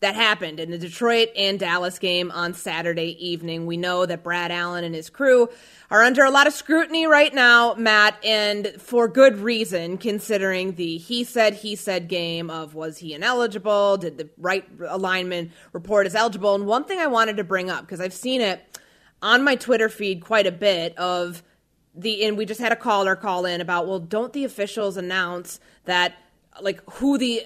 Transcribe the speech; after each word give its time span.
that 0.01 0.17
happened 0.17 0.59
in 0.59 0.73
the 0.73 0.78
Detroit 0.78 1.28
and 1.37 1.61
Dallas 1.61 2.00
game 2.00 2.33
on 2.33 2.55
Saturday 2.55 3.17
evening. 3.25 3.67
We 3.67 3.77
know 3.77 4.05
that 4.05 4.25
Brad 4.25 4.50
Allen 4.50 4.83
and 4.83 4.97
his 4.97 5.09
crew 5.09 5.48
are 5.93 6.03
under 6.03 6.25
a 6.25 6.31
lot 6.31 6.48
of 6.48 6.55
scrutiny 6.55 7.06
right 7.06 7.33
now, 7.33 7.75
Matt, 7.75 8.17
and 8.25 8.75
for 8.78 9.06
good 9.06 9.39
reason, 9.39 9.98
considering 9.98 10.75
the 10.75 10.97
he 10.97 11.23
said, 11.23 11.55
he 11.55 11.77
said 11.77 12.09
game 12.09 12.50
of 12.50 12.75
was 12.75 12.98
he 12.98 13.15
ineligible? 13.15 13.97
Did 13.98 14.19
the 14.19 14.28
right 14.39 14.69
alignment 14.89 15.53
report 15.73 16.06
as 16.06 16.17
eligible? 16.17 16.56
And 16.56 16.67
one 16.67 16.84
thing 16.84 16.98
I 16.98 17.06
wanted 17.06 17.37
to 17.37 17.45
bring 17.45 17.70
up, 17.70 17.83
because 17.83 18.00
I've 18.00 18.12
seen 18.12 18.41
it 18.41 18.81
on 19.20 19.45
my 19.45 19.55
Twitter 19.55 19.89
feed 19.89 20.20
quite 20.20 20.48
a 20.48 20.53
bit 20.53 20.98
of 20.98 21.45
the 21.95 22.25
and 22.25 22.37
we 22.39 22.47
just 22.47 22.61
had 22.61 22.73
a 22.73 22.77
caller 22.77 23.17
call 23.17 23.45
in 23.45 23.61
about 23.61 23.87
well 23.87 23.98
don't 23.98 24.33
the 24.33 24.45
officials 24.45 24.97
announce 24.97 25.61
that 25.85 26.15
like 26.61 26.83
who 26.95 27.19
the 27.19 27.43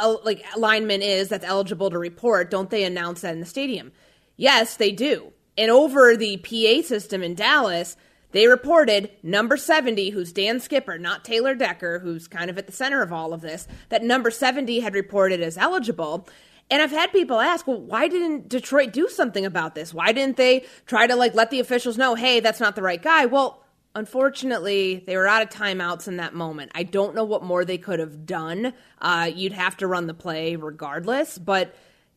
uh, 0.00 0.16
like 0.24 0.44
lineman 0.56 1.02
is 1.02 1.28
that's 1.28 1.44
eligible 1.44 1.90
to 1.90 1.98
report 1.98 2.50
don't 2.50 2.70
they 2.70 2.84
announce 2.84 3.22
that 3.22 3.32
in 3.32 3.40
the 3.40 3.46
stadium 3.46 3.92
yes 4.36 4.76
they 4.76 4.92
do 4.92 5.32
and 5.56 5.70
over 5.70 6.16
the 6.16 6.36
pa 6.38 6.86
system 6.86 7.22
in 7.22 7.34
dallas 7.34 7.96
they 8.32 8.46
reported 8.46 9.10
number 9.22 9.56
70 9.56 10.10
who's 10.10 10.32
dan 10.32 10.60
skipper 10.60 10.98
not 10.98 11.24
taylor 11.24 11.54
decker 11.54 11.98
who's 12.00 12.28
kind 12.28 12.50
of 12.50 12.58
at 12.58 12.66
the 12.66 12.72
center 12.72 13.00
of 13.02 13.12
all 13.12 13.32
of 13.32 13.40
this 13.40 13.66
that 13.88 14.02
number 14.02 14.30
70 14.30 14.80
had 14.80 14.94
reported 14.94 15.40
as 15.40 15.56
eligible 15.56 16.28
and 16.68 16.82
I've 16.82 16.90
had 16.90 17.12
people 17.12 17.38
ask, 17.38 17.66
well, 17.66 17.80
why 17.80 18.08
didn't 18.08 18.48
Detroit 18.48 18.92
do 18.92 19.08
something 19.08 19.46
about 19.46 19.76
this? 19.76 19.94
Why 19.94 20.10
didn't 20.10 20.36
they 20.36 20.64
try 20.86 21.06
to 21.06 21.14
like 21.14 21.32
let 21.32 21.50
the 21.50 21.60
officials 21.60 21.96
know, 21.96 22.16
hey, 22.16 22.40
that's 22.40 22.58
not 22.58 22.74
the 22.74 22.82
right 22.82 23.00
guy? 23.00 23.26
Well, 23.26 23.62
unfortunately, 23.96 25.02
they 25.06 25.16
were 25.16 25.26
out 25.26 25.42
of 25.42 25.48
timeouts 25.48 26.06
in 26.06 26.18
that 26.18 26.34
moment. 26.34 26.70
I 26.74 26.82
don't 26.82 27.14
know 27.14 27.24
what 27.24 27.42
more 27.42 27.64
they 27.64 27.78
could 27.78 27.98
have 27.98 28.26
done. 28.26 28.74
Uh, 29.00 29.30
you'd 29.34 29.54
have 29.54 29.78
to 29.78 29.86
run 29.86 30.06
the 30.06 30.14
play 30.14 30.54
regardless. 30.54 31.38
But 31.38 31.74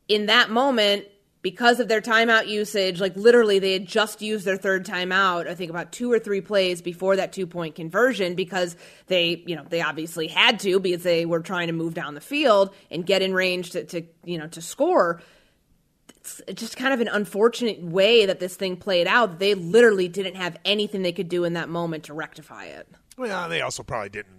in 0.10 0.26
that 0.26 0.50
moment, 0.50 1.06
because 1.42 1.80
of 1.80 1.88
their 1.88 2.02
timeout 2.02 2.50
usage, 2.50 3.00
like 3.00 3.16
literally 3.16 3.60
they 3.60 3.72
had 3.72 3.88
just 3.88 4.22
used 4.22 4.44
their 4.44 4.58
third 4.58 4.86
timeout, 4.86 5.48
I 5.48 5.56
think 5.56 5.70
about 5.70 5.94
two 5.94 6.12
or 6.12 6.20
three 6.20 6.42
plays 6.42 6.82
before 6.82 7.16
that 7.16 7.32
two 7.32 7.48
point 7.48 7.76
conversion 7.76 8.36
because 8.36 8.76
they, 9.08 9.42
you 9.48 9.56
know, 9.56 9.64
they 9.70 9.82
obviously 9.82 10.28
had 10.28 10.60
to 10.60 10.82
because 10.82 11.04
they 11.04 11.26
were 11.26 11.40
trying 11.40 11.68
to 11.68 11.74
move 11.74 11.94
down 11.94 12.14
the 12.14 12.22
field 12.22 12.76
and 12.92 13.06
get 13.06 13.22
in 13.22 13.34
range 13.34 13.72
to, 13.72 13.86
to 13.86 14.04
you 14.26 14.38
know, 14.38 14.48
to 14.48 14.62
score 14.62 15.22
just 16.54 16.78
kind 16.78 16.94
of 16.94 17.02
an 17.02 17.08
unfortunate 17.08 17.82
way 17.82 18.26
that 18.26 18.40
this 18.40 18.56
thing 18.56 18.78
played 18.78 19.08
out. 19.08 19.40
They 19.40 19.54
literally 19.54 20.08
didn't 20.08 20.36
have 20.36 20.58
anything 20.66 21.02
they 21.02 21.12
could 21.12 21.30
do 21.30 21.44
in 21.44 21.54
that 21.54 21.70
moment 21.70 22.06
to 22.06 22.14
rectify 22.14 22.66
it. 22.66 22.88
Well, 23.18 23.50
they 23.50 23.62
also 23.62 23.84
probably 23.84 24.10
didn't, 24.10 24.36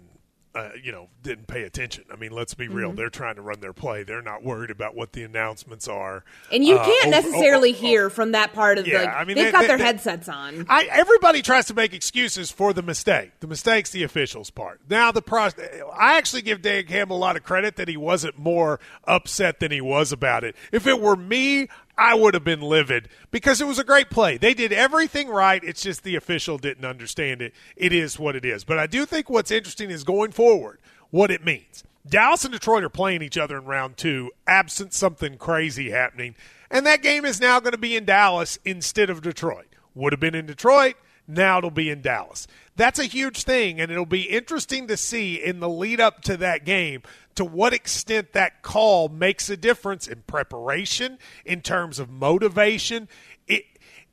uh, 0.55 0.71
you 0.83 0.91
know, 0.91 1.09
didn't 1.23 1.47
pay 1.47 1.63
attention. 1.63 2.05
I 2.13 2.17
mean, 2.17 2.33
let's 2.33 2.55
be 2.55 2.67
real. 2.69 2.89
Mm-hmm. 2.89 2.97
They're 2.97 3.09
trying 3.11 3.37
to 3.37 3.43
run 3.43 3.61
their 3.61 3.73
play. 3.73 4.03
They're 4.03 4.21
not 4.23 4.43
worried 4.43 4.71
about 4.71 4.97
what 4.97 5.13
the 5.13 5.23
announcements 5.23 5.87
are. 5.87 6.25
And 6.51 6.65
you 6.65 6.77
uh, 6.77 6.85
can't 6.85 7.07
over- 7.07 7.11
necessarily 7.29 7.71
over- 7.71 7.79
hear 7.79 8.11
from 8.11 8.33
that 8.33 8.53
part 8.53 8.79
of 8.79 8.87
Yeah, 8.89 9.01
like 9.03 9.09
I 9.15 9.25
mean, 9.25 9.37
they've 9.37 9.47
they- 9.47 9.53
got 9.53 9.61
they- 9.63 9.67
their 9.69 9.79
they- 9.79 9.85
headsets 9.85 10.29
on. 10.29 10.67
I, 10.69 10.89
everybody 10.91 11.43
tries 11.43 11.67
to 11.67 11.75
make 11.75 11.93
excuses 11.95 12.51
for 12.51 12.73
the 12.73 12.83
mistake. 12.83 13.33
The 13.41 13.47
mistake's 13.47 13.91
the 13.91 14.03
officials' 14.03 14.51
part. 14.51 14.81
Now 14.91 15.13
the 15.13 15.23
pro- 15.23 15.51
I 15.97 16.17
actually 16.19 16.43
give 16.43 16.63
Dan 16.63 16.85
Campbell 16.87 17.17
a 17.17 17.19
lot 17.19 17.37
of 17.37 17.45
credit 17.45 17.77
that 17.77 17.87
he 17.89 17.97
wasn't 17.97 18.39
more 18.39 18.81
upset 19.05 19.61
than 19.61 19.71
he 19.71 19.81
was 19.81 20.11
about 20.13 20.43
it. 20.45 20.57
If 20.73 20.87
it 20.87 21.01
were 21.01 21.17
me, 21.17 21.69
I 22.01 22.15
would 22.15 22.33
have 22.33 22.45
been 22.45 22.63
livid 22.63 23.11
because 23.31 23.61
it 23.61 23.67
was 23.67 23.79
a 23.79 23.85
great 23.85 24.09
play. 24.09 24.39
They 24.39 24.55
did 24.55 24.73
everything 24.73 25.29
right. 25.29 25.63
It's 25.63 25.83
just 25.83 26.03
the 26.03 26.17
official 26.17 26.57
didn't 26.57 26.87
understand 26.87 27.43
it. 27.43 27.53
It 27.77 27.93
is 27.93 28.19
what 28.19 28.35
it 28.35 28.45
is. 28.47 28.65
But 28.65 28.79
I 28.79 28.87
do 28.87 29.05
think 29.05 29.29
what's 29.29 29.51
interesting 29.51 29.91
is 29.91 30.03
going 30.03 30.33
forward 30.33 30.81
what 31.11 31.31
it 31.31 31.45
means. 31.45 31.85
Dallas 32.09 32.43
and 32.45 32.55
Detroit 32.55 32.85
are 32.85 32.89
playing 32.89 33.21
each 33.21 33.37
other 33.37 33.59
in 33.59 33.67
round 33.67 33.99
two, 33.99 34.31
absent 34.47 34.95
something 34.95 35.37
crazy 35.37 35.91
happening. 35.91 36.37
And 36.71 36.87
that 36.87 37.03
game 37.03 37.27
is 37.27 37.39
now 37.39 37.61
going 37.61 37.73
to 37.73 37.79
be 37.79 37.95
in 37.95 38.07
Dallas 38.07 38.59
instead 38.65 39.11
of 39.11 39.21
Detroit. 39.21 39.67
Would 39.95 40.15
have 40.15 40.21
been 40.21 40.35
in 40.35 40.47
Detroit. 40.47 40.95
Now 41.29 41.59
it'll 41.59 41.71
be 41.71 41.91
in 41.91 42.01
Dallas. 42.01 42.47
That's 42.77 42.99
a 42.99 43.05
huge 43.05 43.43
thing, 43.43 43.79
and 43.79 43.93
it'll 43.93 44.07
be 44.07 44.23
interesting 44.23 44.89
to 44.89 44.97
see 44.97 45.35
in 45.35 45.61
the 45.61 45.69
lead 45.69 46.01
up 46.01 46.23
to 46.23 46.39
that 46.39 46.65
game 46.65 47.03
to 47.41 47.45
what 47.47 47.73
extent 47.73 48.35
that 48.35 48.61
call 48.61 49.09
makes 49.09 49.49
a 49.49 49.57
difference 49.57 50.07
in 50.07 50.21
preparation, 50.27 51.19
in 51.47 51.63
terms 51.63 51.99
of 51.99 52.11
motivation. 52.11 53.09
It, 53.49 53.65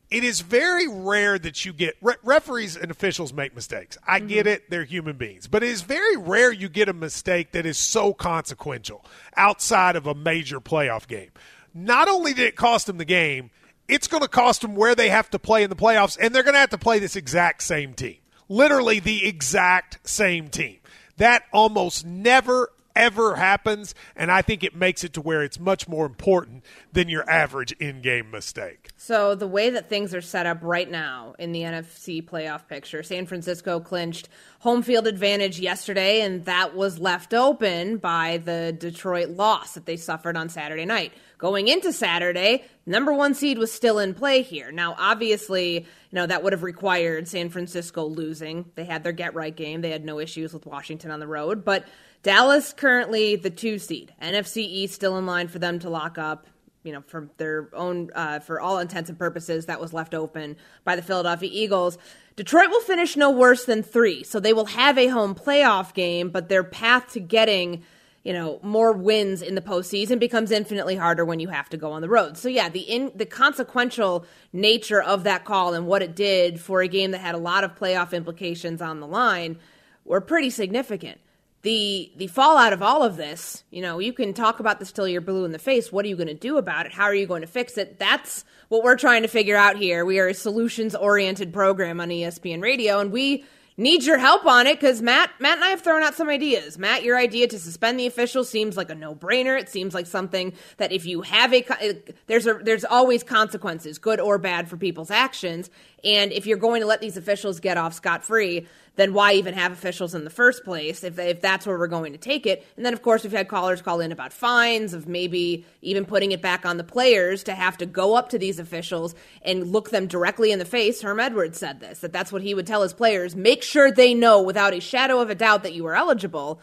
it 0.10 0.24
is 0.24 0.40
very 0.40 0.88
rare 0.88 1.38
that 1.38 1.66
you 1.66 1.74
get 1.74 1.98
re- 2.02 2.16
referees 2.24 2.78
and 2.78 2.90
officials 2.90 3.34
make 3.34 3.54
mistakes. 3.54 3.98
I 4.08 4.20
mm-hmm. 4.20 4.28
get 4.30 4.48
it; 4.48 4.70
they're 4.70 4.86
human 4.86 5.18
beings, 5.18 5.46
but 5.46 5.62
it 5.62 5.68
is 5.68 5.82
very 5.82 6.16
rare 6.16 6.54
you 6.54 6.70
get 6.70 6.88
a 6.88 6.94
mistake 6.94 7.52
that 7.52 7.66
is 7.66 7.78
so 7.78 8.14
consequential 8.14 9.04
outside 9.36 9.98
of 9.98 10.08
a 10.08 10.16
major 10.16 10.62
playoff 10.62 11.06
game. 11.06 11.32
Not 11.74 12.08
only 12.08 12.34
did 12.34 12.46
it 12.46 12.56
cost 12.56 12.88
them 12.88 12.98
the 12.98 13.04
game, 13.04 13.50
it's 13.90 14.08
going 14.08 14.24
to 14.24 14.30
cost 14.30 14.62
them 14.62 14.74
where 14.74 14.96
they 14.96 15.10
have 15.10 15.30
to 15.32 15.38
play 15.38 15.64
in 15.64 15.70
the 15.70 15.76
playoffs, 15.76 16.18
and 16.18 16.34
they're 16.34 16.44
going 16.44 16.54
to 16.54 16.62
have 16.62 16.70
to 16.70 16.78
play 16.78 17.00
this 17.00 17.18
exact 17.18 17.62
same 17.64 17.94
team, 17.94 18.20
literally 18.48 19.02
the 19.02 19.28
exact 19.28 20.08
same 20.08 20.48
team. 20.48 20.78
That 21.18 21.44
almost 21.52 22.06
never 22.06 22.70
ever 22.98 23.36
happens, 23.36 23.96
and 24.16 24.32
I 24.32 24.42
think 24.42 24.64
it 24.64 24.76
makes 24.76 25.04
it 25.04 25.14
to 25.14 25.22
where 25.22 25.44
it's 25.44 25.60
much 25.60 25.88
more 25.88 26.06
important 26.06 26.66
than 26.92 27.08
your 27.08 27.30
average 27.30 27.72
in-game 27.74 28.32
mistake. 28.32 28.90
So 28.98 29.36
the 29.36 29.48
way 29.48 29.70
that 29.70 29.88
things 29.88 30.14
are 30.14 30.22
set 30.22 30.46
up 30.46 30.58
right 30.62 30.90
now 30.90 31.36
in 31.38 31.52
the 31.52 31.62
NFC 31.62 32.28
playoff 32.28 32.68
picture, 32.68 33.04
San 33.04 33.26
Francisco 33.28 33.80
clinched 33.80 34.28
home 34.60 34.82
field 34.82 35.08
advantage 35.08 35.60
yesterday, 35.60 36.22
and 36.22 36.44
that 36.46 36.76
was 36.76 37.00
left 37.00 37.34
open 37.34 37.98
by 37.98 38.38
the 38.38 38.76
Detroit 38.78 39.30
loss 39.30 39.76
that 39.76 39.86
they 39.86 39.96
suffered 39.96 40.36
on 40.36 40.50
Saturday 40.50 40.86
night. 40.86 41.14
Going 41.38 41.68
into 41.68 41.94
Saturday, 41.94 42.64
number 42.88 43.14
one 43.14 43.36
seed 43.36 43.60
was 43.60 43.72
still 43.72 44.00
in 44.00 44.16
play 44.16 44.42
here. 44.42 44.72
Now, 44.72 44.96
obviously, 44.98 45.76
you 45.76 45.86
know 46.12 46.26
that 46.26 46.42
would 46.42 46.54
have 46.54 46.64
required 46.64 47.28
San 47.28 47.50
Francisco 47.50 48.06
losing. 48.06 48.66
They 48.74 48.86
had 48.86 49.04
their 49.04 49.12
get 49.12 49.36
right 49.36 49.56
game. 49.56 49.82
They 49.82 49.92
had 49.92 50.04
no 50.04 50.20
issues 50.20 50.52
with 50.52 50.66
Washington 50.66 51.12
on 51.12 51.20
the 51.20 51.28
road, 51.28 51.64
but 51.64 51.86
Dallas 52.28 52.74
currently 52.74 53.38
the 53.38 53.50
two 53.50 53.80
seed. 53.80 54.14
NFC 54.22 54.58
East 54.58 54.94
still 54.94 55.18
in 55.18 55.26
line 55.26 55.48
for 55.48 55.60
them 55.60 55.80
to 55.80 55.90
lock 55.90 56.18
up 56.18 56.46
you 56.84 56.92
know, 56.92 57.02
for 57.08 57.30
their 57.38 57.70
own, 57.74 58.10
uh, 58.16 58.40
for 58.40 58.60
all 58.60 58.80
intents 58.80 59.10
and 59.10 59.18
purposes, 59.18 59.66
that 59.68 59.80
was 59.80 59.94
left 59.94 60.14
open 60.14 60.58
by 60.84 60.98
the 60.98 61.02
Philadelphia 61.02 61.50
Eagles. 61.52 61.98
Detroit 62.36 62.70
will 62.70 62.82
finish 62.82 63.16
no 63.16 63.32
worse 63.32 63.64
than 63.64 63.82
three, 63.82 64.24
so 64.24 64.42
they 64.42 64.52
will 64.52 64.66
have 64.66 64.98
a 64.98 65.08
home 65.08 65.36
playoff 65.36 65.94
game, 65.94 66.30
but 66.30 66.50
their 66.50 66.66
path 66.66 67.12
to 67.14 67.22
getting, 67.22 67.84
you 68.24 68.34
know, 68.34 68.60
more 68.62 68.92
wins 68.92 69.42
in 69.42 69.56
the 69.56 69.62
postseason 69.62 70.20
becomes 70.20 70.52
infinitely 70.52 70.98
harder 70.98 71.24
when 71.24 71.40
you 71.40 71.48
have 71.48 71.70
to 71.70 71.78
go 71.78 71.94
on 71.94 72.02
the 72.02 72.10
road. 72.10 72.38
So 72.38 72.50
yeah, 72.50 72.68
the 72.68 72.82
in 72.82 73.12
the 73.16 73.26
consequential 73.26 74.26
nature 74.52 75.02
of 75.02 75.24
that 75.24 75.46
call 75.46 75.74
and 75.74 75.88
what 75.88 76.02
it 76.02 76.14
did 76.16 76.60
for 76.60 76.82
a 76.82 76.88
game 76.90 77.12
that 77.12 77.22
had 77.22 77.36
a 77.36 77.40
lot 77.40 77.64
of 77.64 77.76
playoff 77.76 78.14
implications 78.14 78.82
on 78.82 79.00
the 79.00 79.08
line 79.08 79.60
were 80.06 80.22
pretty 80.22 80.50
significant. 80.50 81.20
The 81.64 82.12
the 82.16 82.28
fallout 82.28 82.72
of 82.72 82.82
all 82.82 83.04
of 83.04 83.18
this, 83.18 83.64
you 83.72 83.82
know, 83.82 84.00
you 84.00 84.14
can 84.14 84.34
talk 84.34 84.60
about 84.60 84.80
this 84.80 84.92
till 84.92 85.08
you're 85.08 85.22
blue 85.22 85.44
in 85.44 85.52
the 85.52 85.60
face. 85.60 85.92
What 85.92 86.06
are 86.06 86.08
you 86.08 86.16
going 86.16 86.28
to 86.28 86.34
do 86.34 86.58
about 86.58 86.86
it? 86.86 86.94
How 86.94 87.06
are 87.06 87.16
you 87.16 87.26
going 87.26 87.42
to 87.42 87.48
fix 87.48 87.78
it? 87.78 88.00
That's 88.00 88.46
what 88.70 88.84
we're 88.84 88.96
trying 88.96 89.24
to 89.24 89.28
figure 89.28 89.58
out 89.58 89.76
here. 89.76 90.06
We 90.06 90.20
are 90.20 90.28
a 90.28 90.34
solutions 90.34 90.96
oriented 90.96 91.52
program 91.52 92.00
on 92.00 92.10
ESPN 92.10 92.62
Radio, 92.62 93.00
and 93.00 93.12
we 93.12 93.44
need 93.78 94.04
your 94.04 94.18
help 94.18 94.46
on 94.46 94.66
it 94.66 94.80
because 94.80 95.02
Matt, 95.02 95.30
Matt 95.40 95.58
and 95.58 95.64
I 95.64 95.70
have 95.70 95.82
thrown 95.82 96.02
out 96.02 96.16
some 96.16 96.30
ideas. 96.30 96.78
Matt, 96.80 97.04
your 97.04 97.16
idea 97.16 97.48
to 97.48 97.60
suspend 97.60 98.00
the 98.00 98.08
officials 98.08 98.50
seems 98.50 98.76
like 98.76 98.90
a 98.90 98.96
no-brainer. 98.96 99.60
It 99.60 99.70
seems 99.70 99.94
like 99.94 100.08
something 100.08 100.54
that 100.78 100.92
if 100.92 101.06
you 101.06 101.22
have 101.22 101.54
a, 101.54 101.64
uh, 101.66 101.94
there's 102.26 102.48
a, 102.48 102.56
there's 102.56 102.84
always 102.84 103.24
consequences, 103.24 104.00
good 104.00 104.20
or 104.20 104.40
bad, 104.40 104.68
for 104.68 104.78
people's 104.78 105.12
actions. 105.12 105.70
And 106.08 106.32
if 106.32 106.46
you're 106.46 106.58
going 106.58 106.80
to 106.80 106.88
let 106.88 107.02
these 107.02 107.18
officials 107.18 107.60
get 107.60 107.76
off 107.76 107.94
scot 107.94 108.24
free, 108.24 108.66
then 108.96 109.14
why 109.14 109.34
even 109.34 109.54
have 109.56 109.74
officials 109.74 110.16
in 110.16 110.24
the 110.24 110.30
first 110.30 110.64
place 110.64 111.04
if, 111.04 111.20
if 111.20 111.42
that's 111.42 111.68
where 111.68 111.78
we're 111.78 111.88
going 111.88 112.14
to 112.14 112.18
take 112.18 112.46
it? 112.46 112.66
And 112.78 112.86
then, 112.86 112.94
of 112.94 113.02
course, 113.02 113.24
we've 113.24 113.34
had 113.34 113.50
callers 113.50 113.82
call 113.82 114.00
in 114.00 114.14
about 114.14 114.32
fines, 114.32 114.94
of 114.94 115.06
maybe 115.06 115.66
even 115.82 116.06
putting 116.06 116.32
it 116.32 116.42
back 116.42 116.66
on 116.66 116.78
the 116.78 116.84
players 116.86 117.44
to 117.44 117.54
have 117.54 117.78
to 117.80 117.86
go 117.86 118.16
up 118.16 118.30
to 118.30 118.40
these 118.40 118.58
officials 118.58 119.16
and 119.42 119.74
look 119.74 119.90
them 119.90 120.08
directly 120.08 120.54
in 120.54 120.60
the 120.60 120.66
face. 120.66 121.02
Herm 121.02 121.20
Edwards 121.20 121.60
said 121.60 121.82
this, 121.82 122.00
that 122.00 122.14
that's 122.14 122.32
what 122.32 122.42
he 122.42 122.54
would 122.54 122.66
tell 122.66 122.84
his 122.84 122.94
players. 122.94 123.36
Make 123.36 123.62
sure 123.62 123.92
they 123.92 124.14
know 124.14 124.42
without 124.42 124.74
a 124.74 124.80
shadow 124.80 125.20
of 125.20 125.30
a 125.30 125.36
doubt 125.36 125.64
that 125.64 125.74
you 125.74 125.86
are 125.88 125.96
eligible. 125.96 126.62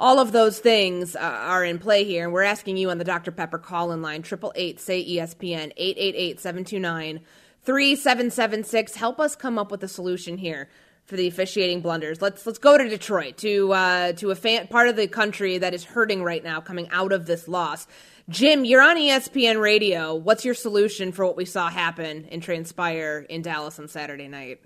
All 0.00 0.18
of 0.18 0.32
those 0.32 0.58
things 0.58 1.16
uh, 1.16 1.20
are 1.20 1.64
in 1.64 1.78
play 1.78 2.04
here, 2.04 2.24
and 2.24 2.32
we're 2.32 2.42
asking 2.42 2.78
you 2.78 2.88
on 2.90 2.96
the 2.96 3.04
Dr. 3.04 3.30
Pepper 3.30 3.58
call 3.58 3.92
in 3.92 4.00
line, 4.00 4.20
888 4.20 4.80
say 4.80 5.04
ESPN, 5.04 5.72
888 5.76 6.40
729 6.40 7.20
3776. 7.66 8.94
Help 8.94 9.20
us 9.20 9.36
come 9.36 9.58
up 9.58 9.70
with 9.70 9.82
a 9.82 9.88
solution 9.88 10.38
here 10.38 10.68
for 11.04 11.16
the 11.16 11.26
officiating 11.26 11.80
blunders. 11.80 12.22
Let's 12.22 12.46
let's 12.46 12.58
go 12.58 12.78
to 12.78 12.88
Detroit 12.88 13.36
to 13.38 13.72
uh, 13.72 14.12
to 14.12 14.30
a 14.30 14.34
fan, 14.34 14.68
part 14.68 14.88
of 14.88 14.96
the 14.96 15.08
country 15.08 15.58
that 15.58 15.74
is 15.74 15.84
hurting 15.84 16.22
right 16.22 16.42
now 16.42 16.60
coming 16.60 16.88
out 16.90 17.12
of 17.12 17.26
this 17.26 17.48
loss. 17.48 17.86
Jim, 18.28 18.64
you're 18.64 18.82
on 18.82 18.96
ESPN 18.96 19.60
Radio. 19.60 20.14
What's 20.14 20.44
your 20.44 20.54
solution 20.54 21.12
for 21.12 21.24
what 21.24 21.36
we 21.36 21.44
saw 21.44 21.68
happen 21.68 22.26
and 22.30 22.42
transpire 22.42 23.26
in 23.28 23.42
Dallas 23.42 23.78
on 23.78 23.86
Saturday 23.86 24.26
night? 24.26 24.60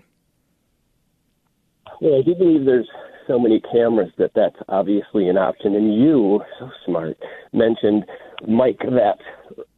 Well, 1.99 2.19
I 2.19 2.23
do 2.23 2.33
believe 2.33 2.65
there's 2.65 2.89
so 3.27 3.37
many 3.37 3.61
cameras 3.71 4.11
that 4.17 4.31
that's 4.35 4.55
obviously 4.67 5.27
an 5.27 5.37
option. 5.37 5.75
And 5.75 5.93
you, 5.93 6.41
so 6.59 6.69
smart, 6.85 7.17
mentioned 7.53 8.05
Mike, 8.47 8.79
that 8.79 9.17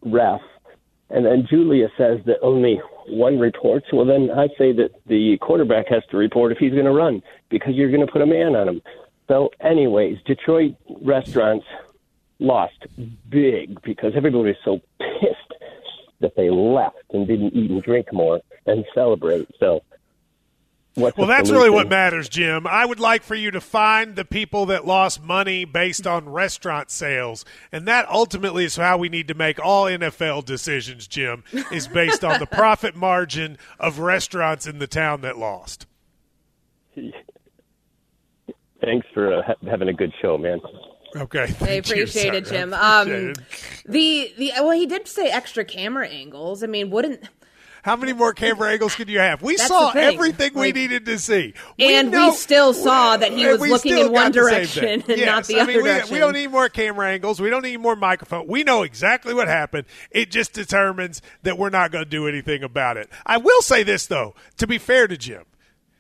ref, 0.05 0.39
and 1.13 1.25
then 1.25 1.45
Julia 1.47 1.89
says 1.95 2.19
that 2.25 2.37
only 2.41 2.81
one 3.07 3.37
reports, 3.39 3.85
well, 3.93 4.05
then 4.05 4.31
I 4.31 4.47
say 4.57 4.71
that 4.73 4.89
the 5.05 5.37
quarterback 5.37 5.87
has 5.89 6.01
to 6.09 6.17
report 6.17 6.51
if 6.51 6.57
he's 6.57 6.71
going 6.71 6.85
to 6.85 6.91
run 6.91 7.21
because 7.49 7.75
you're 7.75 7.91
going 7.91 8.05
to 8.05 8.11
put 8.11 8.23
a 8.23 8.25
man 8.25 8.55
on 8.55 8.67
him. 8.67 8.81
So, 9.27 9.51
anyways, 9.61 10.17
Detroit 10.25 10.75
restaurants 11.01 11.67
lost 12.39 12.87
big 13.29 13.79
because 13.83 14.13
everybody 14.15 14.49
was 14.49 14.55
so 14.65 14.79
pissed 14.99 15.61
that 16.19 16.35
they 16.35 16.49
left 16.49 17.03
and 17.11 17.27
didn't 17.27 17.53
eat 17.53 17.69
and 17.69 17.83
drink 17.83 18.11
more 18.11 18.41
and 18.65 18.83
celebrate. 18.95 19.47
So, 19.59 19.83
What's 20.95 21.17
well, 21.17 21.25
that's 21.25 21.49
really 21.49 21.71
what 21.71 21.89
matters, 21.89 22.29
Jim. 22.29 22.67
I 22.67 22.85
would 22.85 22.99
like 22.99 23.23
for 23.23 23.33
you 23.33 23.49
to 23.49 23.59
find 23.59 24.15
the 24.15 24.25
people 24.25 24.67
that 24.67 24.85
lost 24.85 25.23
money 25.23 25.65
based 25.65 26.05
on 26.05 26.29
restaurant 26.29 26.91
sales, 26.91 27.43
and 27.71 27.87
that 27.87 28.07
ultimately 28.09 28.63
is 28.65 28.75
how 28.75 28.99
we 28.99 29.09
need 29.09 29.27
to 29.29 29.33
make 29.33 29.59
all 29.59 29.85
NFL 29.85 30.45
decisions. 30.45 31.07
Jim 31.07 31.43
is 31.71 31.87
based 31.87 32.23
on 32.23 32.39
the 32.39 32.45
profit 32.51 32.95
margin 32.95 33.57
of 33.79 33.97
restaurants 33.97 34.67
in 34.67 34.77
the 34.77 34.85
town 34.85 35.21
that 35.21 35.35
lost. 35.35 35.87
Thanks 38.81 39.07
for 39.15 39.33
uh, 39.33 39.53
having 39.67 39.87
a 39.87 39.93
good 39.93 40.13
show, 40.21 40.37
man. 40.37 40.59
Okay, 41.15 41.53
I 41.61 41.69
appreciate 41.69 42.33
you, 42.33 42.39
it, 42.39 42.45
Jim. 42.45 42.71
Um, 42.73 43.33
the 43.85 44.31
the 44.37 44.51
well, 44.57 44.71
he 44.71 44.85
did 44.85 45.07
say 45.07 45.29
extra 45.29 45.65
camera 45.65 46.07
angles. 46.07 46.63
I 46.63 46.67
mean, 46.67 46.91
wouldn't 46.91 47.23
how 47.83 47.97
many 47.97 48.13
more 48.13 48.33
camera 48.33 48.71
angles 48.71 48.95
could 48.95 49.09
you 49.09 49.19
have? 49.19 49.41
We 49.41 49.57
That's 49.57 49.67
saw 49.67 49.91
everything 49.91 50.53
like, 50.53 50.73
we 50.73 50.81
needed 50.81 51.05
to 51.05 51.19
see. 51.19 51.53
We 51.77 51.95
and 51.95 52.11
know, 52.11 52.29
we 52.29 52.35
still 52.35 52.73
saw 52.73 53.17
that 53.17 53.33
he 53.33 53.45
was 53.45 53.59
looking 53.59 53.97
in 53.97 54.11
one 54.11 54.31
direction 54.31 55.03
and 55.07 55.07
yes, 55.07 55.25
not 55.25 55.45
the 55.45 55.59
I 55.59 55.63
other 55.63 55.73
we, 55.75 55.83
direction. 55.83 56.13
We 56.13 56.19
don't 56.19 56.33
need 56.33 56.47
more 56.47 56.69
camera 56.69 57.09
angles. 57.09 57.41
We 57.41 57.49
don't 57.49 57.63
need 57.63 57.77
more 57.77 57.97
microphone. 57.97 58.47
We 58.47 58.63
know 58.63 58.83
exactly 58.83 59.33
what 59.33 59.49
happened. 59.49 59.85
It 60.11 60.31
just 60.31 60.53
determines 60.53 61.21
that 61.43 61.57
we're 61.57 61.69
not 61.69 61.91
going 61.91 62.05
to 62.05 62.09
do 62.09 62.25
anything 62.25 62.63
about 62.63 62.95
it. 62.95 63.09
I 63.25 63.37
will 63.37 63.61
say 63.61 63.83
this, 63.83 64.07
though, 64.07 64.33
to 64.57 64.65
be 64.65 64.77
fair 64.77 65.07
to 65.07 65.17
Jim. 65.17 65.43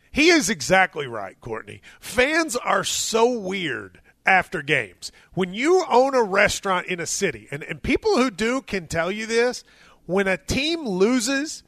He 0.09 0.29
is 0.29 0.49
exactly 0.49 1.05
right, 1.05 1.39
Courtney. 1.41 1.81
Fans 1.99 2.55
are 2.55 2.85
so 2.85 3.29
weird 3.37 3.99
after 4.25 4.61
games. 4.61 5.11
When 5.33 5.53
you 5.53 5.83
own 5.89 6.15
a 6.15 6.23
restaurant 6.23 6.87
in 6.87 7.01
a 7.01 7.05
city, 7.05 7.49
and, 7.51 7.61
and 7.63 7.83
people 7.83 8.15
who 8.15 8.31
do 8.31 8.61
can 8.61 8.87
tell 8.87 9.11
you 9.11 9.25
this, 9.25 9.65
when 10.05 10.27
a 10.27 10.37
team 10.37 10.85
loses, 10.87 11.63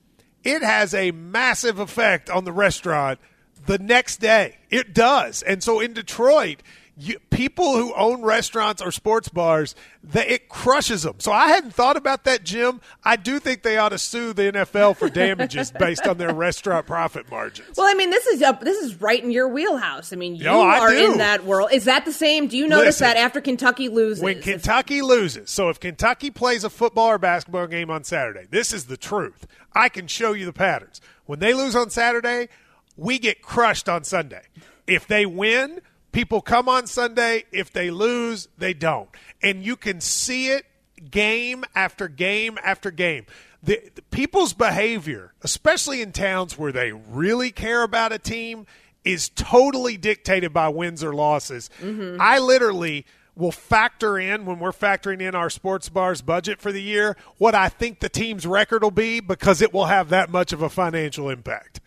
it 0.45 0.61
has 0.61 0.93
a 0.93 1.11
massive 1.11 1.79
effect 1.79 2.29
on 2.29 2.45
the 2.45 2.53
restaurant 2.53 3.19
the 3.65 3.79
next 3.79 4.21
day. 4.21 4.57
It 4.69 4.93
does. 4.93 5.41
And 5.41 5.61
so 5.63 5.79
in 5.79 5.93
Detroit, 5.93 6.61
you, 6.97 7.19
people 7.29 7.75
who 7.75 7.93
own 7.93 8.21
restaurants 8.21 8.81
or 8.81 8.89
sports 8.91 9.27
bars, 9.27 9.75
they, 10.01 10.25
it 10.27 10.49
crushes 10.49 11.03
them. 11.03 11.15
So 11.19 11.31
I 11.31 11.47
hadn't 11.47 11.73
thought 11.73 11.97
about 11.97 12.23
that, 12.23 12.45
Jim. 12.45 12.79
I 13.03 13.17
do 13.17 13.39
think 13.39 13.63
they 13.63 13.77
ought 13.77 13.89
to 13.89 13.97
sue 13.97 14.31
the 14.31 14.43
NFL 14.43 14.95
for 14.95 15.09
damages 15.09 15.71
based 15.79 16.07
on 16.07 16.17
their 16.17 16.33
restaurant 16.33 16.87
profit 16.87 17.29
margins. 17.29 17.75
Well, 17.75 17.87
I 17.87 17.95
mean, 17.95 18.11
this 18.11 18.25
is 18.27 18.41
up. 18.41 18.61
This 18.61 18.77
is 18.81 19.01
right 19.01 19.21
in 19.21 19.29
your 19.29 19.49
wheelhouse. 19.49 20.13
I 20.13 20.15
mean, 20.15 20.35
you 20.35 20.45
no, 20.45 20.61
I 20.61 20.79
are 20.79 20.91
do. 20.91 21.11
in 21.11 21.17
that 21.17 21.43
world. 21.43 21.69
Is 21.73 21.83
that 21.83 22.05
the 22.05 22.13
same? 22.13 22.47
Do 22.47 22.57
you 22.57 22.67
notice 22.67 22.99
Listen, 22.99 23.07
that 23.07 23.17
after 23.17 23.41
Kentucky 23.41 23.89
loses, 23.89 24.23
when 24.23 24.41
Kentucky 24.41 25.01
loses, 25.01 25.49
so 25.49 25.67
if 25.69 25.79
Kentucky 25.79 26.31
plays 26.31 26.63
a 26.63 26.69
football 26.69 27.07
or 27.07 27.17
basketball 27.17 27.67
game 27.67 27.89
on 27.89 28.05
Saturday, 28.05 28.47
this 28.49 28.71
is 28.71 28.85
the 28.85 28.97
truth. 28.97 29.47
I 29.73 29.89
can 29.89 30.07
show 30.07 30.31
you 30.31 30.45
the 30.45 30.53
patterns. 30.53 31.01
When 31.25 31.39
they 31.39 31.53
lose 31.53 31.75
on 31.75 31.89
Saturday, 31.89 32.47
we 32.95 33.19
get 33.19 33.41
crushed 33.41 33.89
on 33.89 34.05
Sunday. 34.05 34.43
If 34.87 35.07
they 35.07 35.25
win 35.25 35.81
People 36.15 36.39
come 36.39 36.69
on 36.69 36.87
Sunday. 36.87 37.43
If 37.51 37.73
they 37.73 37.91
lose, 37.91 38.47
they 38.57 38.73
don't. 38.73 39.09
And 39.43 39.61
you 39.65 39.75
can 39.75 39.99
see 39.99 40.47
it 40.47 40.65
game 41.11 41.65
after 41.75 42.07
game 42.07 42.57
after 42.63 42.89
game. 42.89 43.25
The, 43.61 43.81
the, 43.93 44.01
people's 44.01 44.53
behavior, 44.53 45.33
especially 45.41 46.01
in 46.01 46.13
towns 46.13 46.57
where 46.57 46.71
they 46.71 46.93
really 46.93 47.51
care 47.51 47.83
about 47.83 48.13
a 48.13 48.17
team, 48.17 48.65
is 49.03 49.27
totally 49.27 49.97
dictated 49.97 50.53
by 50.53 50.69
wins 50.69 51.03
or 51.03 51.13
losses. 51.13 51.69
Mm-hmm. 51.81 52.15
I 52.21 52.39
literally 52.39 53.05
will 53.35 53.51
factor 53.51 54.17
in 54.17 54.45
when 54.45 54.59
we're 54.59 54.71
factoring 54.71 55.19
in 55.19 55.35
our 55.35 55.49
sports 55.49 55.89
bars 55.89 56.21
budget 56.21 56.61
for 56.61 56.71
the 56.71 56.81
year 56.81 57.17
what 57.37 57.53
I 57.53 57.67
think 57.67 57.99
the 57.99 58.07
team's 58.07 58.47
record 58.47 58.83
will 58.83 58.89
be 58.89 59.19
because 59.19 59.61
it 59.61 59.73
will 59.73 59.87
have 59.87 60.07
that 60.09 60.29
much 60.29 60.53
of 60.53 60.61
a 60.61 60.69
financial 60.69 61.29
impact. 61.29 61.81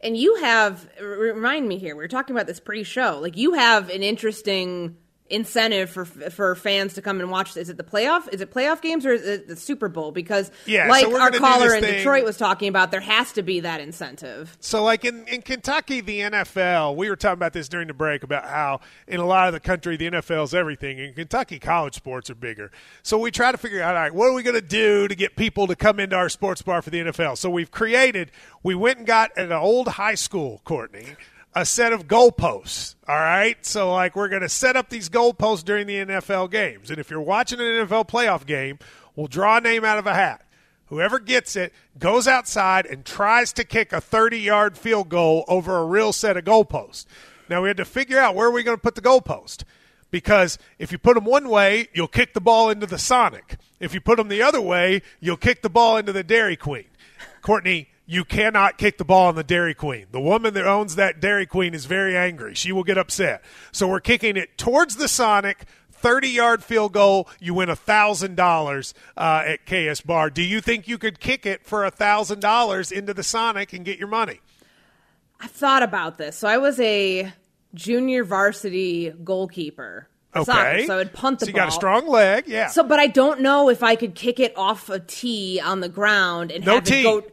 And 0.00 0.16
you 0.16 0.36
have 0.36 0.88
remind 1.00 1.68
me 1.68 1.78
here. 1.78 1.96
We 1.96 2.02
were 2.02 2.08
talking 2.08 2.34
about 2.34 2.46
this 2.46 2.60
pre-show. 2.60 3.18
Like 3.20 3.36
you 3.36 3.54
have 3.54 3.90
an 3.90 4.02
interesting 4.02 4.96
incentive 5.30 5.90
for 5.90 6.04
for 6.04 6.54
fans 6.54 6.94
to 6.94 7.02
come 7.02 7.20
and 7.20 7.30
watch. 7.30 7.56
Is 7.56 7.68
it 7.68 7.76
the 7.76 7.84
playoff? 7.84 8.32
Is 8.32 8.40
it 8.40 8.50
playoff 8.50 8.80
games 8.80 9.04
or 9.04 9.12
is 9.12 9.26
it 9.26 9.48
the 9.48 9.56
Super 9.56 9.88
Bowl? 9.88 10.12
Because 10.12 10.50
yeah, 10.66 10.88
like 10.88 11.04
so 11.04 11.20
our 11.20 11.30
caller 11.30 11.74
in 11.74 11.82
thing. 11.82 11.94
Detroit 11.94 12.24
was 12.24 12.36
talking 12.36 12.68
about, 12.68 12.90
there 12.90 13.00
has 13.00 13.32
to 13.32 13.42
be 13.42 13.60
that 13.60 13.80
incentive. 13.80 14.56
So 14.60 14.82
like 14.82 15.04
in 15.04 15.26
in 15.26 15.42
Kentucky, 15.42 16.00
the 16.00 16.20
NFL, 16.20 16.96
we 16.96 17.08
were 17.08 17.16
talking 17.16 17.38
about 17.38 17.52
this 17.52 17.68
during 17.68 17.88
the 17.88 17.94
break 17.94 18.22
about 18.22 18.44
how 18.44 18.80
in 19.06 19.20
a 19.20 19.26
lot 19.26 19.48
of 19.48 19.54
the 19.54 19.60
country 19.60 19.96
the 19.96 20.10
NFL 20.10 20.44
is 20.44 20.54
everything. 20.54 20.98
In 20.98 21.14
Kentucky, 21.14 21.58
college 21.58 21.94
sports 21.94 22.30
are 22.30 22.34
bigger. 22.34 22.70
So 23.02 23.18
we 23.18 23.30
try 23.30 23.52
to 23.52 23.58
figure 23.58 23.82
out, 23.82 23.96
all 23.96 24.02
right, 24.02 24.14
what 24.14 24.26
are 24.26 24.34
we 24.34 24.42
going 24.42 24.54
to 24.54 24.60
do 24.60 25.08
to 25.08 25.14
get 25.14 25.36
people 25.36 25.66
to 25.66 25.76
come 25.76 26.00
into 26.00 26.16
our 26.16 26.28
sports 26.28 26.62
bar 26.62 26.82
for 26.82 26.90
the 26.90 26.98
NFL? 26.98 27.38
So 27.38 27.50
we've 27.50 27.70
created. 27.70 28.30
We 28.62 28.74
went 28.74 28.98
and 28.98 29.06
got 29.06 29.36
an 29.36 29.52
old 29.52 29.88
high 29.88 30.14
school, 30.14 30.60
Courtney 30.64 31.16
a 31.58 31.64
set 31.64 31.92
of 31.92 32.06
goalposts. 32.06 32.94
All 33.08 33.16
right. 33.16 33.64
So, 33.66 33.92
like, 33.92 34.14
we're 34.14 34.28
going 34.28 34.42
to 34.42 34.48
set 34.48 34.76
up 34.76 34.90
these 34.90 35.08
goalposts 35.08 35.64
during 35.64 35.88
the 35.88 35.96
NFL 35.96 36.52
games. 36.52 36.88
And 36.88 37.00
if 37.00 37.10
you're 37.10 37.20
watching 37.20 37.58
an 37.58 37.66
NFL 37.66 38.08
playoff 38.08 38.46
game, 38.46 38.78
we'll 39.16 39.26
draw 39.26 39.56
a 39.56 39.60
name 39.60 39.84
out 39.84 39.98
of 39.98 40.06
a 40.06 40.14
hat. 40.14 40.44
Whoever 40.86 41.18
gets 41.18 41.56
it 41.56 41.74
goes 41.98 42.28
outside 42.28 42.86
and 42.86 43.04
tries 43.04 43.52
to 43.54 43.64
kick 43.64 43.92
a 43.92 44.00
30 44.00 44.38
yard 44.38 44.78
field 44.78 45.08
goal 45.08 45.44
over 45.48 45.76
a 45.76 45.84
real 45.84 46.12
set 46.12 46.36
of 46.36 46.44
goalposts. 46.44 47.06
Now, 47.48 47.62
we 47.62 47.68
had 47.68 47.76
to 47.78 47.84
figure 47.84 48.18
out 48.18 48.36
where 48.36 48.46
are 48.46 48.52
we 48.52 48.62
going 48.62 48.76
to 48.76 48.82
put 48.82 48.94
the 48.94 49.02
goalpost. 49.02 49.64
Because 50.10 50.58
if 50.78 50.92
you 50.92 50.98
put 50.98 51.16
them 51.16 51.24
one 51.24 51.48
way, 51.48 51.88
you'll 51.92 52.08
kick 52.08 52.34
the 52.34 52.40
ball 52.40 52.70
into 52.70 52.86
the 52.86 52.98
Sonic. 52.98 53.56
If 53.80 53.92
you 53.92 54.00
put 54.00 54.16
them 54.16 54.28
the 54.28 54.42
other 54.42 54.60
way, 54.60 55.02
you'll 55.20 55.36
kick 55.36 55.62
the 55.62 55.68
ball 55.68 55.96
into 55.96 56.12
the 56.12 56.22
Dairy 56.22 56.56
Queen. 56.56 56.86
Courtney, 57.42 57.88
you 58.10 58.24
cannot 58.24 58.78
kick 58.78 58.96
the 58.96 59.04
ball 59.04 59.28
on 59.28 59.34
the 59.34 59.44
Dairy 59.44 59.74
Queen. 59.74 60.06
The 60.10 60.20
woman 60.20 60.54
that 60.54 60.66
owns 60.66 60.96
that 60.96 61.20
Dairy 61.20 61.44
Queen 61.44 61.74
is 61.74 61.84
very 61.84 62.16
angry. 62.16 62.54
She 62.54 62.72
will 62.72 62.82
get 62.82 62.96
upset. 62.96 63.44
So 63.70 63.86
we're 63.86 64.00
kicking 64.00 64.34
it 64.34 64.56
towards 64.56 64.96
the 64.96 65.08
Sonic 65.08 65.66
30 65.92 66.28
yard 66.28 66.64
field 66.64 66.92
goal, 66.92 67.28
you 67.38 67.52
win 67.54 67.68
$1,000 67.68 68.94
uh, 69.16 69.42
at 69.46 69.66
KS 69.66 70.00
Bar. 70.00 70.30
Do 70.30 70.42
you 70.42 70.60
think 70.60 70.88
you 70.88 70.96
could 70.96 71.20
kick 71.20 71.44
it 71.44 71.66
for 71.66 71.88
$1,000 71.88 72.92
into 72.92 73.12
the 73.12 73.22
Sonic 73.22 73.72
and 73.74 73.84
get 73.84 73.98
your 73.98 74.08
money? 74.08 74.40
I've 75.40 75.50
thought 75.50 75.82
about 75.82 76.16
this. 76.16 76.36
So 76.36 76.48
I 76.48 76.56
was 76.56 76.80
a 76.80 77.32
junior 77.74 78.24
varsity 78.24 79.10
goalkeeper. 79.22 80.08
Okay. 80.34 80.44
Soccer, 80.44 80.86
so 80.86 80.94
I 80.94 80.96
would 80.96 81.12
punt 81.12 81.40
the 81.40 81.46
ball. 81.46 81.48
so 81.48 81.50
you 81.50 81.52
ball. 81.54 81.60
got 81.62 81.68
a 81.68 81.72
strong 81.72 82.08
leg, 82.08 82.44
yeah. 82.46 82.68
So, 82.68 82.84
but 82.84 82.98
I 82.98 83.06
don't 83.06 83.40
know 83.40 83.68
if 83.68 83.82
I 83.82 83.96
could 83.96 84.14
kick 84.14 84.38
it 84.40 84.56
off 84.56 84.88
a 84.88 85.00
tee 85.00 85.60
on 85.62 85.80
the 85.80 85.88
ground 85.88 86.52
and 86.52 86.64
no 86.64 86.76
have 86.76 86.84
tee. 86.84 87.00
it 87.00 87.02
go. 87.02 87.24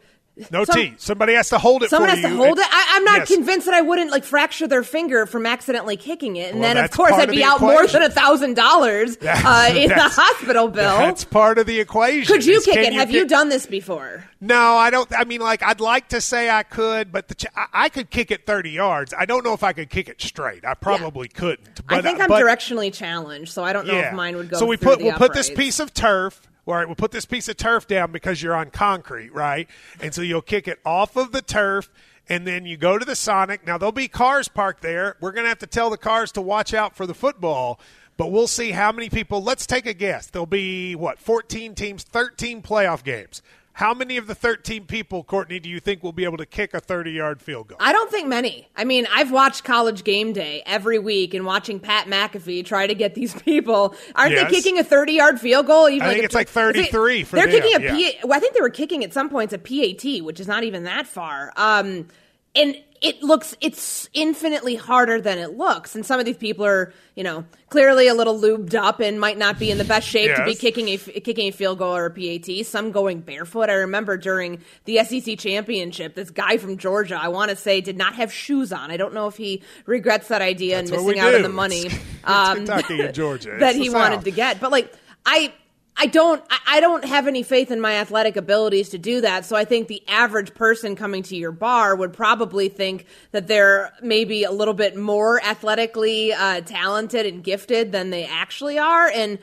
No 0.52 0.66
Some- 0.66 0.76
tee. 0.76 0.94
Somebody 0.98 1.34
has 1.34 1.50
to 1.50 1.58
hold 1.58 1.84
it 1.84 1.90
Someone 1.90 2.10
has 2.10 2.20
you. 2.22 2.28
to 2.30 2.36
hold 2.36 2.60
it. 2.60 2.66
I, 2.70 2.94
I'm 2.96 3.04
not 3.06 3.20
Yes. 3.20 3.28
convinced 3.30 3.66
that 3.68 3.74
I 3.76 3.82
wouldn't 3.82 4.12
like 4.12 4.24
fracture 4.24 4.68
their 4.68 4.84
finger 4.84 5.26
from 5.26 5.46
accidentally 5.46 5.96
kicking 5.98 6.36
it, 6.36 6.52
and 6.52 6.60
Well, 6.60 6.74
then 6.74 6.84
of 6.84 6.92
course 6.92 7.14
I'd 7.14 7.30
be 7.30 7.44
out 7.44 7.62
more 7.62 7.88
than 7.88 8.02
a 8.04 8.10
thousand 8.10 8.56
dollars 8.56 9.18
uh, 9.22 9.70
in 9.76 9.90
the 9.90 9.96
hospital 9.98 10.68
bill. 10.68 10.98
That's 10.98 11.24
part 11.24 11.58
of 11.58 11.66
the 11.68 11.80
equation. 11.80 12.26
Could 12.34 12.46
you 12.46 12.62
kick 12.62 12.78
it? 12.78 12.94
Have 12.94 13.12
you 13.12 13.26
done 13.28 13.50
this 13.50 13.66
before? 13.66 14.24
No, 14.42 14.76
I 14.76 14.90
don't. 14.90 15.10
I 15.18 15.24
mean, 15.24 15.42
like, 15.42 15.64
I'd 15.64 15.80
like 15.80 16.10
to 16.10 16.22
say 16.22 16.50
I 16.50 16.64
could, 16.64 17.12
but 17.12 17.30
the 17.30 17.36
ch- 17.36 17.46
I, 17.56 17.66
I 17.74 17.90
could 17.90 18.10
kick 18.12 18.30
it 18.30 18.46
30 18.46 18.70
yards. 18.72 19.14
I 19.18 19.26
don't 19.26 19.44
know 19.44 19.54
if 19.54 19.64
I 19.64 19.74
could 19.74 19.90
kick 19.90 20.08
it 20.10 20.22
straight. 20.22 20.64
I 20.66 20.74
probably 20.76 21.28
couldn't. 21.28 21.82
But, 21.88 22.00
I 22.00 22.02
think 22.02 22.20
I'm 22.20 22.28
but, 22.28 22.44
directionally 22.44 22.94
challenged, 22.94 23.52
so 23.54 23.64
I 23.64 23.74
don't 23.74 23.88
know 23.88 23.96
if 23.98 24.14
mine 24.14 24.36
would 24.36 24.50
go. 24.50 24.58
So 24.60 24.66
we 24.66 24.78
put 24.78 25.02
we'll 25.02 25.14
put 25.14 25.34
this 25.34 25.50
piece 25.50 25.80
of 25.80 25.94
turf. 25.94 26.42
All 26.68 26.74
right, 26.74 26.88
we'll 26.88 26.96
put 26.96 27.12
this 27.12 27.26
piece 27.26 27.48
of 27.48 27.58
turf 27.58 27.86
down 27.86 28.12
because 28.12 28.42
you're 28.42 28.56
on 28.56 28.72
concrete, 28.72 29.34
right? 29.34 29.70
And 30.00 30.14
so 30.14 30.22
you'll 30.22 30.42
kick 30.42 30.68
it 30.68 30.80
off 30.84 31.16
of 31.16 31.32
the 31.32 31.44
turf, 31.44 31.92
and 32.28 32.48
then 32.48 32.66
you 32.66 32.76
go 32.76 32.98
to 32.98 33.06
the 33.06 33.16
Sonic. 33.16 33.68
Now 33.68 33.78
there'll 33.78 33.92
be 33.92 34.08
cars 34.08 34.48
parked 34.48 34.82
there. 34.82 35.16
We're 35.20 35.32
gonna 35.32 35.50
have 35.50 35.60
to 35.60 35.68
tell 35.68 35.92
the 35.92 35.98
cars 35.98 36.32
to 36.34 36.42
watch 36.42 36.74
out 36.74 36.96
for 36.96 37.06
the 37.06 37.14
football. 37.14 37.80
But 38.18 38.32
we'll 38.32 38.48
see 38.48 38.72
how 38.72 38.92
many 38.92 39.10
people. 39.10 39.44
Let's 39.44 39.68
take 39.68 39.86
a 39.86 39.94
guess. 39.94 40.28
There'll 40.28 40.46
be 40.46 40.96
what? 40.96 41.20
14 41.20 41.76
teams, 41.76 42.04
13 42.04 42.62
playoff 42.62 43.04
games. 43.04 43.42
How 43.76 43.94
many 43.94 44.16
of 44.16 44.28
the 44.28 44.36
13 44.36 44.86
people, 44.86 45.26
Courtney, 45.26 45.60
do 45.60 45.68
you 45.70 45.82
think 45.82 46.02
will 46.02 46.14
be 46.14 46.24
able 46.24 46.38
to 46.38 46.46
kick 46.46 46.74
a 46.74 46.80
30 46.80 47.12
yard 47.12 47.42
field 47.42 47.68
goal? 47.68 47.78
I 47.82 47.92
don't 47.92 48.10
think 48.10 48.26
many. 48.30 48.70
I 48.74 48.86
mean, 48.86 49.06
I've 49.14 49.32
watched 49.34 49.66
College 49.66 50.06
Game 50.06 50.32
Day 50.32 50.64
every 50.66 50.98
week 50.98 51.34
and 51.34 51.46
watching 51.46 51.82
Pat 51.82 52.08
McAfee 52.08 52.66
try 52.66 52.88
to 52.88 52.96
get 52.96 53.16
these 53.16 53.34
people. 53.42 53.94
Aren't 54.16 54.32
Yes. 54.32 54.50
they 54.50 54.56
kicking 54.56 54.80
a 54.80 54.84
30 54.86 55.12
yard 55.12 55.42
field 55.42 55.68
goal? 55.68 55.90
Even 55.90 56.08
I 56.08 56.12
think 56.12 56.22
a- 56.22 56.26
it's 56.26 56.34
like 56.36 56.48
is 56.48 56.52
it- 56.52 56.54
33 56.92 57.24
for 57.26 57.36
They're 57.36 57.48
them, 57.48 57.62
kicking 57.62 57.76
a 57.76 57.84
yeah. 57.84 57.94
P- 57.96 58.18
well, 58.24 58.38
I 58.38 58.40
think 58.40 58.54
they 58.54 58.62
were 58.62 58.70
kicking 58.70 59.04
at 59.04 59.12
some 59.14 59.30
points 59.30 59.54
a 59.54 59.58
PAT, 59.58 60.24
which 60.24 60.40
is 60.40 60.48
not 60.48 60.64
even 60.64 60.86
that 60.86 61.06
far. 61.06 61.52
Um, 61.58 62.08
and 62.56 62.76
it 63.02 63.22
looks 63.22 63.56
it's 63.62 64.10
infinitely 64.14 64.76
harder 64.76 65.22
than 65.22 65.38
it 65.38 65.58
looks. 65.58 65.96
And 65.96 66.06
some 66.06 66.20
of 66.20 66.26
these 66.26 66.38
people 66.38 66.66
are, 66.66 66.94
you 67.14 67.24
know, 67.24 67.46
clearly 67.70 68.08
a 68.08 68.14
little 68.14 68.40
lubed 68.40 68.74
up 68.74 69.00
and 69.00 69.20
might 69.20 69.38
not 69.38 69.60
be 69.60 69.70
in 69.70 69.78
the 69.78 69.84
best 69.84 70.08
shape 70.08 70.36
to 70.36 70.44
be 70.44 70.56
kicking 70.56 70.88
a 70.90 70.98
kicking 70.98 71.50
a 71.50 71.52
field 71.52 71.78
goal 71.78 71.96
or 71.96 72.06
a 72.06 72.10
PAT. 72.10 72.66
Some 72.66 72.92
going 72.92 73.22
barefoot. 73.22 73.70
I 73.70 73.74
remember 73.74 74.18
during 74.18 74.62
the 74.86 75.04
SEC 75.04 75.38
championship, 75.38 76.16
this 76.16 76.32
guy 76.32 76.58
from 76.58 76.78
Georgia, 76.78 77.20
I 77.22 77.28
want 77.28 77.50
to 77.50 77.56
say, 77.56 77.82
did 77.82 77.98
not 77.98 78.16
have 78.16 78.32
shoes 78.32 78.74
on. 78.74 78.90
I 78.90 78.98
don't 78.98 79.14
know 79.14 79.28
if 79.28 79.38
he 79.38 79.62
regrets 79.86 80.30
that 80.30 80.42
idea 80.42 80.78
That's 80.78 80.92
and 80.92 81.06
missing 81.06 81.20
out 81.20 81.36
on 81.36 81.42
the 81.42 81.50
money 81.50 81.86
it's 81.86 81.96
Kentucky 82.24 82.94
um, 82.96 83.02
and 83.02 83.14
Georgia. 83.14 83.58
That 83.60 83.76
he 83.76 83.90
wanted 83.90 84.24
to 84.26 84.32
get. 84.32 84.60
But 84.60 84.72
like, 84.72 84.92
I. 85.26 85.54
I 85.98 86.08
don't 86.08 86.44
I 86.68 86.82
don't 86.82 87.06
have 87.06 87.28
any 87.28 87.42
faith 87.44 87.72
in 87.72 87.80
my 87.80 87.94
athletic 87.96 88.36
abilities 88.36 88.90
to 88.90 88.98
do 88.98 89.22
that. 89.22 89.46
So 89.46 89.56
I 89.56 89.64
think 89.64 89.88
the 89.88 90.04
average 90.08 90.54
person 90.54 90.96
coming 90.96 91.24
to 91.24 91.36
your 91.38 91.54
bar 91.54 91.96
would 91.96 92.12
probably 92.12 92.68
think 92.68 93.06
that 93.32 93.48
they're 93.48 93.94
maybe 94.02 94.44
a 94.44 94.52
little 94.52 94.74
bit 94.74 94.98
more 94.98 95.42
athletically 95.42 96.34
uh, 96.34 96.62
talented 96.62 97.26
and 97.26 97.44
gifted 97.44 97.94
than 97.94 98.10
they 98.10 98.26
actually 98.26 98.78
are. 98.78 99.08
And 99.08 99.40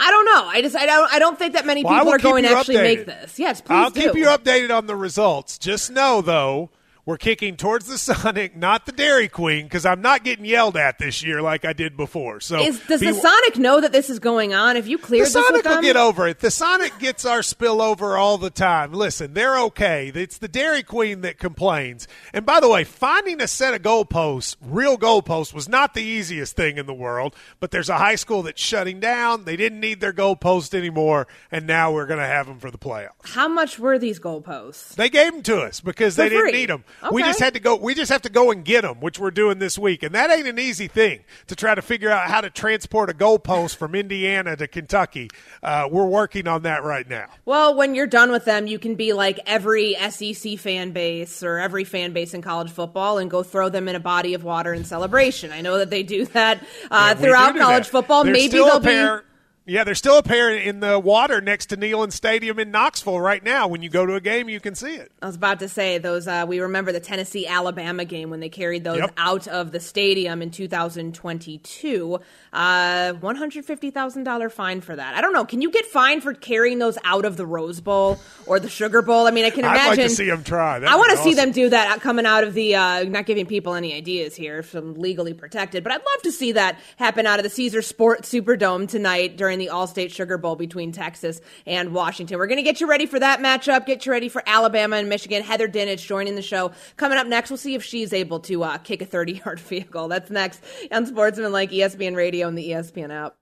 I 0.00 0.10
don't 0.10 0.24
know. 0.24 0.44
I 0.46 0.62
just 0.62 0.74
I 0.76 0.86
don't 0.86 1.12
I 1.12 1.18
don't 1.20 1.38
think 1.38 1.54
that 1.54 1.66
many 1.66 1.82
people 1.82 2.08
are 2.08 2.18
going 2.18 2.42
to 2.44 2.50
actually 2.50 2.76
updated. 2.76 2.82
make 2.82 3.06
this. 3.06 3.38
Yes, 3.38 3.60
please 3.60 3.74
I'll 3.74 3.90
do. 3.90 4.00
keep 4.00 4.14
you 4.16 4.26
updated 4.26 4.76
on 4.76 4.86
the 4.86 4.96
results. 4.96 5.56
Just 5.58 5.90
know, 5.90 6.20
though, 6.20 6.70
we're 7.08 7.16
kicking 7.16 7.56
towards 7.56 7.86
the 7.86 7.96
Sonic, 7.98 8.54
not 8.54 8.84
the 8.84 8.92
Dairy 8.92 9.28
Queen, 9.28 9.64
because 9.64 9.86
I'm 9.86 10.02
not 10.02 10.24
getting 10.24 10.44
yelled 10.44 10.76
at 10.76 10.98
this 10.98 11.22
year 11.22 11.40
like 11.40 11.64
I 11.64 11.72
did 11.72 11.96
before. 11.96 12.38
So 12.40 12.60
Is, 12.60 12.78
does 12.86 13.00
be- 13.00 13.06
the 13.06 13.14
Sonic 13.14 13.56
know 13.56 13.80
that 13.80 13.92
this 13.92 14.10
is 14.10 14.18
going 14.18 14.52
on? 14.52 14.76
If 14.76 14.86
you 14.86 14.98
clear 14.98 15.24
the 15.24 15.30
cleared 15.30 15.46
this 15.46 15.52
with 15.52 15.64
Sonic 15.64 15.76
will 15.76 15.82
get 15.82 15.96
over 15.96 16.28
it. 16.28 16.40
The 16.40 16.50
Sonic 16.50 16.98
gets 16.98 17.24
our 17.24 17.38
spillover 17.38 18.18
all 18.18 18.36
the 18.36 18.50
time. 18.50 18.92
Listen, 18.92 19.32
they're 19.32 19.58
okay. 19.58 20.12
It's 20.14 20.36
the 20.36 20.48
Dairy 20.48 20.82
Queen 20.82 21.22
that 21.22 21.38
complains. 21.38 22.06
And 22.34 22.44
by 22.44 22.60
the 22.60 22.68
way, 22.68 22.84
finding 22.84 23.40
a 23.40 23.48
set 23.48 23.72
of 23.72 23.80
goalposts, 23.80 24.56
real 24.60 24.98
goalposts, 24.98 25.54
was 25.54 25.66
not 25.66 25.94
the 25.94 26.02
easiest 26.02 26.56
thing 26.56 26.76
in 26.76 26.84
the 26.84 26.92
world. 26.92 27.34
But 27.58 27.70
there's 27.70 27.88
a 27.88 27.96
high 27.96 28.16
school 28.16 28.42
that's 28.42 28.60
shutting 28.60 29.00
down. 29.00 29.44
They 29.46 29.56
didn't 29.56 29.80
need 29.80 30.00
their 30.00 30.12
goalpost 30.12 30.74
anymore, 30.74 31.26
and 31.50 31.66
now 31.66 31.90
we're 31.90 32.04
going 32.04 32.20
to 32.20 32.26
have 32.26 32.46
them 32.46 32.58
for 32.58 32.70
the 32.70 32.76
playoffs. 32.76 33.30
how 33.30 33.48
much 33.48 33.78
were 33.78 33.98
these 33.98 34.20
goalposts? 34.20 34.94
They 34.96 35.08
gave 35.08 35.32
them 35.32 35.42
to 35.44 35.62
us 35.62 35.80
because 35.80 36.16
they 36.16 36.28
didn't 36.28 36.50
free. 36.50 36.52
need 36.52 36.68
them. 36.68 36.84
We 37.12 37.22
just 37.22 37.40
had 37.40 37.54
to 37.54 37.60
go. 37.60 37.76
We 37.76 37.94
just 37.94 38.10
have 38.10 38.22
to 38.22 38.28
go 38.28 38.50
and 38.50 38.64
get 38.64 38.82
them, 38.82 39.00
which 39.00 39.18
we're 39.18 39.30
doing 39.30 39.58
this 39.58 39.78
week, 39.78 40.02
and 40.02 40.14
that 40.14 40.30
ain't 40.30 40.48
an 40.48 40.58
easy 40.58 40.88
thing 40.88 41.20
to 41.46 41.54
try 41.56 41.74
to 41.74 41.82
figure 41.82 42.10
out 42.10 42.28
how 42.28 42.40
to 42.40 42.50
transport 42.50 43.08
a 43.10 43.12
goalpost 43.14 43.76
from 43.76 43.94
Indiana 43.94 44.56
to 44.56 44.66
Kentucky. 44.66 45.30
Uh, 45.62 45.88
we're 45.90 46.06
working 46.06 46.48
on 46.48 46.62
that 46.62 46.82
right 46.84 47.08
now. 47.08 47.26
Well, 47.44 47.74
when 47.74 47.94
you're 47.94 48.06
done 48.06 48.30
with 48.30 48.44
them, 48.44 48.66
you 48.66 48.78
can 48.78 48.94
be 48.94 49.12
like 49.12 49.38
every 49.46 49.94
SEC 50.10 50.58
fan 50.58 50.90
base 50.92 51.42
or 51.42 51.58
every 51.58 51.84
fan 51.84 52.12
base 52.12 52.34
in 52.34 52.42
college 52.42 52.70
football 52.70 53.18
and 53.18 53.30
go 53.30 53.42
throw 53.42 53.68
them 53.68 53.88
in 53.88 53.94
a 53.96 54.00
body 54.00 54.34
of 54.34 54.44
water 54.44 54.72
in 54.74 54.84
celebration. 54.84 55.52
I 55.52 55.60
know 55.60 55.78
that 55.78 55.90
they 55.90 56.02
do 56.02 56.26
that 56.26 56.58
uh, 56.90 57.14
Yeah, 57.14 57.14
throughout 57.14 57.52
do 57.52 57.58
do 57.58 57.64
college 57.64 57.84
that. 57.84 57.90
football. 57.90 58.24
There's 58.24 58.36
Maybe 58.36 58.48
they'll 58.58 58.80
be. 58.80 59.24
Yeah, 59.68 59.84
there's 59.84 59.98
still 59.98 60.16
a 60.18 60.22
pair 60.22 60.50
in 60.56 60.80
the 60.80 60.98
water 60.98 61.42
next 61.42 61.66
to 61.66 61.76
Neyland 61.76 62.12
Stadium 62.12 62.58
in 62.58 62.70
Knoxville 62.70 63.20
right 63.20 63.44
now. 63.44 63.68
When 63.68 63.82
you 63.82 63.90
go 63.90 64.06
to 64.06 64.14
a 64.14 64.20
game, 64.20 64.48
you 64.48 64.60
can 64.60 64.74
see 64.74 64.94
it. 64.94 65.12
I 65.20 65.26
was 65.26 65.36
about 65.36 65.58
to 65.60 65.68
say 65.68 65.98
those. 65.98 66.26
Uh, 66.26 66.46
we 66.48 66.60
remember 66.60 66.90
the 66.90 67.00
Tennessee 67.00 67.46
Alabama 67.46 68.06
game 68.06 68.30
when 68.30 68.40
they 68.40 68.48
carried 68.48 68.82
those 68.82 68.98
Yep. 68.98 69.12
out 69.18 69.46
of 69.46 69.70
the 69.72 69.78
stadium 69.80 70.40
in 70.40 70.50
2022. 70.50 72.18
Uh, 72.52 73.12
one 73.14 73.36
hundred 73.36 73.64
fifty 73.66 73.90
thousand 73.90 74.24
dollar 74.24 74.48
fine 74.48 74.80
for 74.80 74.96
that. 74.96 75.14
I 75.14 75.20
don't 75.20 75.34
know. 75.34 75.44
Can 75.44 75.60
you 75.60 75.70
get 75.70 75.84
fined 75.84 76.22
for 76.22 76.32
carrying 76.32 76.78
those 76.78 76.96
out 77.04 77.26
of 77.26 77.36
the 77.36 77.44
Rose 77.44 77.80
Bowl 77.80 78.18
or 78.46 78.58
the 78.58 78.70
Sugar 78.70 79.02
Bowl? 79.02 79.26
I 79.26 79.30
mean, 79.32 79.44
I 79.44 79.50
can 79.50 79.60
imagine. 79.60 79.80
I'd 79.80 79.88
like 79.98 79.98
to 79.98 80.08
see 80.08 80.26
them 80.30 80.44
try. 80.44 80.78
That'd 80.78 80.88
I 80.92 80.96
want 80.96 81.10
to 81.10 81.18
see 81.18 81.34
them 81.34 81.52
do 81.52 81.68
that 81.68 82.00
coming 82.00 82.24
out 82.24 82.44
of 82.44 82.54
the. 82.54 82.74
Uh, 82.74 83.04
not 83.04 83.26
giving 83.26 83.44
people 83.44 83.74
any 83.74 83.92
ideas 83.92 84.34
here, 84.34 84.62
from 84.62 84.94
legally 84.94 85.34
protected, 85.34 85.84
but 85.84 85.92
I'd 85.92 85.96
love 85.98 86.22
to 86.22 86.32
see 86.32 86.52
that 86.52 86.78
happen 86.96 87.26
out 87.26 87.38
of 87.38 87.42
the 87.42 87.50
Caesar 87.50 87.82
Sports 87.82 88.32
Superdome 88.32 88.88
tonight 88.88 89.36
during 89.36 89.57
the 89.58 89.68
All-State 89.68 90.12
Sugar 90.12 90.38
Bowl 90.38 90.56
between 90.56 90.92
Texas 90.92 91.40
and 91.66 91.92
Washington. 91.92 92.38
We're 92.38 92.46
going 92.46 92.58
to 92.58 92.62
get 92.62 92.80
you 92.80 92.88
ready 92.88 93.06
for 93.06 93.18
that 93.18 93.40
matchup. 93.40 93.86
Get 93.86 94.06
you 94.06 94.12
ready 94.12 94.28
for 94.28 94.42
Alabama 94.46 94.96
and 94.96 95.08
Michigan. 95.08 95.42
Heather 95.42 95.68
Dinich 95.68 96.06
joining 96.06 96.34
the 96.34 96.42
show 96.42 96.72
coming 96.96 97.18
up 97.18 97.26
next. 97.26 97.50
We'll 97.50 97.56
see 97.56 97.74
if 97.74 97.84
she's 97.84 98.12
able 98.12 98.40
to 98.40 98.64
uh, 98.64 98.78
kick 98.78 99.02
a 99.02 99.06
30-yard 99.06 99.60
field 99.60 99.90
goal. 99.90 100.08
That's 100.08 100.30
next 100.30 100.62
on 100.90 101.06
Sportsman 101.06 101.52
like 101.52 101.70
ESPN 101.70 102.16
Radio 102.16 102.48
and 102.48 102.56
the 102.56 102.70
ESPN 102.70 103.10
app. 103.10 103.36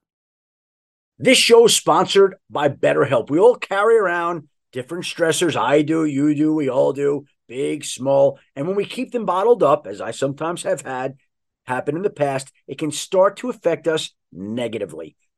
This 1.19 1.39
show 1.39 1.65
is 1.65 1.75
sponsored 1.75 2.35
by 2.51 2.69
BetterHelp. 2.69 3.31
We 3.31 3.39
all 3.39 3.57
carry 3.57 3.97
around 3.97 4.49
different 4.73 5.05
stressors. 5.05 5.57
I 5.57 5.81
do, 5.81 6.05
you 6.05 6.35
do, 6.35 6.55
we 6.55 6.69
all 6.69 6.93
do, 6.93 7.25
big, 7.49 7.85
small. 7.85 8.39
And 8.55 8.67
when 8.67 8.77
we 8.77 8.85
keep 8.85 9.13
them 9.13 9.25
bottled 9.25 9.63
up, 9.63 9.87
as 9.87 10.03
I 10.03 10.11
sometimes 10.11 10.65
have 10.65 10.83
had 10.83 11.17
happen 11.67 11.97
in 11.97 12.03
the 12.03 12.11
past, 12.11 12.53
it 12.67 12.77
can 12.77 12.91
start 12.91 13.39
to 13.39 13.49
affect 13.49 13.89
us 13.89 14.13
negatively. 14.31 15.17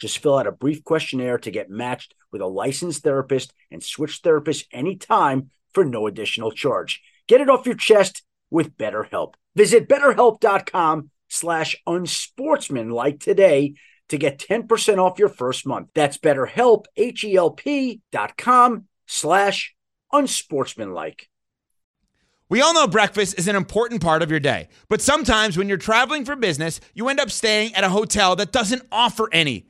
Just 0.00 0.18
fill 0.18 0.38
out 0.38 0.46
a 0.46 0.52
brief 0.52 0.82
questionnaire 0.82 1.38
to 1.38 1.50
get 1.50 1.70
matched 1.70 2.14
with 2.32 2.40
a 2.40 2.46
licensed 2.46 3.02
therapist 3.02 3.52
and 3.70 3.82
switch 3.82 4.22
therapists 4.22 4.66
anytime 4.72 5.50
for 5.72 5.84
no 5.84 6.06
additional 6.06 6.50
charge. 6.50 7.02
Get 7.28 7.40
it 7.40 7.50
off 7.50 7.66
your 7.66 7.76
chest 7.76 8.22
with 8.50 8.76
BetterHelp. 8.76 9.34
Visit 9.54 9.88
betterhelp.com 9.88 11.10
slash 11.28 11.76
unsportsmanlike 11.86 13.20
today 13.20 13.74
to 14.08 14.18
get 14.18 14.38
10% 14.38 14.98
off 14.98 15.18
your 15.18 15.28
first 15.28 15.66
month. 15.66 15.88
That's 15.94 16.18
betterhelp, 16.18 16.86
H-E-L-P 16.96 18.00
dot 18.10 18.36
com 18.36 18.86
slash 19.06 19.74
unsportsmanlike. 20.12 21.28
We 22.48 22.60
all 22.60 22.74
know 22.74 22.88
breakfast 22.88 23.38
is 23.38 23.46
an 23.46 23.54
important 23.54 24.02
part 24.02 24.22
of 24.22 24.30
your 24.30 24.40
day, 24.40 24.68
but 24.88 25.00
sometimes 25.00 25.56
when 25.56 25.68
you're 25.68 25.78
traveling 25.78 26.24
for 26.24 26.34
business, 26.34 26.80
you 26.94 27.08
end 27.08 27.20
up 27.20 27.30
staying 27.30 27.76
at 27.76 27.84
a 27.84 27.88
hotel 27.88 28.34
that 28.36 28.50
doesn't 28.50 28.82
offer 28.90 29.28
any. 29.32 29.69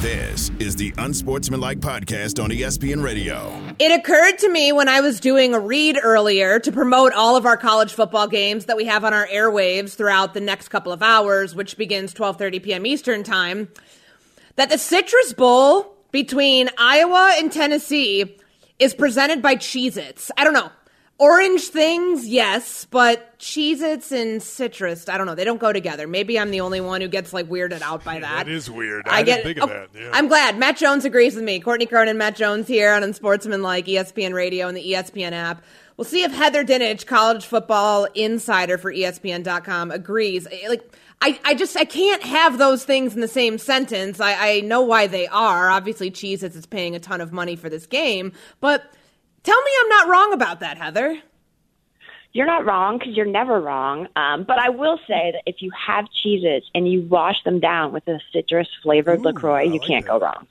This 0.00 0.50
is 0.58 0.76
the 0.76 0.94
Unsportsmanlike 0.96 1.80
Podcast 1.80 2.42
on 2.42 2.48
ESPN 2.48 3.02
Radio. 3.02 3.52
It 3.78 3.92
occurred 3.92 4.38
to 4.38 4.48
me 4.48 4.72
when 4.72 4.88
I 4.88 5.02
was 5.02 5.20
doing 5.20 5.52
a 5.52 5.60
read 5.60 5.98
earlier 6.02 6.58
to 6.58 6.72
promote 6.72 7.12
all 7.12 7.36
of 7.36 7.44
our 7.44 7.58
college 7.58 7.92
football 7.92 8.26
games 8.26 8.64
that 8.64 8.78
we 8.78 8.86
have 8.86 9.04
on 9.04 9.12
our 9.12 9.26
airwaves 9.26 9.94
throughout 9.94 10.32
the 10.32 10.40
next 10.40 10.68
couple 10.68 10.90
of 10.90 11.02
hours, 11.02 11.54
which 11.54 11.76
begins 11.76 12.14
12:30 12.14 12.62
p.m. 12.62 12.86
Eastern 12.86 13.22
Time, 13.22 13.68
that 14.56 14.70
the 14.70 14.78
Citrus 14.78 15.34
Bowl 15.34 15.94
between 16.12 16.70
Iowa 16.78 17.34
and 17.36 17.52
Tennessee 17.52 18.38
is 18.78 18.94
presented 18.94 19.42
by 19.42 19.54
Cheez-Its. 19.54 20.30
I 20.38 20.44
don't 20.44 20.54
know. 20.54 20.70
Orange 21.20 21.64
things, 21.64 22.26
yes, 22.26 22.86
but 22.86 23.38
Cheez 23.38 23.82
Its 23.82 24.10
and 24.10 24.42
citrus, 24.42 25.06
I 25.06 25.18
don't 25.18 25.26
know. 25.26 25.34
They 25.34 25.44
don't 25.44 25.60
go 25.60 25.70
together. 25.70 26.06
Maybe 26.06 26.38
I'm 26.38 26.50
the 26.50 26.62
only 26.62 26.80
one 26.80 27.02
who 27.02 27.08
gets 27.08 27.34
like 27.34 27.46
weirded 27.46 27.82
out 27.82 28.02
by 28.02 28.20
that. 28.20 28.46
That 28.46 28.48
is 28.48 28.70
weird. 28.70 29.06
I, 29.06 29.22
get, 29.22 29.44
didn't 29.44 29.54
think 29.54 29.58
of 29.62 29.70
oh, 29.70 29.86
that. 29.92 30.00
Yeah. 30.00 30.10
I'm 30.14 30.28
glad. 30.28 30.58
Matt 30.58 30.78
Jones 30.78 31.04
agrees 31.04 31.34
with 31.34 31.44
me. 31.44 31.60
Courtney 31.60 31.84
Cronin, 31.84 32.16
Matt 32.16 32.36
Jones 32.36 32.66
here 32.66 32.94
on 32.94 33.12
Sportsman 33.12 33.60
like 33.60 33.84
ESPN 33.84 34.32
Radio 34.32 34.66
and 34.66 34.74
the 34.74 34.92
ESPN 34.92 35.32
app. 35.32 35.62
We'll 35.98 36.06
see 36.06 36.22
if 36.22 36.32
Heather 36.32 36.64
Dinich, 36.64 37.04
college 37.04 37.44
football 37.44 38.06
insider 38.14 38.78
for 38.78 38.90
ESPN.com, 38.90 39.90
agrees. 39.90 40.46
Eh, 40.50 40.70
like, 40.70 40.90
I, 41.20 41.38
I 41.44 41.54
just 41.54 41.76
I 41.76 41.84
can't 41.84 42.22
have 42.22 42.56
those 42.56 42.86
things 42.86 43.14
in 43.14 43.20
the 43.20 43.28
same 43.28 43.58
sentence. 43.58 44.20
I, 44.20 44.52
I 44.52 44.60
know 44.60 44.80
why 44.80 45.06
they 45.06 45.28
are. 45.28 45.68
Obviously, 45.68 46.10
Cheez 46.10 46.42
Its 46.42 46.56
is 46.56 46.64
paying 46.64 46.96
a 46.96 46.98
ton 46.98 47.20
of 47.20 47.30
money 47.30 47.56
for 47.56 47.68
this 47.68 47.84
game, 47.84 48.32
but 48.60 48.90
tell 49.42 49.62
me 49.62 49.70
I'm 49.82 49.88
not 49.88 50.08
wrong 50.08 50.32
about 50.32 50.60
that, 50.60 50.78
Heather. 50.78 51.20
You're 52.32 52.46
not 52.46 52.64
wrong 52.64 52.98
because 52.98 53.16
you're 53.16 53.26
never 53.26 53.60
wrong. 53.60 54.06
Um, 54.14 54.44
but 54.44 54.58
I 54.58 54.68
will 54.68 54.98
say 55.08 55.32
that 55.32 55.42
if 55.46 55.62
you 55.62 55.72
have 55.86 56.06
cheeses 56.22 56.62
and 56.74 56.90
you 56.90 57.02
wash 57.02 57.42
them 57.44 57.58
down 57.58 57.92
with 57.92 58.06
a 58.06 58.20
citrus 58.32 58.68
flavored 58.82 59.22
LaCroix, 59.22 59.64
you 59.64 59.80
can't 59.80 60.06
go 60.06 60.20
wrong. 60.20 60.46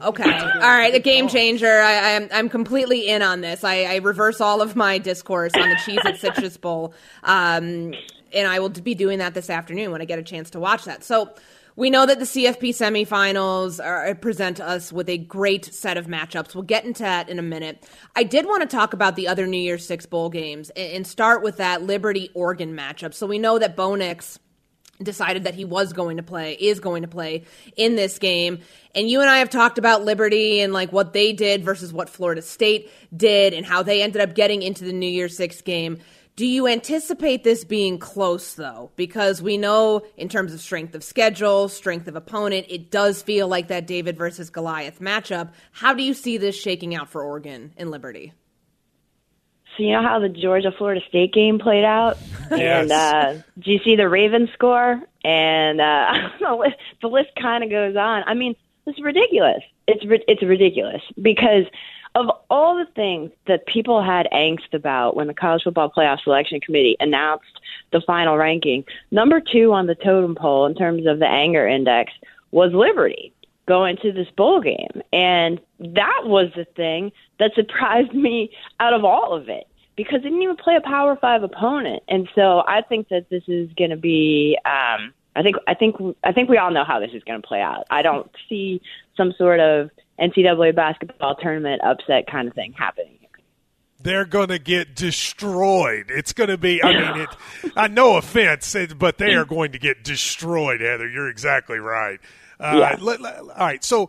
Okay. 0.00 0.30
All 0.30 0.60
right. 0.60 0.92
The 0.92 1.00
game 1.00 1.26
changer. 1.26 1.80
I, 1.80 2.14
I'm 2.14 2.28
I'm 2.30 2.48
completely 2.48 3.08
in 3.08 3.22
on 3.22 3.40
this. 3.40 3.64
I, 3.64 3.84
I 3.84 3.96
reverse 3.96 4.40
all 4.40 4.60
of 4.60 4.76
my 4.76 4.98
discourse 4.98 5.52
on 5.54 5.68
the 5.68 5.76
Cheez-It 5.76 6.20
Citrus 6.20 6.58
Bowl. 6.58 6.94
Um, 7.24 7.94
and 8.32 8.46
I 8.46 8.60
will 8.60 8.68
be 8.68 8.94
doing 8.94 9.18
that 9.18 9.32
this 9.34 9.48
afternoon 9.48 9.90
when 9.90 10.02
I 10.02 10.04
get 10.04 10.18
a 10.18 10.22
chance 10.22 10.50
to 10.50 10.60
watch 10.60 10.84
that. 10.84 11.02
So 11.02 11.34
we 11.76 11.90
know 11.90 12.06
that 12.06 12.18
the 12.18 12.24
CFP 12.24 12.70
semifinals 12.70 13.84
are, 13.84 14.08
uh, 14.08 14.14
present 14.14 14.60
us 14.60 14.90
with 14.90 15.10
a 15.10 15.18
great 15.18 15.66
set 15.66 15.98
of 15.98 16.06
matchups. 16.06 16.54
We'll 16.54 16.64
get 16.64 16.86
into 16.86 17.02
that 17.02 17.28
in 17.28 17.38
a 17.38 17.42
minute. 17.42 17.86
I 18.16 18.22
did 18.24 18.46
want 18.46 18.62
to 18.62 18.76
talk 18.76 18.94
about 18.94 19.14
the 19.14 19.28
other 19.28 19.46
New 19.46 19.58
Year's 19.58 19.86
Six 19.86 20.06
bowl 20.06 20.30
games 20.30 20.70
and, 20.70 21.06
start 21.06 21.42
with 21.42 21.58
that 21.58 21.82
Liberty 21.82 22.30
Oregon 22.34 22.74
matchup. 22.74 23.14
So 23.14 23.26
we 23.26 23.38
know 23.38 23.58
that 23.58 23.76
Bo 23.76 23.94
Nix 23.94 24.40
decided 25.02 25.44
that 25.44 25.54
he 25.54 25.64
was 25.64 25.92
going 25.92 26.16
to 26.16 26.22
play, 26.22 26.54
is 26.54 26.80
going 26.80 27.02
to 27.02 27.08
play 27.08 27.44
in 27.76 27.94
this 27.94 28.18
game. 28.18 28.60
And 28.94 29.08
you 29.08 29.20
and 29.20 29.28
I 29.28 29.38
have 29.38 29.50
talked 29.50 29.78
about 29.78 30.04
Liberty 30.04 30.60
and 30.60 30.72
like 30.72 30.92
what 30.92 31.12
they 31.12 31.32
did 31.32 31.62
versus 31.62 31.92
what 31.92 32.08
Florida 32.08 32.42
State 32.42 32.90
did 33.14 33.52
and 33.52 33.64
how 33.64 33.82
they 33.82 34.02
ended 34.02 34.22
up 34.22 34.34
getting 34.34 34.62
into 34.62 34.84
the 34.84 34.92
New 34.92 35.06
Year's 35.06 35.36
Six 35.36 35.60
game. 35.60 35.98
Do 36.36 36.46
you 36.46 36.66
anticipate 36.66 37.44
this 37.44 37.64
being 37.64 37.98
close 37.98 38.52
though? 38.54 38.90
Because 38.96 39.40
we 39.40 39.56
know 39.56 40.02
in 40.18 40.28
terms 40.28 40.52
of 40.52 40.60
strength 40.60 40.94
of 40.94 41.02
schedule, 41.02 41.68
strength 41.68 42.08
of 42.08 42.16
opponent, 42.16 42.66
it 42.68 42.90
does 42.90 43.22
feel 43.22 43.48
like 43.48 43.68
that 43.68 43.86
David 43.86 44.18
versus 44.18 44.50
Goliath 44.50 45.00
matchup. 45.00 45.52
How 45.72 45.94
do 45.94 46.02
you 46.02 46.12
see 46.12 46.36
this 46.36 46.54
shaking 46.54 46.94
out 46.94 47.08
for 47.08 47.22
Oregon 47.22 47.72
and 47.78 47.90
Liberty? 47.90 48.34
So 49.76 49.82
you 49.82 49.92
know 49.92 50.02
how 50.02 50.18
the 50.18 50.28
Georgia 50.28 50.72
Florida 50.76 51.00
State 51.08 51.32
game 51.32 51.58
played 51.58 51.84
out, 51.84 52.18
Yes. 52.50 52.82
and 52.90 52.92
uh, 52.92 53.42
do 53.58 53.72
you 53.72 53.78
see 53.84 53.96
the 53.96 54.08
Ravens 54.08 54.50
score? 54.54 55.00
And 55.24 55.80
uh, 55.80 56.12
the 56.40 56.54
list, 56.54 56.76
the 57.00 57.08
list 57.08 57.30
kind 57.40 57.64
of 57.64 57.70
goes 57.70 57.96
on. 57.96 58.24
I 58.26 58.34
mean, 58.34 58.56
it's 58.86 59.00
ridiculous. 59.02 59.62
It's 59.88 60.02
it's 60.28 60.42
ridiculous 60.42 61.02
because 61.20 61.64
of 62.16 62.30
all 62.48 62.76
the 62.76 62.90
things 62.94 63.30
that 63.46 63.66
people 63.66 64.02
had 64.02 64.26
angst 64.32 64.72
about 64.72 65.14
when 65.16 65.26
the 65.26 65.34
College 65.34 65.62
Football 65.64 65.92
Playoff 65.94 66.22
Selection 66.22 66.60
Committee 66.60 66.96
announced 66.98 67.60
the 67.92 68.00
final 68.00 68.38
ranking. 68.38 68.84
Number 69.10 69.38
two 69.38 69.74
on 69.74 69.86
the 69.86 69.94
totem 69.94 70.34
pole 70.34 70.64
in 70.64 70.74
terms 70.74 71.06
of 71.06 71.18
the 71.18 71.28
anger 71.28 71.68
index 71.68 72.12
was 72.52 72.72
Liberty 72.72 73.34
going 73.66 73.98
to 73.98 74.12
this 74.12 74.28
bowl 74.34 74.62
game. 74.62 75.02
And 75.12 75.60
that 75.78 76.22
was 76.24 76.50
the 76.56 76.64
thing 76.64 77.12
that 77.38 77.52
surprised 77.54 78.14
me 78.14 78.50
out 78.80 78.94
of 78.94 79.04
all 79.04 79.34
of 79.34 79.50
it 79.50 79.66
because 79.94 80.22
they 80.22 80.30
didn't 80.30 80.42
even 80.42 80.56
play 80.56 80.76
a 80.76 80.80
Power 80.80 81.16
Five 81.16 81.42
opponent. 81.42 82.02
And 82.08 82.30
so 82.34 82.62
I 82.66 82.80
think 82.80 83.10
that 83.10 83.28
this 83.28 83.42
is 83.46 83.70
going 83.76 83.90
to 83.90 83.96
be. 83.96 84.58
Um, 84.64 85.12
I 85.34 85.42
think 85.42 85.56
I 85.66 85.74
think 85.74 85.96
I 86.24 86.32
think 86.32 86.48
we 86.48 86.56
all 86.56 86.70
know 86.70 86.84
how 86.84 86.98
this 86.98 87.10
is 87.12 87.22
going 87.24 87.42
to 87.42 87.46
play 87.46 87.60
out. 87.60 87.84
I 87.90 88.00
don't 88.00 88.30
see 88.48 88.80
some 89.18 89.34
sort 89.36 89.60
of 89.60 89.90
NCAA 90.20 90.74
basketball 90.74 91.34
tournament 91.36 91.82
upset 91.84 92.26
kind 92.30 92.48
of 92.48 92.54
thing 92.54 92.72
happening. 92.76 93.18
they're 94.02 94.24
going 94.26 94.48
to 94.48 94.58
get 94.58 94.94
destroyed. 94.94 96.06
It's 96.10 96.32
going 96.32 96.50
to 96.50 96.58
be. 96.58 96.82
I 96.82 96.92
mean, 96.92 97.20
it. 97.22 97.72
I 97.76 97.88
no 97.88 98.16
offense, 98.16 98.76
but 98.96 99.18
they 99.18 99.34
are 99.34 99.44
going 99.44 99.72
to 99.72 99.78
get 99.78 100.04
destroyed. 100.04 100.80
Heather, 100.80 101.08
you're 101.08 101.28
exactly 101.28 101.78
right. 101.78 102.20
Uh, 102.60 102.76
Yeah. 102.78 102.96
let- 103.00 103.20
let- 103.20 103.38
all 103.38 103.46
right, 103.58 103.82
so. 103.82 104.08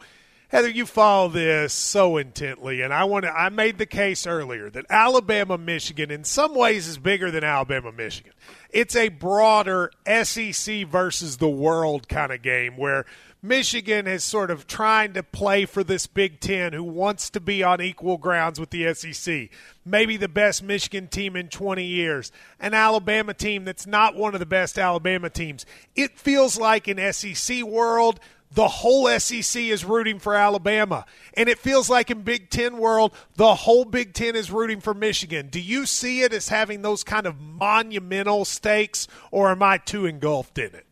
Heather, 0.49 0.69
you 0.69 0.85
follow 0.85 1.27
this 1.27 1.73
so 1.73 2.15
intently, 2.15 2.79
and 2.79 2.93
I 2.93 3.03
want 3.03 3.25
to. 3.25 3.29
I 3.37 3.49
made 3.49 3.77
the 3.77 3.85
case 3.85 4.25
earlier 4.25 4.69
that 4.69 4.85
Alabama, 4.89 5.57
Michigan, 5.57 6.09
in 6.09 6.23
some 6.23 6.55
ways, 6.55 6.87
is 6.87 6.97
bigger 6.97 7.29
than 7.31 7.43
Alabama, 7.43 7.91
Michigan. 7.91 8.31
It's 8.69 8.95
a 8.95 9.09
broader 9.09 9.91
SEC 10.23 10.85
versus 10.87 11.35
the 11.35 11.49
world 11.49 12.07
kind 12.07 12.31
of 12.31 12.41
game 12.41 12.77
where 12.77 13.05
Michigan 13.47 14.07
is 14.07 14.23
sort 14.23 14.51
of 14.51 14.67
trying 14.67 15.13
to 15.13 15.23
play 15.23 15.65
for 15.65 15.83
this 15.83 16.05
Big 16.05 16.39
Ten 16.39 16.73
who 16.73 16.83
wants 16.83 17.29
to 17.29 17.39
be 17.39 17.63
on 17.63 17.81
equal 17.81 18.17
grounds 18.17 18.59
with 18.59 18.71
the 18.71 18.93
SEC. 18.93 19.49
Maybe 19.85 20.17
the 20.17 20.27
best 20.27 20.61
Michigan 20.61 21.07
team 21.07 21.35
in 21.35 21.47
20 21.47 21.85
years. 21.85 22.31
An 22.59 22.73
Alabama 22.73 23.33
team 23.33 23.63
that's 23.63 23.87
not 23.87 24.15
one 24.15 24.33
of 24.33 24.39
the 24.39 24.45
best 24.45 24.77
Alabama 24.77 25.29
teams. 25.29 25.65
It 25.95 26.19
feels 26.19 26.59
like 26.59 26.87
in 26.87 27.13
SEC 27.13 27.63
world, 27.63 28.19
the 28.51 28.67
whole 28.67 29.07
SEC 29.19 29.61
is 29.61 29.85
rooting 29.85 30.19
for 30.19 30.35
Alabama. 30.35 31.05
And 31.35 31.47
it 31.47 31.59
feels 31.59 31.89
like 31.89 32.11
in 32.11 32.23
Big 32.23 32.49
Ten 32.49 32.77
world, 32.77 33.13
the 33.35 33.55
whole 33.55 33.85
Big 33.85 34.13
Ten 34.13 34.35
is 34.35 34.51
rooting 34.51 34.81
for 34.81 34.93
Michigan. 34.93 35.47
Do 35.49 35.61
you 35.61 35.85
see 35.85 36.21
it 36.21 36.33
as 36.33 36.49
having 36.49 36.81
those 36.81 37.03
kind 37.03 37.25
of 37.25 37.39
monumental 37.39 38.45
stakes, 38.45 39.07
or 39.31 39.51
am 39.51 39.63
I 39.63 39.77
too 39.77 40.05
engulfed 40.05 40.57
in 40.57 40.73
it? 40.75 40.86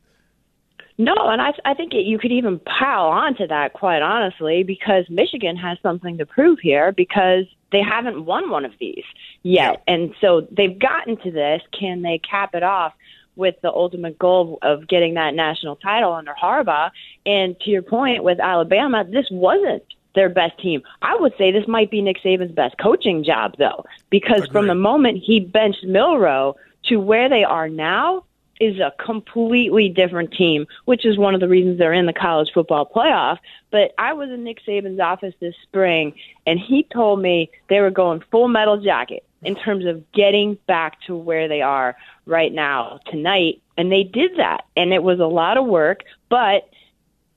No, 0.97 1.13
and 1.13 1.41
I, 1.41 1.53
I 1.65 1.73
think 1.73 1.93
it, 1.93 2.05
you 2.05 2.17
could 2.17 2.31
even 2.31 2.59
pile 2.59 3.07
on 3.07 3.35
to 3.35 3.47
that, 3.47 3.73
quite 3.73 4.01
honestly, 4.01 4.63
because 4.63 5.05
Michigan 5.09 5.57
has 5.57 5.77
something 5.83 6.17
to 6.19 6.25
prove 6.25 6.59
here 6.59 6.93
because 6.93 7.45
they 7.71 7.81
haven't 7.81 8.25
won 8.25 8.49
one 8.49 8.63
of 8.63 8.71
these 8.79 9.03
yet. 9.43 9.83
And 9.87 10.13
so 10.21 10.47
they've 10.51 10.77
gotten 10.77 11.17
to 11.17 11.31
this. 11.31 11.61
Can 11.77 12.01
they 12.01 12.19
cap 12.19 12.55
it 12.55 12.63
off 12.63 12.93
with 13.35 13.55
the 13.61 13.69
ultimate 13.69 14.17
goal 14.17 14.57
of 14.61 14.87
getting 14.87 15.15
that 15.15 15.33
national 15.33 15.75
title 15.75 16.13
under 16.13 16.33
Harbaugh? 16.33 16.91
And 17.25 17.59
to 17.61 17.69
your 17.69 17.81
point 17.81 18.23
with 18.23 18.39
Alabama, 18.39 19.03
this 19.03 19.27
wasn't 19.29 19.83
their 20.13 20.29
best 20.29 20.57
team. 20.59 20.81
I 21.01 21.17
would 21.17 21.33
say 21.37 21.51
this 21.51 21.67
might 21.67 21.91
be 21.91 22.01
Nick 22.01 22.23
Saban's 22.23 22.53
best 22.53 22.75
coaching 22.81 23.25
job, 23.25 23.55
though, 23.57 23.83
because 24.09 24.47
from 24.47 24.67
the 24.67 24.75
moment 24.75 25.21
he 25.21 25.41
benched 25.41 25.83
Milroe 25.83 26.55
to 26.83 27.01
where 27.01 27.27
they 27.27 27.43
are 27.43 27.67
now, 27.67 28.23
is 28.59 28.79
a 28.79 28.93
completely 29.03 29.89
different 29.89 30.31
team, 30.31 30.65
which 30.85 31.05
is 31.05 31.17
one 31.17 31.33
of 31.33 31.41
the 31.41 31.47
reasons 31.47 31.77
they're 31.77 31.93
in 31.93 32.05
the 32.05 32.13
college 32.13 32.49
football 32.53 32.85
playoff. 32.85 33.37
But 33.71 33.93
I 33.97 34.13
was 34.13 34.29
in 34.29 34.43
Nick 34.43 34.59
Saban's 34.65 34.99
office 34.99 35.33
this 35.39 35.55
spring, 35.63 36.13
and 36.45 36.59
he 36.59 36.87
told 36.93 37.21
me 37.21 37.49
they 37.69 37.79
were 37.79 37.91
going 37.91 38.23
full 38.31 38.47
metal 38.47 38.79
jacket 38.79 39.25
in 39.43 39.55
terms 39.55 39.85
of 39.85 40.11
getting 40.13 40.57
back 40.67 40.99
to 41.01 41.15
where 41.15 41.47
they 41.47 41.61
are 41.61 41.95
right 42.25 42.51
now 42.51 42.99
tonight. 43.07 43.61
And 43.77 43.91
they 43.91 44.03
did 44.03 44.37
that, 44.37 44.65
and 44.75 44.93
it 44.93 45.03
was 45.03 45.19
a 45.19 45.25
lot 45.25 45.57
of 45.57 45.65
work, 45.65 46.03
but 46.29 46.69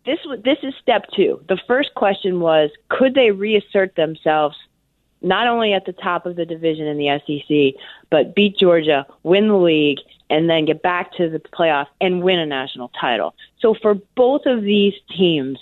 this 0.06 0.18
this 0.42 0.58
is 0.62 0.72
step 0.80 1.04
two. 1.14 1.42
The 1.48 1.60
first 1.66 1.94
question 1.94 2.40
was, 2.40 2.70
could 2.88 3.14
they 3.14 3.30
reassert 3.30 3.94
themselves 3.94 4.56
not 5.20 5.48
only 5.48 5.72
at 5.74 5.84
the 5.84 5.92
top 5.92 6.26
of 6.26 6.36
the 6.36 6.46
division 6.46 6.86
in 6.86 6.96
the 6.96 7.20
SEC, 7.26 7.80
but 8.08 8.34
beat 8.34 8.56
Georgia, 8.56 9.06
win 9.22 9.48
the 9.48 9.56
league, 9.56 9.98
and 10.30 10.48
then 10.48 10.64
get 10.64 10.82
back 10.82 11.12
to 11.16 11.28
the 11.28 11.38
playoff 11.38 11.86
and 12.00 12.22
win 12.22 12.38
a 12.38 12.46
national 12.46 12.90
title. 13.00 13.34
So 13.60 13.74
for 13.80 13.94
both 14.16 14.42
of 14.46 14.62
these 14.62 14.94
teams, 15.16 15.58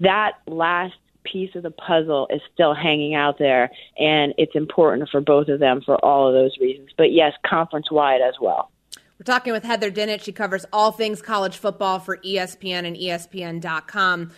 that 0.00 0.32
last 0.46 0.94
piece 1.24 1.54
of 1.54 1.62
the 1.62 1.70
puzzle 1.70 2.26
is 2.30 2.40
still 2.52 2.74
hanging 2.74 3.14
out 3.14 3.38
there, 3.38 3.70
and 3.98 4.34
it's 4.38 4.54
important 4.54 5.08
for 5.10 5.20
both 5.20 5.48
of 5.48 5.60
them 5.60 5.80
for 5.84 5.96
all 6.04 6.28
of 6.28 6.34
those 6.34 6.56
reasons. 6.58 6.90
But 6.96 7.12
yes, 7.12 7.32
conference 7.46 7.90
wide 7.90 8.20
as 8.20 8.34
well. 8.40 8.70
We're 9.18 9.24
talking 9.24 9.52
with 9.52 9.62
Heather 9.62 9.90
Dinich. 9.90 10.22
She 10.22 10.32
covers 10.32 10.66
all 10.72 10.90
things 10.90 11.22
college 11.22 11.56
football 11.56 12.00
for 12.00 12.16
ESPN 12.18 12.86
and 12.86 12.96
ESPN.com. 12.96 14.32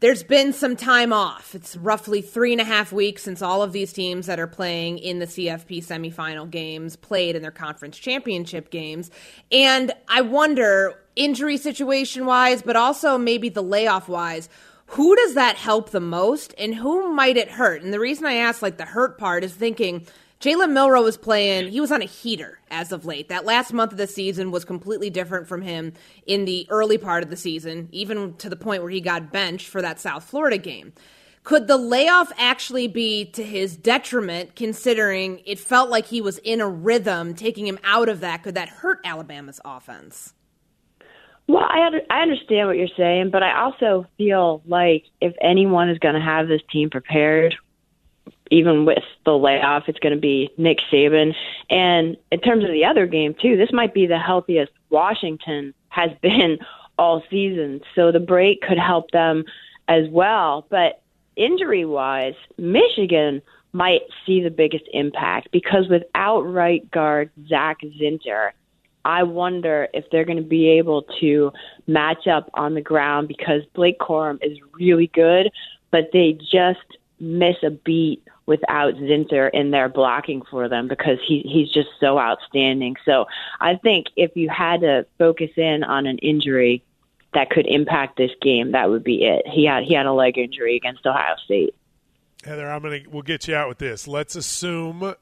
There's 0.00 0.22
been 0.22 0.52
some 0.52 0.76
time 0.76 1.10
off. 1.10 1.54
It's 1.54 1.74
roughly 1.74 2.20
three 2.20 2.52
and 2.52 2.60
a 2.60 2.64
half 2.64 2.92
weeks 2.92 3.22
since 3.22 3.40
all 3.40 3.62
of 3.62 3.72
these 3.72 3.94
teams 3.94 4.26
that 4.26 4.38
are 4.38 4.46
playing 4.46 4.98
in 4.98 5.20
the 5.20 5.26
CFP 5.26 5.82
semifinal 5.82 6.50
games 6.50 6.96
played 6.96 7.34
in 7.34 7.40
their 7.40 7.50
conference 7.50 7.96
championship 7.96 8.68
games. 8.68 9.10
And 9.50 9.92
I 10.06 10.20
wonder, 10.20 11.02
injury 11.16 11.56
situation 11.56 12.26
wise, 12.26 12.60
but 12.60 12.76
also 12.76 13.16
maybe 13.16 13.48
the 13.48 13.62
layoff 13.62 14.06
wise, 14.06 14.50
who 14.88 15.16
does 15.16 15.32
that 15.32 15.56
help 15.56 15.90
the 15.90 16.00
most 16.00 16.52
and 16.58 16.74
who 16.74 17.10
might 17.14 17.38
it 17.38 17.50
hurt? 17.50 17.80
And 17.82 17.90
the 17.90 17.98
reason 17.98 18.26
I 18.26 18.34
ask, 18.34 18.60
like, 18.60 18.76
the 18.76 18.84
hurt 18.84 19.16
part 19.16 19.44
is 19.44 19.54
thinking 19.54 20.06
Jalen 20.46 20.70
Milroe 20.70 21.02
was 21.02 21.16
playing, 21.16 21.72
he 21.72 21.80
was 21.80 21.90
on 21.90 22.02
a 22.02 22.04
heater 22.04 22.60
as 22.70 22.92
of 22.92 23.04
late. 23.04 23.28
That 23.28 23.44
last 23.44 23.72
month 23.72 23.90
of 23.90 23.98
the 23.98 24.06
season 24.06 24.52
was 24.52 24.64
completely 24.64 25.10
different 25.10 25.48
from 25.48 25.60
him 25.60 25.92
in 26.24 26.44
the 26.44 26.68
early 26.70 26.98
part 26.98 27.24
of 27.24 27.30
the 27.30 27.36
season, 27.36 27.88
even 27.90 28.32
to 28.34 28.48
the 28.48 28.54
point 28.54 28.82
where 28.82 28.92
he 28.92 29.00
got 29.00 29.32
benched 29.32 29.66
for 29.66 29.82
that 29.82 29.98
South 29.98 30.22
Florida 30.22 30.56
game. 30.56 30.92
Could 31.42 31.66
the 31.66 31.76
layoff 31.76 32.30
actually 32.38 32.86
be 32.86 33.24
to 33.32 33.42
his 33.42 33.76
detriment, 33.76 34.54
considering 34.54 35.40
it 35.44 35.58
felt 35.58 35.90
like 35.90 36.06
he 36.06 36.20
was 36.20 36.38
in 36.38 36.60
a 36.60 36.68
rhythm, 36.68 37.34
taking 37.34 37.66
him 37.66 37.80
out 37.82 38.08
of 38.08 38.20
that? 38.20 38.44
Could 38.44 38.54
that 38.54 38.68
hurt 38.68 39.00
Alabama's 39.04 39.60
offense? 39.64 40.32
Well, 41.48 41.64
I 41.64 41.90
I 42.08 42.22
understand 42.22 42.68
what 42.68 42.76
you're 42.76 42.86
saying, 42.96 43.30
but 43.32 43.42
I 43.42 43.62
also 43.62 44.06
feel 44.16 44.62
like 44.64 45.06
if 45.20 45.34
anyone 45.40 45.90
is 45.90 45.98
going 45.98 46.14
to 46.14 46.20
have 46.20 46.46
this 46.46 46.62
team 46.70 46.88
prepared, 46.88 47.56
even 48.50 48.84
with 48.84 49.02
the 49.24 49.32
layoff, 49.32 49.84
it's 49.88 49.98
going 49.98 50.14
to 50.14 50.20
be 50.20 50.50
Nick 50.56 50.78
Saban. 50.92 51.34
And 51.70 52.16
in 52.30 52.40
terms 52.40 52.64
of 52.64 52.70
the 52.70 52.84
other 52.84 53.06
game 53.06 53.34
too, 53.40 53.56
this 53.56 53.72
might 53.72 53.94
be 53.94 54.06
the 54.06 54.18
healthiest 54.18 54.72
Washington 54.90 55.74
has 55.88 56.10
been 56.22 56.58
all 56.98 57.22
season. 57.30 57.80
So 57.94 58.12
the 58.12 58.20
break 58.20 58.62
could 58.62 58.78
help 58.78 59.10
them 59.10 59.44
as 59.88 60.08
well. 60.10 60.66
But 60.70 61.02
injury 61.36 61.84
wise, 61.84 62.34
Michigan 62.58 63.42
might 63.72 64.02
see 64.24 64.42
the 64.42 64.50
biggest 64.50 64.84
impact 64.92 65.48
because 65.52 65.88
without 65.88 66.42
right 66.42 66.90
guard 66.90 67.30
Zach 67.48 67.78
Zinter, 68.00 68.52
I 69.04 69.22
wonder 69.22 69.86
if 69.94 70.04
they're 70.10 70.24
going 70.24 70.38
to 70.38 70.42
be 70.42 70.68
able 70.68 71.02
to 71.20 71.52
match 71.86 72.26
up 72.26 72.50
on 72.54 72.74
the 72.74 72.80
ground 72.80 73.28
because 73.28 73.62
Blake 73.74 73.98
Corum 74.00 74.38
is 74.42 74.58
really 74.72 75.08
good, 75.08 75.50
but 75.92 76.10
they 76.12 76.32
just 76.50 76.80
miss 77.20 77.56
a 77.62 77.70
beat 77.70 78.22
without 78.46 78.94
Zinter 78.94 79.50
in 79.52 79.72
there 79.72 79.88
blocking 79.88 80.42
for 80.50 80.68
them 80.68 80.88
because 80.88 81.18
he 81.26 81.40
he's 81.40 81.70
just 81.70 81.88
so 82.00 82.18
outstanding. 82.18 82.96
So 83.04 83.26
I 83.60 83.76
think 83.76 84.06
if 84.16 84.36
you 84.36 84.48
had 84.48 84.80
to 84.80 85.06
focus 85.18 85.50
in 85.56 85.84
on 85.84 86.06
an 86.06 86.18
injury 86.18 86.82
that 87.34 87.50
could 87.50 87.66
impact 87.66 88.16
this 88.16 88.30
game, 88.40 88.72
that 88.72 88.88
would 88.88 89.04
be 89.04 89.24
it. 89.24 89.46
He 89.46 89.66
had 89.66 89.82
he 89.84 89.94
had 89.94 90.06
a 90.06 90.12
leg 90.12 90.38
injury 90.38 90.76
against 90.76 91.06
Ohio 91.06 91.34
State. 91.44 91.74
Heather, 92.44 92.70
I'm 92.70 92.82
gonna 92.82 93.00
we'll 93.10 93.22
get 93.22 93.48
you 93.48 93.56
out 93.56 93.68
with 93.68 93.78
this. 93.78 94.06
Let's 94.06 94.36
assume 94.36 95.14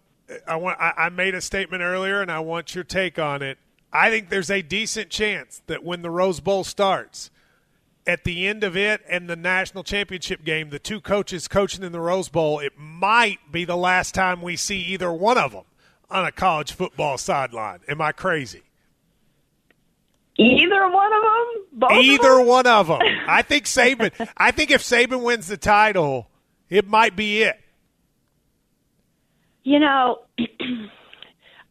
I 0.46 0.56
want 0.56 0.78
I, 0.78 0.92
I 0.96 1.08
made 1.08 1.34
a 1.34 1.40
statement 1.40 1.82
earlier 1.82 2.20
and 2.20 2.30
I 2.30 2.40
want 2.40 2.74
your 2.74 2.84
take 2.84 3.18
on 3.18 3.42
it. 3.42 3.58
I 3.92 4.10
think 4.10 4.28
there's 4.28 4.50
a 4.50 4.60
decent 4.60 5.08
chance 5.08 5.62
that 5.66 5.84
when 5.84 6.02
the 6.02 6.10
Rose 6.10 6.40
Bowl 6.40 6.64
starts, 6.64 7.30
at 8.06 8.24
the 8.24 8.46
end 8.46 8.64
of 8.64 8.76
it 8.76 9.00
and 9.08 9.28
the 9.28 9.36
national 9.36 9.82
championship 9.84 10.44
game, 10.44 10.70
the 10.70 10.78
two 10.78 11.00
coaches 11.00 11.48
coaching 11.48 11.82
in 11.82 11.92
the 11.92 12.00
Rose 12.00 12.28
Bowl, 12.28 12.58
it 12.60 12.72
might 12.76 13.38
be 13.50 13.64
the 13.64 13.76
last 13.76 14.14
time 14.14 14.42
we 14.42 14.56
see 14.56 14.78
either 14.78 15.12
one 15.12 15.38
of 15.38 15.52
them 15.52 15.64
on 16.10 16.24
a 16.24 16.32
college 16.32 16.72
football 16.72 17.16
sideline. 17.18 17.80
Am 17.88 18.00
I 18.00 18.12
crazy? 18.12 18.62
Either 20.36 20.88
one 20.88 21.12
of 21.12 21.22
them? 21.22 21.64
Both 21.72 21.92
Either 21.92 22.32
of 22.32 22.38
them? 22.38 22.46
one 22.46 22.66
of 22.66 22.86
them. 22.88 23.00
I 23.28 23.42
think 23.42 23.66
Saban. 23.66 24.28
I 24.36 24.50
think 24.50 24.70
if 24.70 24.82
Saban 24.82 25.22
wins 25.22 25.46
the 25.46 25.56
title, 25.56 26.28
it 26.68 26.88
might 26.88 27.14
be 27.16 27.42
it. 27.42 27.60
You 29.62 29.78
know, 29.78 30.22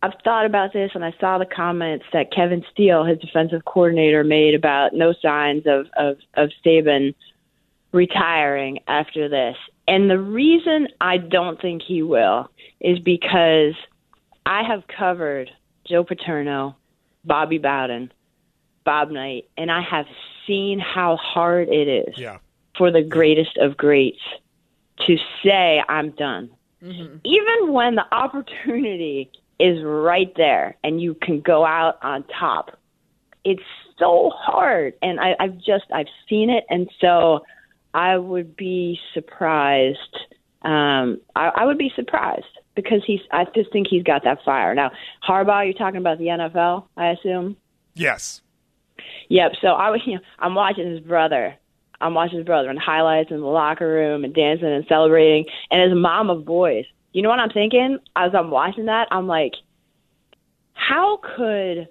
I've 0.03 0.19
thought 0.25 0.45
about 0.45 0.73
this 0.73 0.91
and 0.95 1.05
I 1.05 1.13
saw 1.17 1.37
the 1.37 1.45
comments 1.45 2.03
that 2.11 2.29
Kevin 2.29 2.65
Steele, 2.73 3.05
his 3.05 3.19
defensive 3.19 3.63
coordinator, 3.63 4.25
made 4.25 4.53
about 4.53 4.93
no 4.93 5.13
signs 5.21 5.63
of, 5.65 5.87
of, 5.95 6.17
of 6.33 6.49
Saban 6.65 7.15
retiring 7.93 8.79
after 8.87 9.29
this. 9.29 9.55
And 9.87 10.09
the 10.09 10.19
reason 10.19 10.89
I 10.99 11.17
don't 11.17 11.59
think 11.61 11.83
he 11.83 12.03
will 12.03 12.49
is 12.81 12.99
because 12.99 13.75
I 14.45 14.63
have 14.63 14.83
covered 14.87 15.49
Joe 15.87 16.03
Paterno, 16.03 16.75
Bobby 17.23 17.57
Bowden, 17.57 18.11
Bob 18.83 19.09
Knight, 19.09 19.45
and 19.55 19.71
I 19.71 19.81
have 19.81 20.07
seen 20.45 20.79
how 20.79 21.15
hard 21.15 21.69
it 21.69 21.87
is 21.87 22.17
Yeah. 22.17 22.39
for 22.77 22.91
the 22.91 23.03
greatest 23.03 23.55
of 23.55 23.77
greats 23.77 24.19
to 25.07 25.17
say, 25.45 25.81
I'm 25.87 26.11
done. 26.11 26.49
Mm-hmm. 26.83 27.19
Even 27.23 27.71
when 27.71 27.95
the 27.95 28.05
opportunity 28.13 29.31
is 29.63 29.81
right 29.81 30.33
there 30.35 30.75
and 30.83 31.01
you 31.01 31.15
can 31.15 31.39
go 31.39 31.65
out 31.65 31.97
on 32.01 32.25
top, 32.37 32.77
it's 33.45 33.63
so 33.97 34.29
hard. 34.35 34.93
And 35.01 35.21
I, 35.21 35.35
I've 35.39 35.57
just, 35.57 35.85
I've 35.93 36.09
seen 36.27 36.49
it. 36.49 36.65
And 36.69 36.89
so 36.99 37.45
I 37.93 38.17
would 38.17 38.57
be 38.57 38.99
surprised. 39.13 40.17
Um, 40.63 41.21
I, 41.33 41.49
I 41.55 41.65
would 41.65 41.77
be 41.77 41.93
surprised 41.95 42.45
because 42.75 43.01
he's, 43.07 43.21
I 43.31 43.45
just 43.55 43.71
think 43.71 43.87
he's 43.89 44.03
got 44.03 44.25
that 44.25 44.39
fire. 44.43 44.75
Now, 44.75 44.91
Harbaugh, 45.25 45.63
you're 45.63 45.73
talking 45.73 45.99
about 45.99 46.17
the 46.17 46.25
NFL, 46.25 46.87
I 46.97 47.11
assume? 47.11 47.55
Yes. 47.93 48.41
Yep. 49.29 49.53
So 49.61 49.69
I 49.69 49.91
was, 49.91 50.01
you 50.05 50.15
know, 50.15 50.21
I'm 50.39 50.55
watching 50.55 50.91
his 50.91 50.99
brother. 50.99 51.55
I'm 52.01 52.15
watching 52.15 52.39
his 52.39 52.45
brother 52.45 52.69
and 52.69 52.77
highlights 52.77 53.31
in 53.31 53.39
the 53.39 53.45
locker 53.45 53.87
room 53.87 54.25
and 54.25 54.33
dancing 54.33 54.67
and 54.67 54.85
celebrating. 54.89 55.45
And 55.71 55.81
as 55.81 55.91
a 55.93 55.95
mom 55.95 56.29
of 56.29 56.43
boys, 56.43 56.83
you 57.13 57.21
know 57.21 57.29
what 57.29 57.39
I'm 57.39 57.49
thinking? 57.51 57.99
As 58.15 58.31
I'm 58.35 58.51
watching 58.51 58.85
that, 58.87 59.07
I'm 59.11 59.27
like, 59.27 59.53
how 60.73 61.19
could 61.37 61.87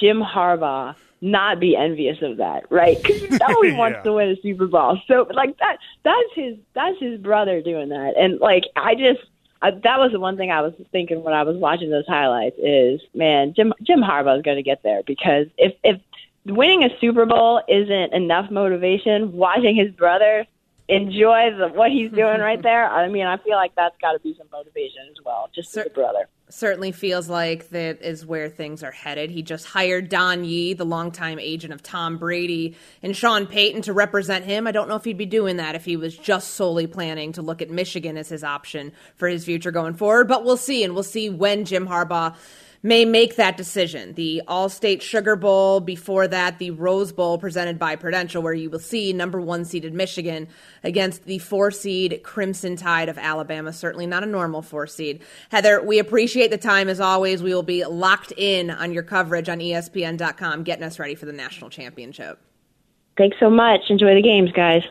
Jim 0.00 0.22
Harbaugh 0.22 0.94
not 1.22 1.58
be 1.58 1.74
envious 1.74 2.18
of 2.22 2.36
that, 2.36 2.64
right? 2.70 2.96
Because 3.02 3.20
you 3.22 3.38
know 3.38 3.62
he 3.62 3.72
wants 3.76 3.96
Yeah. 3.98 4.02
to 4.02 4.12
win 4.12 4.28
a 4.30 4.36
Super 4.42 4.66
Bowl. 4.66 4.98
So 5.08 5.26
like 5.32 5.56
that, 5.58 5.78
that's 6.04 6.28
his, 6.34 6.56
that's 6.74 6.98
his 7.00 7.18
brother 7.18 7.62
doing 7.62 7.88
that. 7.88 8.14
And 8.18 8.38
like, 8.38 8.64
I 8.76 8.94
just, 8.94 9.20
I, 9.62 9.70
that 9.70 9.98
was 9.98 10.12
the 10.12 10.20
one 10.20 10.36
thing 10.36 10.50
I 10.50 10.60
was 10.60 10.74
thinking 10.92 11.22
when 11.24 11.32
I 11.32 11.42
was 11.42 11.56
watching 11.56 11.90
those 11.90 12.06
highlights 12.06 12.56
is, 12.58 13.00
man, 13.14 13.54
Jim 13.54 13.72
Jim 13.82 14.00
Harbaugh 14.02 14.36
is 14.36 14.42
going 14.42 14.58
to 14.58 14.62
get 14.62 14.82
there 14.82 15.02
because 15.06 15.46
if 15.56 15.72
if 15.82 15.98
winning 16.44 16.84
a 16.84 16.90
Super 17.00 17.24
Bowl 17.24 17.62
isn't 17.66 18.12
enough 18.12 18.50
motivation, 18.50 19.32
watching 19.32 19.74
his 19.74 19.90
brother 19.92 20.46
enjoy 20.88 21.50
the, 21.58 21.68
what 21.74 21.90
he's 21.90 22.10
doing 22.10 22.40
right 22.40 22.62
there, 22.62 22.88
I 22.88 23.08
mean, 23.08 23.26
I 23.26 23.36
feel 23.38 23.56
like 23.56 23.74
that's 23.74 23.96
got 24.00 24.12
to 24.12 24.20
be 24.20 24.34
some 24.38 24.46
motivation 24.52 25.02
as 25.10 25.16
well, 25.24 25.48
just 25.54 25.76
as 25.76 25.86
a 25.86 25.90
brother. 25.90 26.28
certainly 26.48 26.92
feels 26.92 27.28
like 27.28 27.70
that 27.70 28.00
is 28.02 28.24
where 28.24 28.48
things 28.48 28.82
are 28.82 28.92
headed. 28.92 29.30
He 29.30 29.42
just 29.42 29.66
hired 29.66 30.08
Don 30.08 30.44
Yee, 30.44 30.74
the 30.74 30.84
longtime 30.84 31.38
agent 31.40 31.72
of 31.72 31.82
Tom 31.82 32.18
Brady, 32.18 32.76
and 33.02 33.16
Sean 33.16 33.46
Payton 33.46 33.82
to 33.82 33.92
represent 33.92 34.44
him. 34.44 34.66
I 34.66 34.72
don't 34.72 34.88
know 34.88 34.96
if 34.96 35.04
he'd 35.04 35.18
be 35.18 35.26
doing 35.26 35.56
that 35.56 35.74
if 35.74 35.84
he 35.84 35.96
was 35.96 36.16
just 36.16 36.54
solely 36.54 36.86
planning 36.86 37.32
to 37.32 37.42
look 37.42 37.60
at 37.62 37.70
Michigan 37.70 38.16
as 38.16 38.28
his 38.28 38.44
option 38.44 38.92
for 39.16 39.28
his 39.28 39.44
future 39.44 39.72
going 39.72 39.94
forward. 39.94 40.28
But 40.28 40.44
we'll 40.44 40.56
see, 40.56 40.84
and 40.84 40.94
we'll 40.94 41.02
see 41.02 41.28
when 41.30 41.64
Jim 41.64 41.88
Harbaugh 41.88 42.36
may 42.86 43.04
make 43.04 43.34
that 43.34 43.56
decision. 43.56 44.14
The 44.14 44.42
All 44.46 44.68
State 44.68 45.02
Sugar 45.02 45.34
Bowl, 45.34 45.80
before 45.80 46.28
that, 46.28 46.60
the 46.60 46.70
Rose 46.70 47.10
Bowl 47.10 47.36
presented 47.36 47.80
by 47.80 47.96
Prudential, 47.96 48.42
where 48.42 48.54
you 48.54 48.70
will 48.70 48.78
see 48.78 49.12
number 49.12 49.40
one 49.40 49.64
seeded 49.64 49.92
Michigan 49.92 50.46
against 50.84 51.24
the 51.24 51.38
four 51.38 51.72
seed 51.72 52.20
Crimson 52.22 52.76
Tide 52.76 53.08
of 53.08 53.18
Alabama. 53.18 53.72
Certainly 53.72 54.06
not 54.06 54.22
a 54.22 54.26
normal 54.26 54.62
four 54.62 54.86
seed. 54.86 55.20
Heather, 55.50 55.82
we 55.82 55.98
appreciate 55.98 56.50
the 56.52 56.58
time 56.58 56.88
as 56.88 57.00
always. 57.00 57.42
We 57.42 57.52
will 57.52 57.64
be 57.64 57.84
locked 57.84 58.32
in 58.36 58.70
on 58.70 58.92
your 58.92 59.02
coverage 59.02 59.48
on 59.48 59.58
ESPN.com, 59.58 60.62
getting 60.62 60.84
us 60.84 61.00
ready 61.00 61.16
for 61.16 61.26
the 61.26 61.32
national 61.32 61.70
championship. 61.70 62.38
Thanks 63.18 63.36
so 63.40 63.50
much. 63.50 63.80
Enjoy 63.88 64.14
the 64.14 64.22
games, 64.22 64.52
guys. 64.52 64.82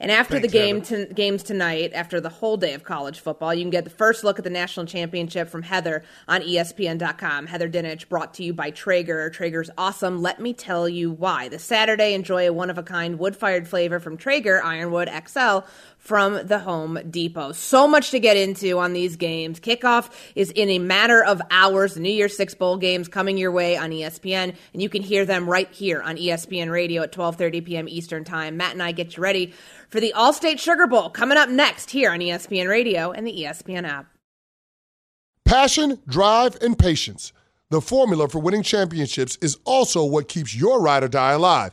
And 0.00 0.12
after 0.12 0.34
Thanks, 0.34 0.48
the 0.48 0.58
game 0.58 0.82
to, 0.82 1.06
games 1.06 1.42
tonight, 1.42 1.92
after 1.92 2.20
the 2.20 2.28
whole 2.28 2.56
day 2.56 2.74
of 2.74 2.84
college 2.84 3.18
football, 3.18 3.52
you 3.52 3.62
can 3.62 3.70
get 3.70 3.84
the 3.84 3.90
first 3.90 4.22
look 4.22 4.38
at 4.38 4.44
the 4.44 4.50
national 4.50 4.86
championship 4.86 5.48
from 5.48 5.62
Heather 5.62 6.04
on 6.28 6.42
ESPN.com. 6.42 7.46
Heather 7.46 7.68
Dinich, 7.68 8.08
brought 8.08 8.34
to 8.34 8.44
you 8.44 8.54
by 8.54 8.70
Traeger. 8.70 9.28
Traeger's 9.30 9.70
awesome. 9.76 10.22
Let 10.22 10.40
me 10.40 10.52
tell 10.52 10.88
you 10.88 11.10
why. 11.10 11.48
This 11.48 11.64
Saturday, 11.64 12.14
enjoy 12.14 12.48
a 12.48 12.52
one 12.52 12.70
of 12.70 12.78
a 12.78 12.82
kind 12.82 13.18
wood 13.18 13.34
fired 13.34 13.66
flavor 13.66 13.98
from 13.98 14.16
Traeger 14.16 14.62
Ironwood 14.62 15.10
XL 15.26 15.60
from 16.08 16.46
the 16.46 16.58
Home 16.58 16.98
Depot. 17.10 17.52
So 17.52 17.86
much 17.86 18.12
to 18.12 18.18
get 18.18 18.38
into 18.38 18.78
on 18.78 18.94
these 18.94 19.16
games. 19.16 19.60
Kickoff 19.60 20.10
is 20.34 20.50
in 20.50 20.70
a 20.70 20.78
matter 20.78 21.22
of 21.22 21.42
hours. 21.50 21.92
The 21.92 22.00
New 22.00 22.08
Year's 22.08 22.34
Six 22.34 22.54
bowl 22.54 22.78
games 22.78 23.08
coming 23.08 23.36
your 23.36 23.52
way 23.52 23.76
on 23.76 23.90
ESPN, 23.90 24.56
and 24.72 24.82
you 24.82 24.88
can 24.88 25.02
hear 25.02 25.26
them 25.26 25.48
right 25.48 25.70
here 25.70 26.00
on 26.00 26.16
ESPN 26.16 26.70
Radio 26.70 27.02
at 27.02 27.12
12:30 27.12 27.62
p.m. 27.62 27.88
Eastern 27.90 28.24
Time. 28.24 28.56
Matt 28.56 28.72
and 28.72 28.82
I 28.82 28.92
get 28.92 29.18
you 29.18 29.22
ready 29.22 29.52
for 29.90 30.00
the 30.00 30.14
Allstate 30.16 30.58
Sugar 30.58 30.86
Bowl 30.86 31.10
coming 31.10 31.36
up 31.36 31.50
next 31.50 31.90
here 31.90 32.10
on 32.10 32.20
ESPN 32.20 32.68
Radio 32.70 33.12
and 33.12 33.26
the 33.26 33.42
ESPN 33.42 33.86
app. 33.86 34.06
Passion, 35.44 36.00
drive, 36.08 36.56
and 36.62 36.78
patience. 36.78 37.34
The 37.68 37.82
formula 37.82 38.30
for 38.30 38.38
winning 38.38 38.62
championships 38.62 39.36
is 39.42 39.58
also 39.66 40.02
what 40.06 40.26
keeps 40.26 40.56
your 40.56 40.80
ride 40.80 41.02
or 41.02 41.08
die 41.08 41.32
alive. 41.32 41.72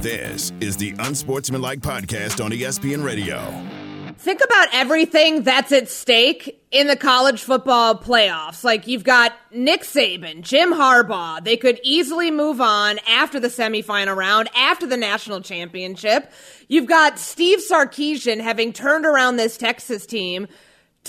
This 0.00 0.50
is 0.60 0.78
the 0.78 0.94
Unsportsmanlike 0.98 1.80
Podcast 1.80 2.42
on 2.42 2.52
ESPN 2.52 3.04
Radio. 3.04 3.38
Think 4.16 4.42
about 4.42 4.68
everything 4.72 5.42
that's 5.42 5.72
at 5.72 5.90
stake 5.90 6.58
in 6.70 6.86
the 6.86 6.96
college 6.96 7.42
football 7.42 7.94
playoffs. 7.94 8.64
Like 8.64 8.86
you've 8.86 9.04
got 9.04 9.34
Nick 9.52 9.82
Saban, 9.82 10.40
Jim 10.40 10.72
Harbaugh. 10.72 11.44
They 11.44 11.58
could 11.58 11.80
easily 11.82 12.30
move 12.30 12.62
on 12.62 12.98
after 13.06 13.38
the 13.38 13.48
semifinal 13.48 14.16
round, 14.16 14.48
after 14.56 14.86
the 14.86 14.96
national 14.96 15.42
championship. 15.42 16.32
You've 16.68 16.86
got 16.86 17.18
Steve 17.18 17.58
Sarkisian 17.58 18.40
having 18.40 18.72
turned 18.72 19.04
around 19.04 19.36
this 19.36 19.58
Texas 19.58 20.06
team 20.06 20.48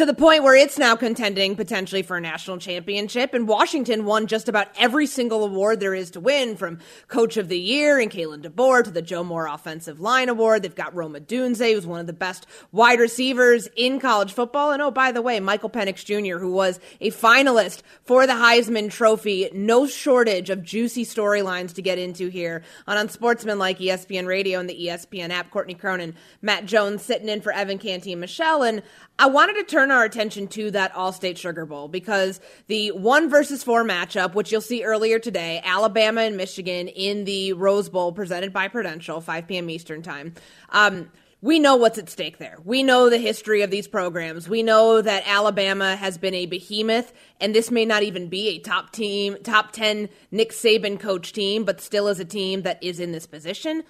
to 0.01 0.05
the 0.07 0.13
point 0.15 0.41
where 0.41 0.55
it's 0.55 0.79
now 0.79 0.95
contending 0.95 1.55
potentially 1.55 2.01
for 2.01 2.17
a 2.17 2.21
national 2.21 2.57
championship. 2.57 3.35
And 3.35 3.47
Washington 3.47 4.03
won 4.03 4.25
just 4.25 4.49
about 4.49 4.69
every 4.75 5.05
single 5.05 5.43
award 5.43 5.79
there 5.79 5.93
is 5.93 6.09
to 6.11 6.19
win, 6.19 6.57
from 6.57 6.79
Coach 7.07 7.37
of 7.37 7.49
the 7.49 7.59
Year 7.59 7.99
and 7.99 8.09
Kalen 8.09 8.41
DeBoer 8.41 8.83
to 8.85 8.89
the 8.89 9.03
Joe 9.03 9.23
Moore 9.23 9.45
Offensive 9.45 9.99
Line 9.99 10.27
Award. 10.27 10.63
They've 10.63 10.73
got 10.73 10.95
Rome 10.95 11.13
Odunze, 11.13 11.71
who's 11.71 11.85
one 11.85 11.99
of 11.99 12.07
the 12.07 12.13
best 12.13 12.47
wide 12.71 12.99
receivers 12.99 13.69
in 13.75 13.99
college 13.99 14.33
football. 14.33 14.71
And 14.71 14.81
oh, 14.81 14.89
by 14.89 15.11
the 15.11 15.21
way, 15.21 15.39
Michael 15.39 15.69
Penix 15.69 16.03
Jr., 16.03 16.39
who 16.39 16.51
was 16.51 16.79
a 16.99 17.11
finalist 17.11 17.83
for 18.03 18.25
the 18.25 18.33
Heisman 18.33 18.89
Trophy. 18.89 19.51
No 19.53 19.85
shortage 19.85 20.49
of 20.49 20.63
juicy 20.63 21.05
storylines 21.05 21.75
to 21.75 21.83
get 21.83 21.99
into 21.99 22.27
here 22.27 22.63
on 22.87 22.97
Unsportsmanlike 22.97 23.77
ESPN 23.77 24.25
Radio 24.25 24.59
and 24.59 24.67
the 24.67 24.87
ESPN 24.87 25.29
app. 25.29 25.51
Courtney 25.51 25.75
Cronin, 25.75 26.15
Matt 26.41 26.65
Jones 26.65 27.03
sitting 27.03 27.29
in 27.29 27.41
for 27.41 27.51
Evan 27.51 27.77
Canty 27.77 28.13
and 28.13 28.21
Michelle. 28.21 28.63
And 28.63 28.81
I 29.21 29.27
wanted 29.27 29.53
to 29.57 29.63
turn 29.65 29.91
our 29.91 30.03
attention 30.03 30.47
to 30.47 30.71
that 30.71 30.95
All-State 30.95 31.37
Sugar 31.37 31.67
Bowl 31.67 31.87
because 31.87 32.41
the 32.65 32.89
one 32.89 33.29
versus 33.29 33.63
four 33.63 33.83
matchup, 33.83 34.33
which 34.33 34.51
you'll 34.51 34.61
see 34.61 34.83
earlier 34.83 35.19
today, 35.19 35.61
Alabama 35.63 36.21
and 36.21 36.37
Michigan 36.37 36.87
in 36.87 37.25
the 37.25 37.53
Rose 37.53 37.87
Bowl 37.87 38.13
presented 38.13 38.51
by 38.51 38.67
Prudential, 38.67 39.21
5 39.21 39.47
p.m. 39.47 39.69
Eastern 39.69 40.01
time. 40.01 40.33
Um, 40.69 41.11
we 41.39 41.59
know 41.59 41.75
what's 41.75 41.99
at 41.99 42.09
stake 42.09 42.39
there. 42.39 42.57
We 42.65 42.81
know 42.81 43.11
the 43.11 43.19
history 43.19 43.61
of 43.61 43.69
these 43.69 43.87
programs. 43.87 44.49
We 44.49 44.63
know 44.63 45.03
that 45.03 45.21
Alabama 45.27 45.95
has 45.95 46.17
been 46.17 46.33
a 46.33 46.47
behemoth, 46.47 47.13
and 47.39 47.53
this 47.53 47.69
may 47.69 47.85
not 47.85 48.01
even 48.01 48.27
be 48.27 48.47
a 48.47 48.57
top 48.57 48.91
team, 48.91 49.37
top 49.43 49.71
10 49.71 50.09
Nick 50.31 50.49
Saban 50.49 50.99
coach 50.99 51.31
team, 51.31 51.63
but 51.63 51.79
still 51.79 52.07
is 52.07 52.19
a 52.19 52.25
team 52.25 52.63
that 52.63 52.81
is 52.81 52.99
in 52.99 53.11
this 53.11 53.27
position. 53.27 53.83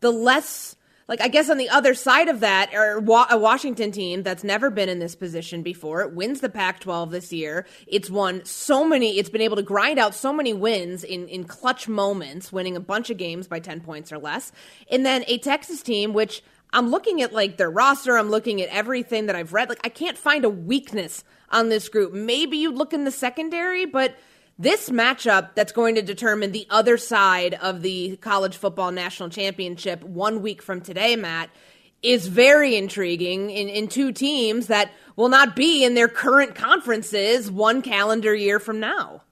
The 0.00 0.10
less 0.10 0.74
like 1.10 1.20
I 1.20 1.26
guess 1.26 1.50
on 1.50 1.58
the 1.58 1.68
other 1.68 1.92
side 1.92 2.28
of 2.28 2.38
that, 2.40 2.72
or 2.72 3.04
a 3.28 3.36
Washington 3.36 3.90
team 3.90 4.22
that's 4.22 4.44
never 4.44 4.70
been 4.70 4.88
in 4.88 5.00
this 5.00 5.16
position 5.16 5.62
before, 5.62 6.02
it 6.02 6.14
wins 6.14 6.40
the 6.40 6.48
Pac-12 6.48 7.10
this 7.10 7.32
year. 7.32 7.66
It's 7.88 8.08
won 8.08 8.44
so 8.44 8.86
many. 8.86 9.18
It's 9.18 9.28
been 9.28 9.40
able 9.40 9.56
to 9.56 9.62
grind 9.62 9.98
out 9.98 10.14
so 10.14 10.32
many 10.32 10.54
wins 10.54 11.02
in 11.02 11.26
in 11.26 11.44
clutch 11.44 11.88
moments, 11.88 12.52
winning 12.52 12.76
a 12.76 12.80
bunch 12.80 13.10
of 13.10 13.16
games 13.16 13.48
by 13.48 13.58
ten 13.58 13.80
points 13.80 14.12
or 14.12 14.18
less. 14.18 14.52
And 14.88 15.04
then 15.04 15.24
a 15.26 15.38
Texas 15.38 15.82
team, 15.82 16.12
which 16.12 16.44
I'm 16.72 16.90
looking 16.90 17.20
at 17.22 17.32
like 17.32 17.56
their 17.56 17.70
roster, 17.70 18.16
I'm 18.16 18.30
looking 18.30 18.62
at 18.62 18.68
everything 18.68 19.26
that 19.26 19.34
I've 19.34 19.52
read. 19.52 19.68
Like 19.68 19.80
I 19.82 19.88
can't 19.88 20.16
find 20.16 20.44
a 20.44 20.50
weakness 20.50 21.24
on 21.50 21.70
this 21.70 21.88
group. 21.88 22.12
Maybe 22.12 22.58
you 22.58 22.70
look 22.70 22.92
in 22.92 23.02
the 23.02 23.10
secondary, 23.10 23.84
but 23.84 24.16
this 24.60 24.90
matchup 24.90 25.54
that's 25.54 25.72
going 25.72 25.94
to 25.94 26.02
determine 26.02 26.52
the 26.52 26.66
other 26.68 26.98
side 26.98 27.54
of 27.54 27.80
the 27.80 28.16
college 28.18 28.58
football 28.58 28.92
national 28.92 29.30
championship 29.30 30.04
one 30.04 30.42
week 30.42 30.60
from 30.60 30.82
today, 30.82 31.16
Matt, 31.16 31.48
is 32.02 32.26
very 32.26 32.76
intriguing 32.76 33.48
in, 33.48 33.70
in 33.70 33.88
two 33.88 34.12
teams 34.12 34.66
that 34.66 34.92
will 35.16 35.30
not 35.30 35.56
be 35.56 35.82
in 35.82 35.94
their 35.94 36.08
current 36.08 36.54
conferences 36.54 37.50
one 37.50 37.80
calendar 37.80 38.34
year 38.34 38.60
from 38.60 38.78
now. 38.78 39.22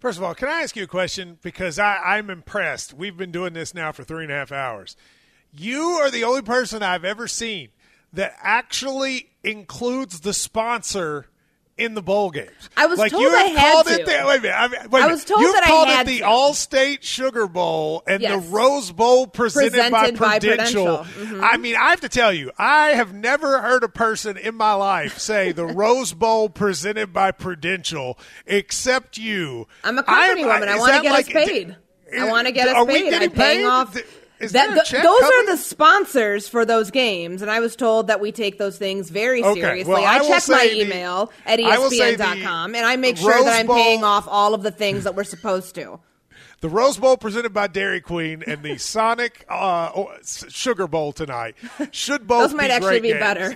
First 0.00 0.16
of 0.16 0.24
all, 0.24 0.34
can 0.34 0.48
I 0.48 0.62
ask 0.62 0.74
you 0.74 0.84
a 0.84 0.88
question? 0.88 1.38
Because 1.42 1.78
I, 1.78 1.98
I'm 1.98 2.30
impressed. 2.30 2.94
We've 2.94 3.16
been 3.16 3.32
doing 3.32 3.52
this 3.52 3.74
now 3.74 3.92
for 3.92 4.04
three 4.04 4.24
and 4.24 4.32
a 4.32 4.36
half 4.36 4.52
hours. 4.52 4.96
You 5.52 5.82
are 6.00 6.10
the 6.10 6.24
only 6.24 6.42
person 6.42 6.82
I've 6.82 7.04
ever 7.04 7.28
seen 7.28 7.68
that 8.14 8.34
actually 8.40 9.30
includes 9.42 10.20
the 10.20 10.32
sponsor 10.32 11.26
in 11.78 11.94
the 11.94 12.00
bowl 12.02 12.30
games. 12.30 12.70
I 12.76 12.86
was 12.86 12.98
like 12.98 13.12
told 13.12 13.22
you 13.22 13.30
I 13.36 13.42
had 13.48 13.82
to. 13.86 13.92
It 13.92 14.06
the, 14.06 14.12
wait 14.26 14.38
a 14.38 14.42
minute. 14.42 14.54
I, 14.56 14.68
mean, 14.68 14.90
wait 14.90 15.02
I 15.02 15.06
was 15.08 15.24
told 15.24 15.42
You've 15.42 15.54
that 15.54 15.64
I 15.64 15.66
called 15.66 15.88
had 15.88 16.06
it 16.06 16.10
the 16.10 16.18
to. 16.20 16.24
All-State 16.26 17.04
Sugar 17.04 17.46
Bowl 17.46 18.02
and 18.06 18.22
Yes. 18.22 18.42
the 18.44 18.50
Rose 18.50 18.92
Bowl 18.92 19.26
presented, 19.26 19.72
Presented 19.72 19.92
by 19.92 20.10
by 20.12 20.38
Prudential. 20.38 20.98
Mhm. 21.04 21.40
I 21.42 21.56
mean, 21.58 21.76
I 21.76 21.90
have 21.90 22.00
to 22.00 22.08
tell 22.08 22.32
you, 22.32 22.50
I 22.58 22.88
have 22.92 23.12
never 23.12 23.60
heard 23.60 23.84
a 23.84 23.88
person 23.88 24.36
in 24.38 24.54
my 24.54 24.72
life 24.72 25.18
say 25.18 25.52
the 25.52 25.66
Rose 25.66 26.12
Bowl 26.14 26.48
presented 26.48 27.12
by 27.12 27.30
Prudential 27.32 28.18
except 28.46 29.18
you. 29.18 29.68
I'm 29.84 29.98
a 29.98 30.02
company 30.02 30.42
I'm- 30.44 30.48
woman. 30.54 30.68
I 30.70 30.74
is 30.74 30.80
want 30.80 30.94
to 30.94 31.02
get 31.02 31.12
like- 31.12 31.26
us 31.26 31.32
paid. 31.32 31.76
I 32.18 32.24
want 32.28 32.46
to 32.46 32.52
get 32.52 32.68
us 32.68 32.74
Are 32.76 32.84
we 32.84 33.02
getting 33.10 33.30
I'm 33.30 33.34
paying 33.36 33.58
paid? 33.60 33.64
off. 33.66 33.96
Is 34.38 34.52
that, 34.52 34.66
th- 34.74 35.02
those 35.02 35.20
coming? 35.20 35.38
are 35.38 35.46
the 35.46 35.56
sponsors 35.56 36.48
for 36.48 36.64
those 36.66 36.90
games, 36.90 37.40
and 37.42 37.50
I 37.50 37.60
was 37.60 37.74
told 37.74 38.08
that 38.08 38.20
we 38.20 38.32
take 38.32 38.58
those 38.58 38.76
things 38.76 39.08
very 39.08 39.42
Okay, 39.42 39.60
seriously. 39.60 39.94
well, 39.94 40.04
I 40.04 40.16
I 40.18 40.28
check 40.28 40.48
my 40.48 40.66
the- 40.66 40.82
email 40.82 41.32
at 41.46 41.58
I 41.58 41.78
will 41.78 41.90
say 41.90 42.14
ESPN.com, 42.16 42.74
and 42.74 42.84
I 42.84 42.96
make 42.96 43.16
sure 43.16 43.30
Rose 43.32 43.44
that 43.46 43.60
I'm 43.60 43.66
Bowl- 43.66 43.76
paying 43.76 44.04
off 44.04 44.26
all 44.28 44.52
of 44.52 44.62
the 44.62 44.70
things 44.70 45.04
that 45.04 45.14
we're 45.14 45.24
supposed 45.24 45.74
to. 45.76 46.00
The 46.60 46.68
Rose 46.68 46.96
Bowl 46.98 47.16
presented 47.16 47.52
by 47.54 47.66
Dairy 47.66 48.00
Queen 48.00 48.42
and 48.46 48.62
the 48.62 48.76
Sonic 48.78 49.44
uh, 49.48 50.04
Sugar 50.24 50.86
Bowl 50.86 51.12
tonight 51.12 51.54
should 51.92 52.26
both 52.26 52.50
Those 52.50 52.54
might 52.54 52.68
be 52.68 52.72
actually 52.72 53.00
be 53.00 53.08
games. 53.08 53.20
better. 53.20 53.54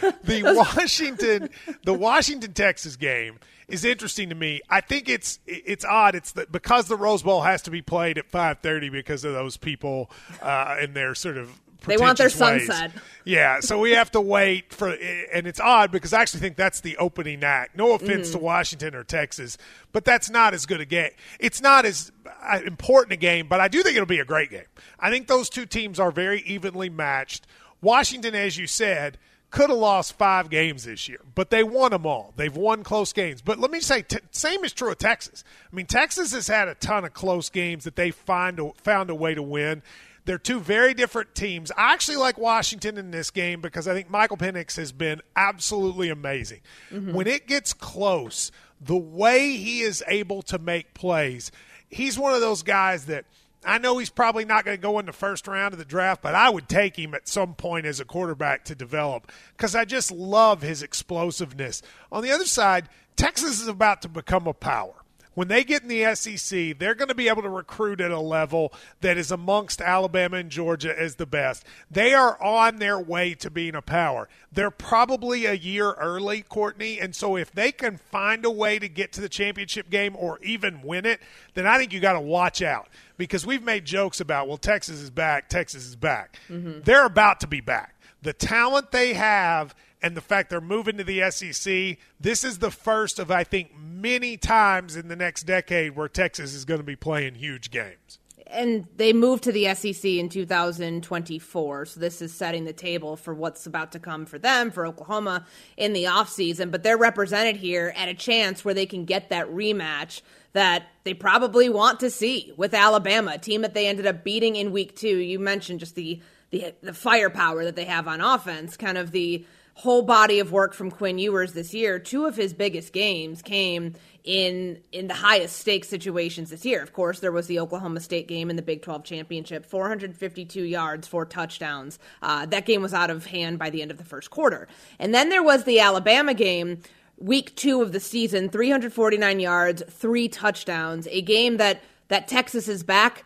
the 0.24 0.42
Washington 0.54 1.48
the 1.84 1.92
Washington 1.92 2.52
Texas 2.52 2.94
game 2.94 3.38
is 3.70 3.84
interesting 3.84 4.28
to 4.28 4.34
me. 4.34 4.60
I 4.68 4.80
think 4.80 5.08
it's 5.08 5.38
it's 5.46 5.84
odd. 5.84 6.14
It's 6.14 6.32
that 6.32 6.52
because 6.52 6.88
the 6.88 6.96
Rose 6.96 7.22
Bowl 7.22 7.42
has 7.42 7.62
to 7.62 7.70
be 7.70 7.82
played 7.82 8.18
at 8.18 8.30
five 8.30 8.58
thirty 8.58 8.88
because 8.88 9.24
of 9.24 9.32
those 9.32 9.56
people 9.56 10.10
uh, 10.42 10.76
and 10.80 10.94
their 10.94 11.14
sort 11.14 11.36
of 11.36 11.60
They 11.86 11.96
want 11.96 12.18
their 12.18 12.28
sunset. 12.28 12.92
Yeah, 13.24 13.60
so 13.60 13.78
we 13.78 13.92
have 13.92 14.10
to 14.12 14.20
wait 14.20 14.72
for, 14.74 14.88
and 15.32 15.46
it's 15.46 15.60
odd 15.60 15.90
because 15.92 16.12
I 16.12 16.20
actually 16.22 16.40
think 16.40 16.56
that's 16.56 16.80
the 16.80 16.96
opening 16.98 17.42
act. 17.44 17.76
No 17.76 17.92
offense 17.94 18.28
Mm-hmm. 18.28 18.38
to 18.38 18.44
Washington 18.44 18.94
or 18.94 19.04
Texas, 19.04 19.56
but 19.92 20.04
that's 20.04 20.28
not 20.28 20.52
as 20.52 20.66
good 20.66 20.80
a 20.80 20.84
game. 20.84 21.10
It's 21.38 21.60
not 21.62 21.84
as 21.86 22.10
uh, 22.42 22.60
important 22.66 23.12
a 23.12 23.16
game, 23.16 23.46
but 23.48 23.60
I 23.60 23.68
do 23.68 23.82
think 23.82 23.96
it'll 23.96 24.06
be 24.06 24.18
a 24.20 24.24
great 24.24 24.50
game. 24.50 24.64
I 24.98 25.10
think 25.10 25.26
those 25.26 25.48
two 25.48 25.64
teams 25.66 25.98
are 26.00 26.10
very 26.10 26.40
evenly 26.42 26.88
matched. 26.90 27.46
Washington, 27.82 28.34
as 28.34 28.58
you 28.58 28.66
said, 28.66 29.16
could 29.50 29.70
have 29.70 29.78
lost 29.78 30.16
five 30.16 30.48
games 30.48 30.84
this 30.84 31.08
year, 31.08 31.20
but 31.34 31.50
they 31.50 31.64
won 31.64 31.90
them 31.90 32.06
all. 32.06 32.32
They've 32.36 32.54
won 32.54 32.84
close 32.84 33.12
games. 33.12 33.42
But 33.42 33.58
let 33.58 33.70
me 33.70 33.80
say, 33.80 34.02
t- 34.02 34.18
same 34.30 34.64
is 34.64 34.72
true 34.72 34.90
of 34.90 34.98
Texas. 34.98 35.42
I 35.70 35.74
mean, 35.74 35.86
Texas 35.86 36.32
has 36.32 36.46
had 36.46 36.68
a 36.68 36.74
ton 36.76 37.04
of 37.04 37.12
close 37.12 37.50
games 37.50 37.84
that 37.84 37.96
they 37.96 38.10
find 38.12 38.60
a, 38.60 38.70
found 38.82 39.10
a 39.10 39.14
way 39.14 39.34
to 39.34 39.42
win. 39.42 39.82
They're 40.24 40.38
two 40.38 40.60
very 40.60 40.94
different 40.94 41.34
teams. 41.34 41.72
I 41.76 41.92
actually 41.92 42.18
like 42.18 42.38
Washington 42.38 42.96
in 42.96 43.10
this 43.10 43.30
game 43.30 43.60
because 43.60 43.88
I 43.88 43.94
think 43.94 44.08
Michael 44.08 44.36
Penix 44.36 44.76
has 44.76 44.92
been 44.92 45.20
absolutely 45.34 46.10
amazing. 46.10 46.60
Mm-hmm. 46.92 47.12
When 47.12 47.26
it 47.26 47.48
gets 47.48 47.72
close, 47.72 48.52
the 48.80 48.96
way 48.96 49.56
he 49.56 49.80
is 49.80 50.04
able 50.06 50.42
to 50.42 50.58
make 50.58 50.94
plays, 50.94 51.50
he's 51.88 52.18
one 52.18 52.34
of 52.34 52.40
those 52.40 52.62
guys 52.62 53.06
that– 53.06 53.24
I 53.64 53.78
know 53.78 53.98
he's 53.98 54.10
probably 54.10 54.44
not 54.44 54.64
going 54.64 54.76
to 54.76 54.82
go 54.82 54.98
in 54.98 55.06
the 55.06 55.12
first 55.12 55.46
round 55.46 55.74
of 55.74 55.78
the 55.78 55.84
draft, 55.84 56.22
but 56.22 56.34
I 56.34 56.48
would 56.48 56.68
take 56.68 56.98
him 56.98 57.14
at 57.14 57.28
some 57.28 57.54
point 57.54 57.84
as 57.84 58.00
a 58.00 58.04
quarterback 58.04 58.64
to 58.64 58.74
develop 58.74 59.30
because 59.56 59.74
I 59.74 59.84
just 59.84 60.10
love 60.10 60.62
his 60.62 60.82
explosiveness. 60.82 61.82
On 62.10 62.22
the 62.22 62.32
other 62.32 62.46
side, 62.46 62.88
Texas 63.16 63.60
is 63.60 63.68
about 63.68 64.00
to 64.02 64.08
become 64.08 64.46
a 64.46 64.54
power 64.54 64.94
when 65.34 65.48
they 65.48 65.64
get 65.64 65.82
in 65.82 65.88
the 65.88 66.14
SEC, 66.14 66.78
they're 66.78 66.94
going 66.94 67.08
to 67.08 67.14
be 67.14 67.28
able 67.28 67.42
to 67.42 67.48
recruit 67.48 68.00
at 68.00 68.10
a 68.10 68.20
level 68.20 68.72
that 69.00 69.16
is 69.16 69.30
amongst 69.30 69.80
Alabama 69.80 70.38
and 70.38 70.50
Georgia 70.50 70.98
as 70.98 71.16
the 71.16 71.26
best. 71.26 71.64
They 71.90 72.12
are 72.12 72.40
on 72.42 72.76
their 72.76 72.98
way 72.98 73.34
to 73.34 73.50
being 73.50 73.74
a 73.74 73.82
power. 73.82 74.28
They're 74.52 74.70
probably 74.70 75.46
a 75.46 75.54
year 75.54 75.92
early, 75.92 76.42
Courtney, 76.42 77.00
and 77.00 77.14
so 77.14 77.36
if 77.36 77.52
they 77.52 77.72
can 77.72 77.96
find 77.96 78.44
a 78.44 78.50
way 78.50 78.78
to 78.78 78.88
get 78.88 79.12
to 79.12 79.20
the 79.20 79.28
championship 79.28 79.88
game 79.88 80.16
or 80.16 80.38
even 80.42 80.82
win 80.82 81.06
it, 81.06 81.20
then 81.54 81.66
I 81.66 81.78
think 81.78 81.92
you 81.92 82.00
got 82.00 82.14
to 82.14 82.20
watch 82.20 82.62
out 82.62 82.88
because 83.16 83.46
we've 83.46 83.62
made 83.62 83.84
jokes 83.84 84.20
about, 84.20 84.48
well, 84.48 84.58
Texas 84.58 85.00
is 85.00 85.10
back, 85.10 85.48
Texas 85.48 85.86
is 85.86 85.96
back. 85.96 86.38
Mm-hmm. 86.48 86.80
They're 86.82 87.06
about 87.06 87.40
to 87.40 87.46
be 87.46 87.60
back. 87.60 87.94
The 88.22 88.32
talent 88.32 88.90
they 88.90 89.14
have– 89.14 89.74
and 90.02 90.16
the 90.16 90.20
fact 90.20 90.50
they're 90.50 90.60
moving 90.60 90.96
to 90.96 91.04
the 91.04 91.30
SEC, 91.30 91.98
this 92.18 92.44
is 92.44 92.58
the 92.58 92.70
first 92.70 93.18
of, 93.18 93.30
I 93.30 93.44
think, 93.44 93.72
many 93.78 94.36
times 94.36 94.96
in 94.96 95.08
the 95.08 95.16
next 95.16 95.42
decade 95.42 95.96
where 95.96 96.08
Texas 96.08 96.54
is 96.54 96.64
going 96.64 96.80
to 96.80 96.84
be 96.84 96.96
playing 96.96 97.34
huge 97.34 97.70
games. 97.70 98.18
And 98.46 98.88
they 98.96 99.12
moved 99.12 99.44
to 99.44 99.52
the 99.52 99.72
SEC 99.74 100.04
in 100.04 100.28
2024. 100.28 101.84
So 101.86 102.00
this 102.00 102.20
is 102.20 102.32
setting 102.32 102.64
the 102.64 102.72
table 102.72 103.14
for 103.16 103.32
what's 103.32 103.64
about 103.66 103.92
to 103.92 104.00
come 104.00 104.26
for 104.26 104.38
them, 104.38 104.72
for 104.72 104.86
Oklahoma 104.86 105.46
in 105.76 105.92
the 105.92 106.04
offseason. 106.04 106.72
But 106.72 106.82
they're 106.82 106.98
represented 106.98 107.56
here 107.56 107.94
at 107.96 108.08
a 108.08 108.14
chance 108.14 108.64
where 108.64 108.74
they 108.74 108.86
can 108.86 109.04
get 109.04 109.28
that 109.28 109.46
rematch 109.48 110.22
that 110.52 110.88
they 111.04 111.14
probably 111.14 111.68
want 111.68 112.00
to 112.00 112.10
see 112.10 112.52
with 112.56 112.74
Alabama, 112.74 113.32
a 113.34 113.38
team 113.38 113.62
that 113.62 113.74
they 113.74 113.86
ended 113.86 114.06
up 114.06 114.24
beating 114.24 114.56
in 114.56 114.72
week 114.72 114.96
two. 114.96 115.18
You 115.18 115.38
mentioned 115.38 115.78
just 115.78 115.94
the 115.94 116.20
the, 116.50 116.74
the 116.82 116.92
firepower 116.92 117.64
that 117.64 117.76
they 117.76 117.84
have 117.84 118.08
on 118.08 118.20
offense, 118.20 118.76
kind 118.76 118.98
of 118.98 119.12
the 119.12 119.46
whole 119.74 120.02
body 120.02 120.38
of 120.40 120.52
work 120.52 120.74
from 120.74 120.90
Quinn 120.90 121.18
Ewers 121.18 121.52
this 121.52 121.72
year, 121.72 121.98
two 121.98 122.26
of 122.26 122.36
his 122.36 122.52
biggest 122.52 122.92
games 122.92 123.42
came 123.42 123.94
in 124.24 124.78
in 124.92 125.08
the 125.08 125.14
highest 125.14 125.56
stakes 125.56 125.88
situations 125.88 126.50
this 126.50 126.64
year. 126.64 126.82
Of 126.82 126.92
course, 126.92 127.20
there 127.20 127.32
was 127.32 127.46
the 127.46 127.58
Oklahoma 127.58 128.00
State 128.00 128.28
game 128.28 128.50
in 128.50 128.56
the 128.56 128.62
Big 128.62 128.82
12 128.82 129.04
championship, 129.04 129.64
452 129.64 130.62
yards, 130.62 131.08
four 131.08 131.24
touchdowns. 131.24 131.98
Uh, 132.20 132.46
that 132.46 132.66
game 132.66 132.82
was 132.82 132.92
out 132.92 133.10
of 133.10 133.26
hand 133.26 133.58
by 133.58 133.70
the 133.70 133.82
end 133.82 133.90
of 133.90 133.98
the 133.98 134.04
first 134.04 134.30
quarter, 134.30 134.68
and 134.98 135.14
then 135.14 135.28
there 135.28 135.42
was 135.42 135.64
the 135.64 135.80
Alabama 135.80 136.34
game. 136.34 136.80
Week 137.16 137.54
two 137.54 137.82
of 137.82 137.92
the 137.92 138.00
season, 138.00 138.48
349 138.48 139.40
yards, 139.40 139.82
three 139.90 140.26
touchdowns. 140.26 141.06
A 141.10 141.20
game 141.20 141.58
that 141.58 141.82
that 142.08 142.28
Texas 142.28 142.66
is 142.66 142.82
back 142.82 143.24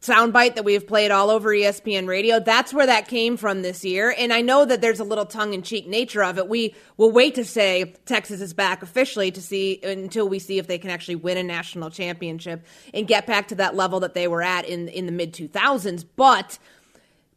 soundbite 0.00 0.54
that 0.54 0.64
we 0.64 0.74
have 0.74 0.86
played 0.86 1.10
all 1.10 1.28
over 1.28 1.50
ESPN 1.50 2.06
radio. 2.06 2.38
That's 2.38 2.72
where 2.72 2.86
that 2.86 3.08
came 3.08 3.36
from 3.36 3.62
this 3.62 3.84
year. 3.84 4.14
And 4.16 4.32
I 4.32 4.42
know 4.42 4.64
that 4.64 4.80
there's 4.80 5.00
a 5.00 5.04
little 5.04 5.26
tongue 5.26 5.54
in 5.54 5.62
cheek 5.62 5.88
nature 5.88 6.22
of 6.22 6.38
it. 6.38 6.48
We 6.48 6.74
will 6.96 7.10
wait 7.10 7.34
to 7.34 7.44
say 7.44 7.94
Texas 8.06 8.40
is 8.40 8.54
back 8.54 8.82
officially 8.82 9.32
to 9.32 9.42
see 9.42 9.80
until 9.82 10.28
we 10.28 10.38
see 10.38 10.58
if 10.58 10.68
they 10.68 10.78
can 10.78 10.90
actually 10.90 11.16
win 11.16 11.36
a 11.36 11.42
national 11.42 11.90
championship 11.90 12.64
and 12.94 13.08
get 13.08 13.26
back 13.26 13.48
to 13.48 13.56
that 13.56 13.74
level 13.74 14.00
that 14.00 14.14
they 14.14 14.28
were 14.28 14.42
at 14.42 14.64
in, 14.66 14.88
in 14.88 15.06
the 15.06 15.12
mid 15.12 15.32
2000s. 15.32 16.04
But 16.14 16.58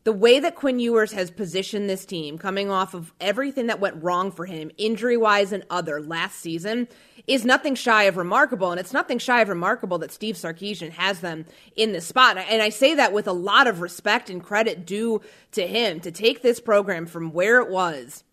the 0.04 0.14
way 0.14 0.40
that 0.40 0.56
Quinn 0.56 0.80
Ewers 0.80 1.12
has 1.12 1.30
positioned 1.30 1.90
this 1.90 2.06
team, 2.06 2.38
coming 2.38 2.72
off 2.72 2.94
of 2.94 3.14
everything 3.22 3.68
that 3.68 3.80
went 3.80 4.04
wrong 4.04 4.32
for 4.32 4.46
him, 4.46 4.72
injury 4.78 5.18
wise 5.18 5.52
and 5.52 5.64
other, 5.70 6.02
last 6.02 6.40
season, 6.40 6.88
is 7.28 7.46
nothing 7.46 7.76
shy 7.76 8.04
of 8.04 8.18
remarkable. 8.18 8.72
And 8.72 8.80
it's 8.80 8.94
nothing 8.94 9.20
shy 9.20 9.42
of 9.42 9.50
remarkable 9.50 10.00
that 10.00 10.12
Steve 10.12 10.36
Sarkisian 10.36 10.92
has 10.92 11.20
them 11.20 11.46
in 11.76 11.92
this 11.92 12.08
spot. 12.08 12.38
And 12.38 12.62
I 12.62 12.70
say 12.70 12.96
that 12.96 13.14
with 13.14 13.28
a 13.28 13.34
lot 13.34 13.68
of 13.68 13.82
respect 13.82 14.30
and 14.30 14.44
credit 14.44 14.86
due 14.86 15.22
to 15.52 15.68
him 15.68 16.00
to 16.00 16.12
take 16.12 16.42
this 16.42 16.60
program 16.60 17.06
from 17.06 17.32
where 17.32 17.60
it 17.60 17.70
was 17.70 18.24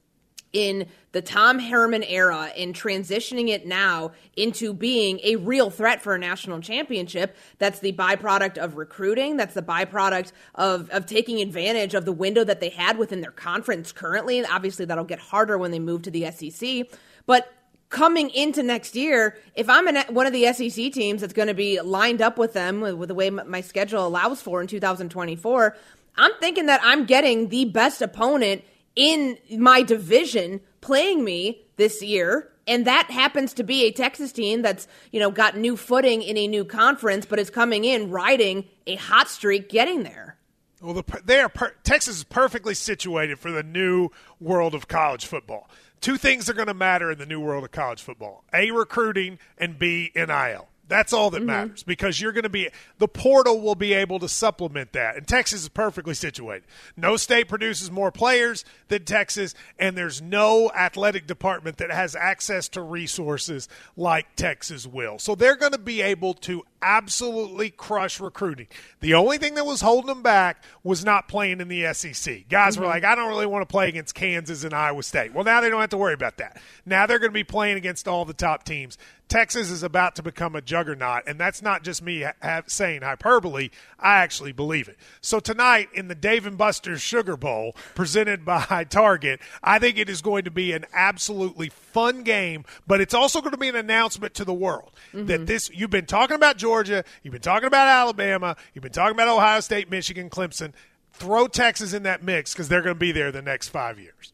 in 0.52 0.86
the 1.12 1.22
Tom 1.22 1.58
Herman 1.58 2.02
era 2.02 2.50
and 2.56 2.74
transitioning 2.74 3.48
it 3.48 3.66
now 3.66 4.12
into 4.36 4.72
being 4.72 5.20
a 5.22 5.36
real 5.36 5.70
threat 5.70 6.00
for 6.00 6.14
a 6.14 6.18
national 6.18 6.60
championship. 6.60 7.36
That's 7.58 7.80
the 7.80 7.92
byproduct 7.92 8.58
of 8.58 8.76
recruiting. 8.76 9.36
That's 9.36 9.54
the 9.54 9.62
byproduct 9.62 10.32
of, 10.54 10.90
of 10.90 11.06
taking 11.06 11.40
advantage 11.40 11.94
of 11.94 12.04
the 12.04 12.12
window 12.12 12.44
that 12.44 12.60
they 12.60 12.70
had 12.70 12.98
within 12.98 13.20
their 13.20 13.30
conference 13.30 13.92
currently. 13.92 14.44
Obviously, 14.44 14.84
that'll 14.84 15.04
get 15.04 15.18
harder 15.18 15.58
when 15.58 15.70
they 15.70 15.78
move 15.78 16.02
to 16.02 16.10
the 16.10 16.30
SEC. 16.30 16.86
But 17.26 17.52
coming 17.90 18.30
into 18.30 18.62
next 18.62 18.94
year, 18.94 19.38
if 19.54 19.68
I'm 19.68 19.86
an, 19.88 19.96
one 20.08 20.26
of 20.26 20.32
the 20.32 20.52
SEC 20.52 20.92
teams 20.92 21.20
that's 21.20 21.32
going 21.32 21.48
to 21.48 21.54
be 21.54 21.80
lined 21.80 22.22
up 22.22 22.38
with 22.38 22.52
them 22.52 22.80
with, 22.80 22.94
with 22.94 23.08
the 23.08 23.14
way 23.14 23.30
my 23.30 23.60
schedule 23.60 24.06
allows 24.06 24.42
for 24.42 24.60
in 24.60 24.66
2024, 24.66 25.76
I'm 26.16 26.32
thinking 26.40 26.66
that 26.66 26.80
I'm 26.82 27.06
getting 27.06 27.48
the 27.48 27.64
best 27.66 28.02
opponent 28.02 28.62
in 28.98 29.38
my 29.58 29.82
division 29.82 30.60
playing 30.80 31.24
me 31.24 31.62
this 31.76 32.02
year 32.02 32.50
and 32.68 32.86
that 32.86 33.10
happens 33.10 33.54
to 33.54 33.64
be 33.64 33.84
a 33.84 33.90
Texas 33.90 34.30
team 34.30 34.62
that's 34.62 34.86
you 35.10 35.18
know 35.18 35.30
got 35.30 35.56
new 35.56 35.76
footing 35.76 36.22
in 36.22 36.36
a 36.36 36.46
new 36.46 36.64
conference, 36.64 37.26
but 37.26 37.38
is 37.38 37.50
coming 37.50 37.84
in 37.84 38.10
riding 38.10 38.66
a 38.86 38.96
hot 38.96 39.28
streak, 39.28 39.68
getting 39.70 40.02
there. 40.02 40.36
Well, 40.80 40.94
the, 40.94 41.20
they 41.24 41.40
are 41.40 41.48
per, 41.48 41.74
Texas 41.82 42.18
is 42.18 42.24
perfectly 42.24 42.74
situated 42.74 43.38
for 43.40 43.50
the 43.50 43.64
new 43.64 44.10
world 44.38 44.74
of 44.74 44.86
college 44.86 45.26
football. 45.26 45.68
Two 46.00 46.16
things 46.16 46.48
are 46.48 46.52
going 46.52 46.68
to 46.68 46.74
matter 46.74 47.10
in 47.10 47.18
the 47.18 47.26
new 47.26 47.40
world 47.40 47.64
of 47.64 47.72
college 47.72 48.02
football: 48.02 48.44
a 48.52 48.70
recruiting 48.70 49.38
and 49.56 49.78
b 49.78 50.12
NIL. 50.14 50.68
That's 50.88 51.12
all 51.12 51.30
that 51.30 51.38
mm-hmm. 51.38 51.46
matters 51.46 51.82
because 51.82 52.20
you're 52.20 52.32
going 52.32 52.44
to 52.44 52.48
be 52.48 52.70
the 52.98 53.08
portal 53.08 53.60
will 53.60 53.74
be 53.74 53.92
able 53.92 54.18
to 54.20 54.28
supplement 54.28 54.92
that. 54.92 55.16
And 55.16 55.28
Texas 55.28 55.62
is 55.62 55.68
perfectly 55.68 56.14
situated. 56.14 56.64
No 56.96 57.16
state 57.16 57.48
produces 57.48 57.90
more 57.90 58.10
players 58.10 58.64
than 58.88 59.04
Texas, 59.04 59.54
and 59.78 59.96
there's 59.96 60.22
no 60.22 60.70
athletic 60.74 61.26
department 61.26 61.76
that 61.76 61.90
has 61.90 62.16
access 62.16 62.68
to 62.70 62.80
resources 62.80 63.68
like 63.96 64.34
Texas 64.36 64.86
will. 64.86 65.18
So 65.18 65.34
they're 65.34 65.56
going 65.56 65.72
to 65.72 65.78
be 65.78 66.00
able 66.00 66.34
to 66.34 66.64
absolutely 66.80 67.70
crush 67.70 68.20
recruiting. 68.20 68.68
The 69.00 69.14
only 69.14 69.38
thing 69.38 69.54
that 69.54 69.66
was 69.66 69.80
holding 69.80 70.06
them 70.06 70.22
back 70.22 70.62
was 70.82 71.04
not 71.04 71.28
playing 71.28 71.60
in 71.60 71.68
the 71.68 71.92
SEC. 71.92 72.48
Guys 72.48 72.74
mm-hmm. 72.74 72.82
were 72.82 72.88
like, 72.88 73.04
I 73.04 73.14
don't 73.14 73.28
really 73.28 73.46
want 73.46 73.62
to 73.62 73.70
play 73.70 73.88
against 73.88 74.14
Kansas 74.14 74.64
and 74.64 74.72
Iowa 74.72 75.02
State. 75.02 75.34
Well, 75.34 75.44
now 75.44 75.60
they 75.60 75.70
don't 75.70 75.80
have 75.80 75.90
to 75.90 75.96
worry 75.96 76.14
about 76.14 76.38
that. 76.38 76.60
Now 76.86 77.06
they're 77.06 77.18
going 77.18 77.30
to 77.30 77.34
be 77.34 77.44
playing 77.44 77.76
against 77.76 78.08
all 78.08 78.24
the 78.24 78.34
top 78.34 78.64
teams. 78.64 78.96
Texas 79.28 79.70
is 79.70 79.82
about 79.82 80.16
to 80.16 80.22
become 80.22 80.56
a 80.56 80.62
juggernaut, 80.62 81.24
and 81.26 81.38
that's 81.38 81.60
not 81.60 81.82
just 81.82 82.02
me 82.02 82.24
ha- 82.42 82.62
saying 82.66 83.02
hyperbole. 83.02 83.70
I 83.98 84.18
actually 84.18 84.52
believe 84.52 84.88
it. 84.88 84.96
So 85.20 85.38
tonight 85.38 85.88
in 85.92 86.08
the 86.08 86.14
Dave 86.14 86.46
and 86.46 86.56
Buster's 86.56 87.02
Sugar 87.02 87.36
Bowl, 87.36 87.76
presented 87.94 88.44
by 88.44 88.84
Target, 88.90 89.40
I 89.62 89.78
think 89.78 89.98
it 89.98 90.08
is 90.08 90.22
going 90.22 90.44
to 90.44 90.50
be 90.50 90.72
an 90.72 90.86
absolutely 90.92 91.68
fun 91.68 92.22
game, 92.22 92.64
but 92.86 93.00
it's 93.00 93.14
also 93.14 93.40
going 93.40 93.52
to 93.52 93.58
be 93.58 93.68
an 93.68 93.76
announcement 93.76 94.34
to 94.34 94.44
the 94.44 94.54
world 94.54 94.90
mm-hmm. 95.12 95.26
that 95.26 95.46
this. 95.46 95.70
You've 95.72 95.90
been 95.90 96.06
talking 96.06 96.36
about 96.36 96.56
Georgia, 96.56 97.04
you've 97.22 97.32
been 97.32 97.40
talking 97.42 97.66
about 97.66 97.88
Alabama, 97.88 98.56
you've 98.74 98.82
been 98.82 98.92
talking 98.92 99.14
about 99.14 99.28
Ohio 99.28 99.60
State, 99.60 99.90
Michigan, 99.90 100.30
Clemson. 100.30 100.72
Throw 101.12 101.48
Texas 101.48 101.94
in 101.94 102.04
that 102.04 102.22
mix 102.22 102.52
because 102.52 102.68
they're 102.68 102.82
going 102.82 102.94
to 102.94 102.98
be 102.98 103.10
there 103.10 103.32
the 103.32 103.42
next 103.42 103.70
five 103.70 103.98
years 103.98 104.32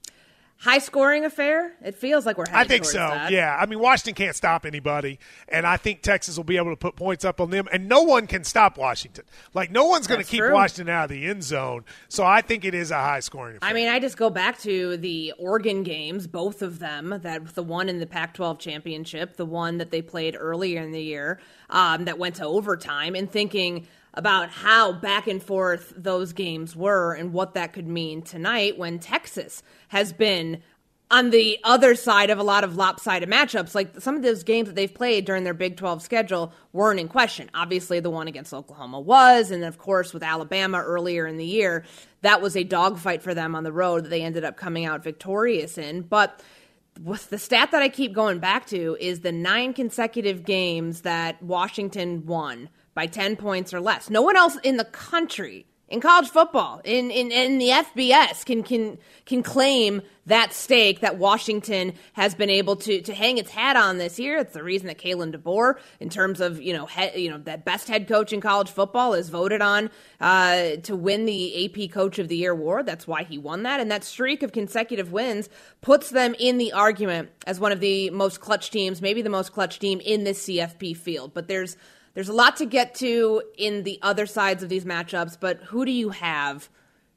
high 0.65 0.79
scoring 0.79 1.27
affair? 1.27 1.73
It 1.85 1.95
feels 1.95 2.25
like 2.25 2.39
we're 2.39 2.47
heading 2.49 2.61
I 2.61 2.65
think 2.65 2.87
so. 2.87 2.99
That. 2.99 3.31
Yeah. 3.31 3.55
I 3.55 3.67
mean, 3.67 3.79
Washington 3.79 4.15
can't 4.15 4.35
stop 4.35 4.65
anybody, 4.65 5.19
and 5.49 5.67
I 5.67 5.77
think 5.77 6.01
Texas 6.01 6.37
will 6.39 6.45
be 6.45 6.57
able 6.57 6.71
to 6.71 6.77
put 6.77 6.97
points 6.97 7.25
up 7.25 7.41
on 7.41 7.51
them, 7.51 7.69
and 7.71 7.87
no 7.87 8.03
one 8.03 8.27
can 8.27 8.45
stop 8.45 8.79
Washington. 8.79 9.25
Like 9.53 9.71
no 9.71 9.85
one's 9.85 10.07
going 10.07 10.23
to 10.23 10.27
keep 10.27 10.41
true. 10.41 10.55
Washington 10.55 10.89
out 10.89 11.05
of 11.05 11.11
the 11.11 11.27
end 11.27 11.45
zone. 11.45 11.85
So 12.09 12.25
I 12.25 12.41
think 12.41 12.65
it 12.65 12.75
is 12.75 12.91
a 12.91 12.97
high 12.97 13.21
scoring 13.21 13.57
affair. 13.57 13.69
I 13.69 13.75
mean, 13.75 13.89
I 13.89 14.01
just 14.01 14.17
go 14.17 14.31
back 14.31 14.59
to 14.61 14.97
the 14.97 15.35
Oregon 15.39 15.83
games, 15.83 16.27
both 16.27 16.63
of 16.63 16.79
them. 16.79 17.21
That 17.23 17.55
the 17.55 17.63
one 17.63 17.91
in 17.91 18.01
the 18.01 18.07
Pac-12 18.07 18.59
championship, 18.59 19.37
the 19.37 19.47
one 19.47 19.79
that 19.79 19.91
they 19.91 20.01
played 20.01 20.35
earlier 20.39 20.83
in 20.83 20.93
the 20.93 21.03
year, 21.03 21.41
um, 21.69 22.07
that 22.07 22.19
went 22.19 22.37
to 22.37 22.47
overtime, 22.47 23.15
and 23.15 23.31
thinking 23.31 23.87
about 24.15 24.51
how 24.51 24.93
back 24.93 25.27
and 25.27 25.43
forth 25.43 25.93
those 25.97 26.33
games 26.33 26.75
were 26.75 27.13
and 27.13 27.33
what 27.33 27.55
that 27.55 27.73
could 27.73 27.89
mean 27.89 28.23
tonight 28.23 28.79
when 28.79 28.99
Texas 28.99 29.63
has 29.89 30.13
been 30.13 30.63
on 31.11 31.31
the 31.31 31.59
other 31.65 31.95
side 31.95 32.31
of 32.31 32.39
a 32.39 32.43
lot 32.43 32.65
of 32.65 32.77
lopsided 32.77 33.29
matchups. 33.29 33.75
Like 33.75 34.01
some 34.01 34.17
of 34.17 34.23
those 34.23 34.43
games 34.43 34.69
that 34.69 34.75
they've 34.75 34.93
played 34.93 35.25
during 35.25 35.45
their 35.45 35.55
Big 35.55 35.77
12 35.77 36.03
schedule 36.03 36.53
weren't 36.73 36.99
in 36.99 37.09
question. 37.09 37.51
Obviously, 37.55 38.01
the 38.01 38.11
one 38.11 38.27
against 38.27 38.55
Oklahoma 38.55 39.01
was, 39.01 39.51
and 39.51 39.65
of 39.65 39.79
course, 39.79 40.15
with 40.15 40.23
Alabama 40.23 40.79
earlier 40.79 41.27
in 41.27 41.37
the 41.37 41.45
year, 41.45 41.85
that 42.23 42.41
was 42.41 42.57
a 42.57 42.65
dogfight 42.65 43.23
for 43.23 43.35
them 43.35 43.55
on 43.55 43.65
the 43.65 43.73
road 43.73 44.05
that 44.05 44.09
they 44.09 44.23
ended 44.23 44.45
up 44.45 44.57
coming 44.57 44.87
out 44.87 45.05
victorious 45.05 45.77
in. 45.77 46.03
But 46.03 46.43
the 47.29 47.39
stat 47.39 47.71
that 47.73 47.83
I 47.83 47.89
keep 47.89 48.13
going 48.13 48.39
back 48.39 48.67
to 48.69 48.97
is 48.99 49.21
the 49.21 49.33
nine 49.33 49.75
consecutive 49.75 50.45
games 50.45 51.03
that 51.03 51.43
Washington 51.43 52.25
won 52.25 52.71
by 52.95 53.07
10 53.07 53.37
points 53.37 53.75
or 53.75 53.81
less. 53.81 54.09
No 54.11 54.23
one 54.23 54.37
else 54.37 54.57
in 54.63 54.77
the 54.77 54.85
country 54.85 55.67
in 55.89 56.01
college 56.01 56.29
football, 56.29 56.81
in, 56.83 57.11
in, 57.11 57.31
in 57.31 57.59
the 57.59 57.69
FBS, 57.69 58.45
can, 58.45 58.63
can, 58.63 58.99
can 59.27 59.43
claim 59.43 60.01
that 60.27 60.55
stake 60.55 61.01
that 61.01 61.19
Washington 61.19 61.93
has 62.15 62.35
been 62.35 62.49
able 62.49 62.75
to, 62.75 63.03
to 63.03 63.13
hang 63.15 63.37
its 63.37 63.51
hat 63.51 63.77
on 63.77 63.99
this 63.99 64.19
year. 64.19 64.39
It's 64.39 64.55
the 64.55 64.63
reason 64.63 64.87
that 64.87 64.99
Kalen 64.99 65.37
DeBoer, 65.37 65.75
in 66.01 66.09
terms 66.09 66.41
of, 66.41 66.61
you 66.61 66.73
know, 66.73 66.87
he, 66.87 67.25
you 67.25 67.31
know, 67.31 67.37
that 67.39 67.67
best 67.67 67.89
head 67.89 68.09
coach 68.09 68.33
in 68.33 68.41
college 68.41 68.71
football 68.71 69.13
is 69.13 69.29
voted 69.29 69.61
on 69.61 69.91
uh, 70.21 70.77
to 70.85 70.97
win 70.97 71.27
the 71.27 71.67
AP 71.67 71.91
Coach 71.93 72.19
of 72.19 72.29
the 72.29 72.39
Year 72.39 72.53
award. 72.53 72.87
That's 72.87 73.07
why 73.07 73.23
he 73.23 73.37
won 73.37 73.65
that. 73.65 73.79
And 73.79 73.91
that 73.91 74.05
streak 74.05 74.43
of 74.43 74.53
consecutive 74.53 75.13
wins 75.13 75.51
puts 75.83 76.09
them 76.09 76.35
in 76.39 76.57
the 76.57 76.73
argument 76.73 77.31
as 77.47 77.61
one 77.61 77.73
of 77.73 77.81
the 77.81 78.09
most 78.09 78.41
clutch 78.41 78.71
teams, 78.71 79.03
maybe 79.03 79.21
the 79.21 79.29
most 79.29 79.53
clutch 79.53 79.79
team 79.79 80.01
in 80.01 80.25
this 80.25 80.47
CFP 80.47 80.97
field. 80.97 81.35
But 81.35 81.47
there's 81.47 81.77
there's 82.15 82.29
a 82.29 82.33
lot 82.33 82.57
to 82.57 82.67
get 82.67 82.95
to 82.97 83.43
in 83.59 83.83
the 83.83 83.99
other 84.03 84.27
sides 84.27 84.63
of 84.63 84.69
these 84.69 84.85
matchups, 84.85 85.37
but 85.39 85.59
who 85.65 85.85
do 85.85 85.91
you 85.93 86.11
have? 86.11 86.69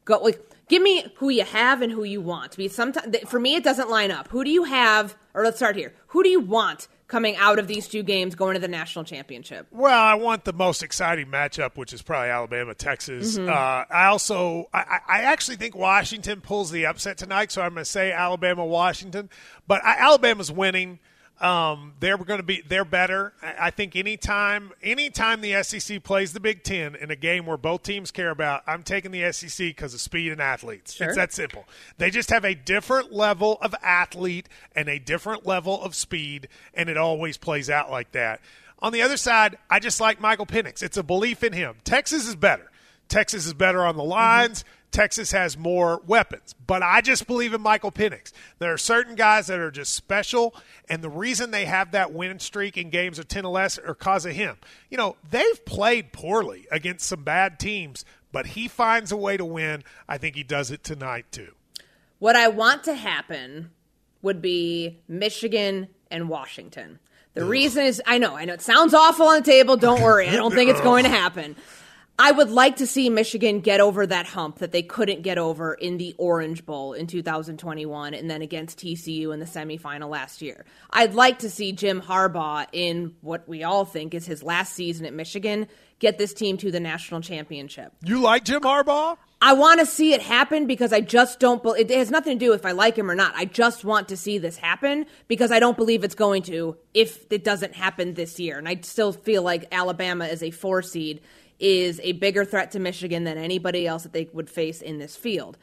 Go 0.05 0.17
like, 0.19 0.41
give 0.69 0.81
me 0.81 1.05
who 1.17 1.29
you 1.29 1.43
have 1.43 1.81
and 1.81 1.91
who 1.91 2.03
you 2.03 2.21
want. 2.21 2.55
Because 2.57 2.75
sometimes 2.75 3.15
for 3.27 3.39
me 3.39 3.55
it 3.55 3.63
doesn't 3.63 3.89
line 3.89 4.11
up. 4.11 4.27
Who 4.29 4.43
do 4.43 4.49
you 4.49 4.63
have? 4.63 5.15
Or 5.33 5.43
let's 5.43 5.57
start 5.57 5.75
here. 5.75 5.93
Who 6.07 6.23
do 6.23 6.29
you 6.29 6.39
want 6.39 6.87
coming 7.07 7.37
out 7.37 7.57
of 7.57 7.67
these 7.67 7.87
two 7.87 8.03
games 8.03 8.35
going 8.35 8.55
to 8.55 8.59
the 8.59 8.67
national 8.67 9.05
championship? 9.05 9.67
Well, 9.71 9.97
I 9.97 10.15
want 10.15 10.43
the 10.43 10.51
most 10.51 10.83
exciting 10.83 11.27
matchup, 11.27 11.77
which 11.77 11.93
is 11.93 12.01
probably 12.01 12.29
Alabama 12.29 12.73
Texas. 12.73 13.37
Mhm. 13.37 13.47
Uh, 13.49 13.85
I 13.89 14.05
also 14.07 14.67
I, 14.73 14.99
I 15.07 15.21
actually 15.23 15.57
think 15.57 15.75
Washington 15.75 16.41
pulls 16.41 16.71
the 16.71 16.85
upset 16.85 17.17
tonight, 17.17 17.51
so 17.51 17.61
I'm 17.61 17.73
going 17.73 17.81
to 17.83 17.89
say 17.89 18.11
Alabama 18.11 18.65
Washington. 18.65 19.29
But 19.67 19.83
I, 19.85 19.97
Alabama's 19.99 20.51
winning. 20.51 20.99
Um, 21.39 21.93
they're 21.99 22.17
going 22.17 22.39
to 22.39 22.43
be 22.43 22.63
they're 22.67 22.83
better. 22.83 23.31
I, 23.43 23.69
think 23.69 23.95
anytime 23.95 24.71
anytime 24.81 25.41
the 25.41 25.61
SEC 25.61 26.01
plays 26.03 26.33
the 26.33 26.39
Big 26.39 26.63
Ten 26.63 26.95
in 26.95 27.11
a 27.11 27.15
game 27.15 27.45
where 27.45 27.57
both 27.57 27.83
teams 27.83 28.09
care 28.09 28.31
about, 28.31 28.63
I'm 28.65 28.81
taking 28.81 29.11
the 29.11 29.31
SEC 29.31 29.67
because 29.67 29.93
of 29.93 30.01
speed 30.01 30.31
and 30.31 30.41
athletes. 30.41 30.93
Sure. 30.93 31.07
It's 31.07 31.15
that 31.15 31.33
simple. 31.33 31.65
They 31.99 32.09
just 32.09 32.31
have 32.31 32.43
a 32.43 32.55
different 32.55 33.13
level 33.13 33.59
of 33.61 33.75
athlete 33.83 34.49
and 34.75 34.89
a 34.89 34.97
different 34.97 35.45
level 35.45 35.79
of 35.79 35.93
speed, 35.93 36.47
and 36.73 36.89
it 36.89 36.97
always 36.97 37.37
plays 37.37 37.69
out 37.69 37.91
like 37.91 38.13
that. 38.13 38.41
On 38.79 38.91
the 38.91 39.03
other 39.03 39.17
side, 39.17 39.59
I 39.69 39.79
just 39.79 40.01
like 40.01 40.19
Michael 40.19 40.45
Penix. 40.47 40.81
It's 40.81 40.97
a 40.97 41.03
belief 41.03 41.43
in 41.43 41.53
him. 41.53 41.75
Texas 41.83 42.27
is 42.27 42.35
better. 42.35 42.71
Texas 43.07 43.45
is 43.45 43.53
better 43.53 43.85
on 43.85 43.95
the 43.95 44.03
mm-hmm. 44.03 44.11
lines. 44.11 44.65
Texas 44.91 45.31
has 45.31 45.57
more 45.57 46.01
weapons. 46.07 46.55
But 46.65 46.81
I 46.81 47.01
just 47.01 47.27
believe 47.27 47.53
in 47.53 47.61
Michael 47.61 47.91
Penix. 47.91 48.31
There 48.59 48.73
are 48.73 48.77
certain 48.77 49.15
guys 49.15 49.47
that 49.47 49.59
are 49.59 49.71
just 49.71 49.93
special, 49.93 50.55
and 50.89 51.03
the 51.03 51.09
reason 51.09 51.51
they 51.51 51.65
have 51.65 51.91
that 51.91 52.13
win 52.13 52.39
streak 52.39 52.77
in 52.77 52.89
games 52.89 53.19
of 53.19 53.27
10 53.27 53.45
or 53.45 53.51
less 53.51 53.77
are 53.77 53.93
because 53.93 54.25
of 54.25 54.33
him. 54.33 54.57
You 54.89 54.97
know, 54.97 55.17
they've 55.29 55.65
played 55.65 56.13
poorly 56.13 56.67
against 56.71 57.05
some 57.05 57.23
bad 57.23 57.59
teams, 57.59 58.05
but 58.31 58.47
he 58.47 58.67
finds 58.67 59.11
a 59.11 59.17
way 59.17 59.37
to 59.37 59.45
win. 59.45 59.83
I 60.07 60.17
think 60.17 60.35
he 60.35 60.43
does 60.43 60.71
it 60.71 60.83
tonight, 60.83 61.25
too. 61.31 61.53
What 62.19 62.35
I 62.35 62.47
want 62.47 62.83
to 62.85 62.95
happen 62.95 63.71
would 64.21 64.41
be 64.41 65.01
Michigan 65.07 65.89
and 66.09 66.29
Washington. 66.29 66.99
The 67.33 67.45
reason 67.45 67.85
is 67.85 68.01
I 68.07 68.17
know, 68.17 68.35
I 68.35 68.45
know 68.45 68.53
it 68.53 68.63
sounds 68.63 68.95
awful 68.95 69.27
on 69.27 69.41
the 69.41 69.45
table. 69.45 69.77
Don't 69.77 70.01
worry. 70.01 70.27
I 70.27 70.35
don't 70.35 70.51
think 70.51 70.71
it's 70.71 70.81
going 70.91 71.03
to 71.03 71.09
happen. 71.09 71.55
I 72.19 72.31
would 72.31 72.49
like 72.49 72.77
to 72.77 72.87
see 72.87 73.09
Michigan 73.09 73.59
get 73.59 73.79
over 73.79 74.07
that 74.07 74.25
hump 74.25 74.57
that 74.59 74.71
they 74.71 74.81
couldn't 74.81 75.21
get 75.21 75.37
over 75.37 75.75
in 75.75 75.97
the 75.97 76.15
Orange 76.17 76.65
Bowl 76.65 76.93
in 76.93 77.05
2021 77.05 78.15
and 78.15 78.29
then 78.29 78.41
against 78.41 78.79
TCU 78.79 79.31
in 79.31 79.39
the 79.39 79.45
semifinal 79.45 80.09
last 80.09 80.41
year. 80.41 80.65
I'd 80.89 81.13
like 81.13 81.39
to 81.39 81.49
see 81.49 81.73
Jim 81.73 82.01
Harbaugh 82.01 82.65
in 82.71 83.13
what 83.21 83.47
we 83.47 83.63
all 83.63 83.85
think 83.85 84.15
is 84.15 84.25
his 84.25 84.41
last 84.41 84.73
season 84.73 85.05
at 85.05 85.13
Michigan 85.13 85.67
get 85.99 86.17
this 86.17 86.33
team 86.33 86.57
to 86.57 86.71
the 86.71 86.79
national 86.79 87.21
championship. 87.21 87.93
You 88.03 88.19
like 88.19 88.43
Jim 88.43 88.61
Harbaugh? 88.61 89.17
I 89.39 89.53
want 89.53 89.79
to 89.79 89.85
see 89.85 90.13
it 90.13 90.21
happen 90.21 90.65
because 90.65 90.91
I 90.91 91.01
just 91.01 91.39
don't. 91.39 91.61
Be- 91.61 91.73
it 91.77 91.91
has 91.91 92.09
nothing 92.09 92.39
to 92.39 92.45
do 92.45 92.53
if 92.53 92.65
I 92.65 92.71
like 92.71 92.95
him 92.95 93.09
or 93.09 93.15
not. 93.15 93.33
I 93.35 93.45
just 93.45 93.85
want 93.85 94.07
to 94.07 94.17
see 94.17 94.39
this 94.39 94.57
happen 94.57 95.05
because 95.27 95.51
I 95.51 95.59
don't 95.59 95.77
believe 95.77 96.03
it's 96.03 96.15
going 96.15 96.41
to 96.43 96.77
if 96.95 97.31
it 97.31 97.43
doesn't 97.43 97.75
happen 97.75 98.15
this 98.15 98.39
year. 98.39 98.57
And 98.57 98.67
I 98.67 98.79
still 98.81 99.11
feel 99.11 99.43
like 99.43 99.67
Alabama 99.71 100.25
is 100.25 100.41
a 100.41 100.49
four 100.49 100.81
seed 100.81 101.21
is 101.59 101.99
a 102.03 102.13
bigger 102.13 102.45
threat 102.45 102.71
to 102.71 102.79
Michigan 102.79 103.23
than 103.23 103.37
anybody 103.37 103.87
else 103.87 104.03
that 104.03 104.13
they 104.13 104.29
would 104.33 104.49
face 104.49 104.81
in 104.81 104.99
this 104.99 105.15
field. 105.15 105.57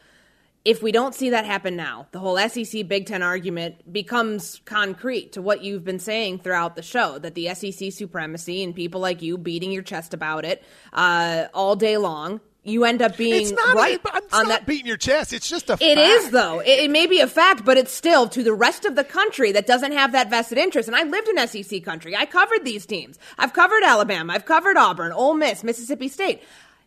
If 0.64 0.82
we 0.82 0.92
don't 0.92 1.14
see 1.14 1.30
that 1.30 1.44
happen 1.44 1.76
now, 1.76 2.06
the 2.12 2.18
whole 2.18 2.38
SEC 2.38 2.88
Big 2.88 3.04
Ten 3.06 3.22
argument 3.22 3.92
becomes 3.92 4.62
concrete 4.64 5.32
to 5.32 5.42
what 5.42 5.62
you've 5.62 5.84
been 5.84 5.98
saying 5.98 6.38
throughout 6.38 6.74
the 6.74 6.82
show 6.82 7.18
that 7.18 7.34
the 7.34 7.54
SEC 7.54 7.92
supremacy 7.92 8.64
and 8.64 8.74
people 8.74 9.00
like 9.00 9.20
you 9.20 9.36
beating 9.36 9.72
your 9.72 9.82
chest 9.82 10.14
about 10.14 10.46
it 10.46 10.62
uh, 10.94 11.46
all 11.52 11.76
day 11.76 11.98
long. 11.98 12.40
You 12.66 12.84
end 12.86 13.02
up 13.02 13.16
being 13.18 13.42
It's 13.42 13.52
not, 13.52 13.76
right 13.76 14.00
it's 14.02 14.34
on 14.34 14.44
not 14.44 14.48
that. 14.48 14.66
beating 14.66 14.86
your 14.86 14.96
chest. 14.96 15.34
It's 15.34 15.48
just 15.48 15.68
a 15.68 15.74
It 15.74 15.96
fact. 15.96 15.98
is 15.98 16.30
though. 16.30 16.60
It, 16.60 16.84
it 16.84 16.90
may 16.90 17.06
be 17.06 17.20
a 17.20 17.26
fact, 17.26 17.62
but 17.64 17.76
it's 17.76 17.92
still 17.92 18.26
to 18.30 18.42
the 18.42 18.54
rest 18.54 18.86
of 18.86 18.96
the 18.96 19.04
country 19.04 19.52
that 19.52 19.66
doesn't 19.66 19.92
have 19.92 20.12
that 20.12 20.30
vested 20.30 20.56
interest. 20.56 20.88
And 20.88 20.96
I 20.96 21.02
lived 21.02 21.28
in 21.28 21.46
SEC 21.46 21.84
country. 21.84 22.16
I 22.16 22.24
covered 22.24 22.64
these 22.64 22.86
teams. 22.86 23.18
I've 23.36 23.52
covered 23.52 23.82
Alabama. 23.84 24.32
I've 24.32 24.46
covered 24.46 24.78
Auburn, 24.78 25.12
Ole 25.12 25.34
Miss, 25.34 25.62
Mississippi 25.62 26.08
State. 26.08 26.42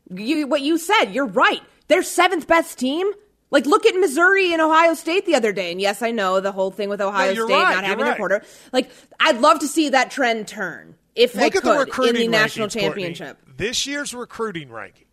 You, 0.10 0.48
what 0.48 0.62
you 0.62 0.78
said, 0.80 1.12
you're 1.12 1.28
right. 1.28 1.62
Their 1.90 2.02
seventh 2.02 2.48
best 2.48 2.80
team. 2.80 3.12
Like, 3.52 3.66
look 3.66 3.86
at 3.86 3.96
Missouri 3.96 4.52
and 4.52 4.62
Ohio 4.62 4.94
State 4.94 5.26
the 5.26 5.36
other 5.36 5.54
day. 5.54 5.72
And 5.72 5.80
yes, 5.80 6.02
I 6.02 6.12
know 6.12 6.40
the 6.42 6.52
whole 6.52 6.72
thing 6.72 6.90
with 6.90 7.00
Ohio 7.02 7.32
you're 7.32 7.46
State 7.48 7.54
right, 7.56 7.76
not 7.76 7.84
having 7.86 8.04
right. 8.04 8.10
their 8.10 8.18
quarter. 8.18 8.44
Like, 8.74 8.90
I'd 9.20 9.40
love 9.40 9.60
to 9.60 9.68
see 9.68 9.90
that 9.90 10.12
trend 10.12 10.48
turn 10.48 10.96
if 11.16 11.34
Look 11.34 11.40
they 11.42 11.48
at 11.48 11.54
the 11.54 11.62
could 11.62 11.72
in 11.74 11.80
recruiting 11.80 12.32
the 12.32 12.38
national 12.38 12.68
rankings, 12.68 12.72
Courtney. 12.74 13.04
championship. 13.04 13.38
This 13.56 13.88
year's 13.88 14.14
recruiting 14.14 14.68
rankings 14.70 15.06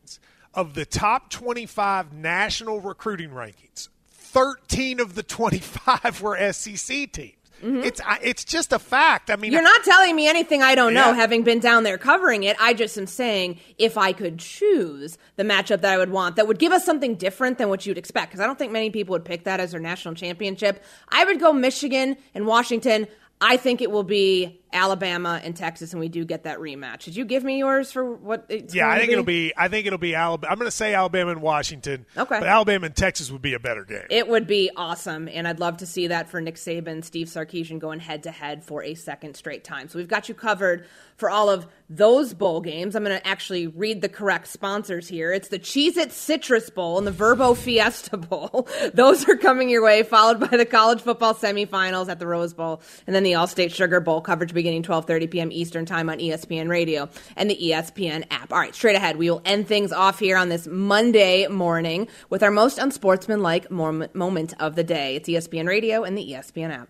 of 0.55 0.75
the 0.75 0.85
top 0.85 1.31
25 1.31 2.13
national 2.13 2.81
recruiting 2.81 3.31
rankings, 3.31 3.89
13 4.09 5.01
of 5.01 5.15
the 5.15 5.23
25 5.23 6.23
were 6.23 6.37
SEC 6.53 7.11
teams. 7.13 7.33
It's 7.67 7.99
I- 8.03 8.19
it's 8.23 8.45
just 8.45 8.75
a 8.75 8.79
fact. 8.79 9.31
I 9.31 9.37
mean, 9.37 9.45
Mm-hmm. 9.49 9.53
You're 9.55 9.63
not 9.63 9.85
telling 9.85 10.15
me 10.15 10.29
anything 10.29 10.63
I 10.63 10.75
don't 10.75 10.93
know, 10.93 11.15
having 11.15 11.45
been 11.45 11.61
down 11.61 11.83
there 11.83 11.97
covering 11.97 12.43
it. 12.43 12.57
I 12.61 12.75
just 12.75 12.99
am 12.99 13.07
saying 13.07 13.59
if 13.79 13.97
I 13.97 14.13
could 14.13 14.39
choose 14.39 15.17
the 15.37 15.45
matchup 15.45 15.81
that 15.81 15.87
I 15.95 15.97
would 15.97 16.11
want 16.11 16.37
that 16.37 16.47
would 16.47 16.59
give 16.59 16.73
us 16.73 16.85
something 16.85 17.15
different 17.15 17.57
than 17.57 17.71
what 17.71 17.87
you'd 17.87 17.97
expect, 17.97 18.31
because 18.33 18.41
I 18.41 18.47
don't 18.47 18.59
think 18.59 18.71
many 18.71 18.91
people 18.91 19.13
would 19.13 19.25
pick 19.25 19.45
that 19.45 19.61
as 19.61 19.71
their 19.71 19.81
national 19.81 20.15
championship, 20.15 20.85
I 21.09 21.25
would 21.25 21.41
go 21.41 21.55
Michigan 21.55 22.19
and 22.35 22.47
Washington. 22.47 23.07
I 23.41 23.57
think 23.57 23.81
it 23.81 23.91
will 23.91 24.03
be 24.05 24.61
Alabama 24.75 25.41
and 25.43 25.57
Texas, 25.57 25.93
and 25.93 26.01
we 26.01 26.09
do 26.09 26.25
get 26.25 26.45
that 26.45 26.59
rematch. 26.59 27.05
Did 27.05 27.17
you 27.17 27.25
give 27.25 27.45
me 27.45 27.59
yours 27.59 27.93
for 27.93 28.15
what? 28.15 28.47
It's 28.49 28.75
yeah, 28.75 28.89
I 28.89 28.99
think 28.99 29.13
it'll 29.13 29.25
be. 29.25 29.53
I 29.57 29.69
think 29.69 29.87
it'll 29.87 29.99
be 29.99 30.15
Alabama. 30.15 30.53
I'm 30.53 30.59
going 30.59 30.67
to 30.67 30.77
say 30.77 30.95
Alabama 30.95 31.31
and 31.31 31.41
Washington. 31.41 32.05
Okay. 32.17 32.41
but 32.41 32.49
Alabama 32.49 32.87
and 32.87 32.97
Texas 32.97 33.31
would 33.31 33.43
be 33.43 33.55
a 33.55 33.61
better 33.61 33.85
game. 33.85 34.07
It 34.11 34.29
would 34.29 34.47
be 34.47 34.71
awesome, 34.77 35.29
and 35.29 35.47
I'd 35.47 35.61
love 35.61 35.79
to 35.79 35.87
see 35.87 36.09
that 36.09 36.29
for 36.29 36.41
Nick 36.41 36.57
Saban, 36.57 37.05
Steve 37.05 37.29
Sarkisian 37.29 37.79
going 37.79 38.01
head 38.01 38.25
to 38.25 38.31
head 38.31 38.65
for 38.65 38.83
a 38.83 38.95
second 38.95 39.37
straight 39.37 39.65
time. 39.65 39.89
So 39.89 39.99
we've 39.99 40.09
got 40.09 40.29
you 40.29 40.35
covered 40.35 40.87
for 41.17 41.31
all 41.31 41.49
of 41.49 41.67
those 41.89 42.35
bowl 42.35 42.61
games. 42.61 42.97
I'm 42.97 43.05
going 43.05 43.17
to 43.17 43.27
actually 43.27 43.67
read 43.67 44.01
the 44.01 44.09
correct 44.09 44.49
sponsors 44.49 45.07
here. 45.07 45.33
It's 45.33 45.49
the 45.49 45.59
Cheez-It 45.59 46.13
Citrus 46.13 46.71
Bowl 46.71 46.99
and 46.99 47.07
the 47.07 47.13
Vrbo 47.13 47.57
Fiesta 47.57 48.17
Bowl. 48.17 48.69
those 48.95 49.29
are 49.29 49.37
coming 49.37 49.69
your 49.69 49.85
way, 49.85 50.03
followed 50.03 50.41
by 50.41 50.57
the 50.57 50.67
college 50.67 51.01
football 51.01 51.35
semifinals 51.35 52.09
at 52.09 52.19
the 52.19 52.27
Rose 52.27 52.55
Bowl, 52.55 52.83
and 53.07 53.15
then 53.15 53.23
the 53.23 53.33
Allstate 53.33 53.73
Sugar 53.73 54.01
Bowl 54.01 54.21
coverage 54.21 54.53
beginning 54.65 54.83
12:30 54.83 55.31
p.m. 55.31 55.53
Eastern 55.53 55.85
Time 55.85 56.09
on 56.09 56.19
ESPN 56.19 56.71
Radio 56.71 57.11
and 57.37 57.51
the 57.51 57.57
ESPN 57.57 58.25
app. 58.31 58.51
All 58.51 58.59
right, 58.59 58.75
straight 58.75 58.97
ahead, 58.97 59.19
we 59.19 59.31
will 59.31 59.43
end 59.45 59.69
things 59.69 59.93
off 59.93 60.19
here 60.19 60.39
on 60.39 60.49
this 60.49 60.67
Monday 60.67 61.47
morning 61.49 62.09
with 62.31 62.43
our 62.43 62.51
most 62.51 62.79
unsportsmanlike 62.79 63.71
moment 63.71 64.55
of 64.59 64.75
the 64.75 64.83
day. 64.83 65.17
It's 65.17 65.29
ESPN 65.29 65.69
Radio 65.69 66.03
and 66.03 66.17
the 66.17 66.33
ESPN 66.33 66.71
app. 66.71 66.89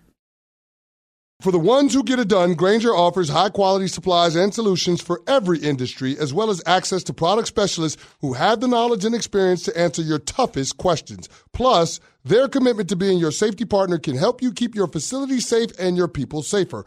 For 1.40 1.50
the 1.50 1.58
ones 1.58 1.92
who 1.92 2.04
get 2.04 2.20
it 2.20 2.28
done, 2.28 2.54
Grainger 2.54 2.94
offers 2.94 3.28
high 3.28 3.50
quality 3.50 3.88
supplies 3.88 4.36
and 4.36 4.54
solutions 4.54 5.02
for 5.02 5.20
every 5.26 5.58
industry, 5.58 6.16
as 6.16 6.32
well 6.32 6.48
as 6.48 6.62
access 6.64 7.02
to 7.04 7.12
product 7.12 7.48
specialists 7.48 8.00
who 8.20 8.34
have 8.34 8.60
the 8.60 8.68
knowledge 8.68 9.04
and 9.04 9.16
experience 9.16 9.64
to 9.64 9.76
answer 9.76 10.00
your 10.00 10.20
toughest 10.20 10.76
questions. 10.76 11.28
Plus, 11.52 11.98
their 12.24 12.48
commitment 12.48 12.88
to 12.88 12.96
being 12.96 13.18
your 13.18 13.32
safety 13.32 13.64
partner 13.64 13.98
can 13.98 14.16
help 14.16 14.40
you 14.40 14.52
keep 14.52 14.76
your 14.76 14.86
facility 14.86 15.40
safe 15.40 15.70
and 15.78 15.96
your 15.96 16.08
people 16.08 16.42
safer. 16.42 16.86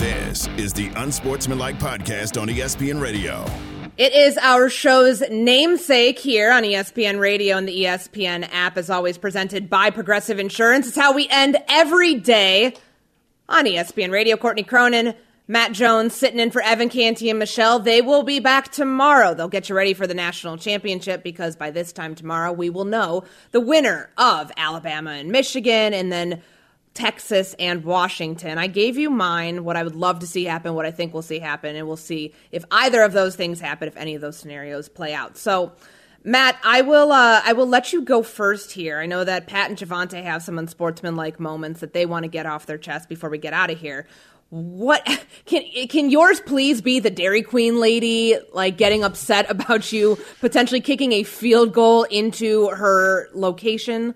This 0.00 0.48
is 0.56 0.72
the 0.72 0.88
Unsportsmanlike 0.96 1.78
Podcast 1.78 2.40
on 2.40 2.48
ESPN 2.48 3.02
Radio. 3.02 3.44
It 3.98 4.14
is 4.14 4.38
our 4.38 4.70
show's 4.70 5.22
namesake 5.28 6.18
here 6.18 6.50
on 6.50 6.62
ESPN 6.62 7.20
Radio 7.20 7.58
and 7.58 7.68
the 7.68 7.84
ESPN 7.84 8.48
app, 8.50 8.78
as 8.78 8.88
always, 8.88 9.18
presented 9.18 9.68
by 9.68 9.90
Progressive 9.90 10.38
Insurance. 10.38 10.88
It's 10.88 10.96
how 10.96 11.12
we 11.12 11.28
end 11.28 11.58
every 11.68 12.14
day 12.14 12.76
on 13.46 13.66
ESPN 13.66 14.10
Radio. 14.10 14.38
Courtney 14.38 14.62
Cronin, 14.62 15.12
Matt 15.46 15.72
Jones 15.72 16.14
sitting 16.14 16.40
in 16.40 16.50
for 16.50 16.62
Evan 16.62 16.88
Canty 16.88 17.28
and 17.28 17.38
Michelle. 17.38 17.78
They 17.78 18.00
will 18.00 18.22
be 18.22 18.40
back 18.40 18.72
tomorrow. 18.72 19.34
They'll 19.34 19.48
get 19.48 19.68
you 19.68 19.74
ready 19.74 19.92
for 19.92 20.06
the 20.06 20.14
national 20.14 20.56
championship 20.56 21.22
because 21.22 21.56
by 21.56 21.70
this 21.70 21.92
time 21.92 22.14
tomorrow, 22.14 22.52
we 22.52 22.70
will 22.70 22.86
know 22.86 23.24
the 23.50 23.60
winner 23.60 24.08
of 24.16 24.50
Alabama 24.56 25.10
and 25.10 25.30
Michigan 25.30 25.92
and 25.92 26.10
then 26.10 26.40
Texas 26.94 27.54
and 27.58 27.84
Washington. 27.84 28.58
I 28.58 28.66
gave 28.66 28.98
you 28.98 29.10
mine, 29.10 29.64
what 29.64 29.76
I 29.76 29.82
would 29.82 29.94
love 29.94 30.20
to 30.20 30.26
see 30.26 30.44
happen, 30.44 30.74
what 30.74 30.86
I 30.86 30.90
think 30.90 31.12
we'll 31.12 31.22
see 31.22 31.38
happen, 31.38 31.76
and 31.76 31.86
we'll 31.86 31.96
see 31.96 32.34
if 32.50 32.64
either 32.70 33.02
of 33.02 33.12
those 33.12 33.36
things 33.36 33.60
happen, 33.60 33.86
if 33.88 33.96
any 33.96 34.14
of 34.14 34.20
those 34.20 34.36
scenarios 34.36 34.88
play 34.88 35.14
out. 35.14 35.36
So, 35.36 35.72
Matt, 36.24 36.58
I 36.64 36.82
will 36.82 37.12
uh, 37.12 37.40
I 37.44 37.52
will 37.52 37.68
let 37.68 37.92
you 37.92 38.02
go 38.02 38.22
first 38.22 38.72
here. 38.72 38.98
I 38.98 39.06
know 39.06 39.24
that 39.24 39.46
Pat 39.46 39.70
and 39.70 39.78
Javante 39.78 40.22
have 40.22 40.42
some 40.42 40.58
unsportsmanlike 40.58 41.40
moments 41.40 41.80
that 41.80 41.94
they 41.94 42.06
want 42.06 42.24
to 42.24 42.28
get 42.28 42.44
off 42.44 42.66
their 42.66 42.76
chest 42.76 43.08
before 43.08 43.30
we 43.30 43.38
get 43.38 43.54
out 43.54 43.70
of 43.70 43.78
here. 43.78 44.06
What 44.50 45.08
can 45.46 45.62
can 45.88 46.10
yours 46.10 46.40
please 46.40 46.82
be 46.82 46.98
the 46.98 47.08
Dairy 47.08 47.42
Queen 47.42 47.80
lady 47.80 48.36
like 48.52 48.76
getting 48.76 49.04
upset 49.04 49.46
about 49.50 49.92
you 49.92 50.18
potentially 50.40 50.80
kicking 50.80 51.12
a 51.12 51.22
field 51.22 51.72
goal 51.72 52.02
into 52.02 52.68
her 52.68 53.30
location? 53.32 54.14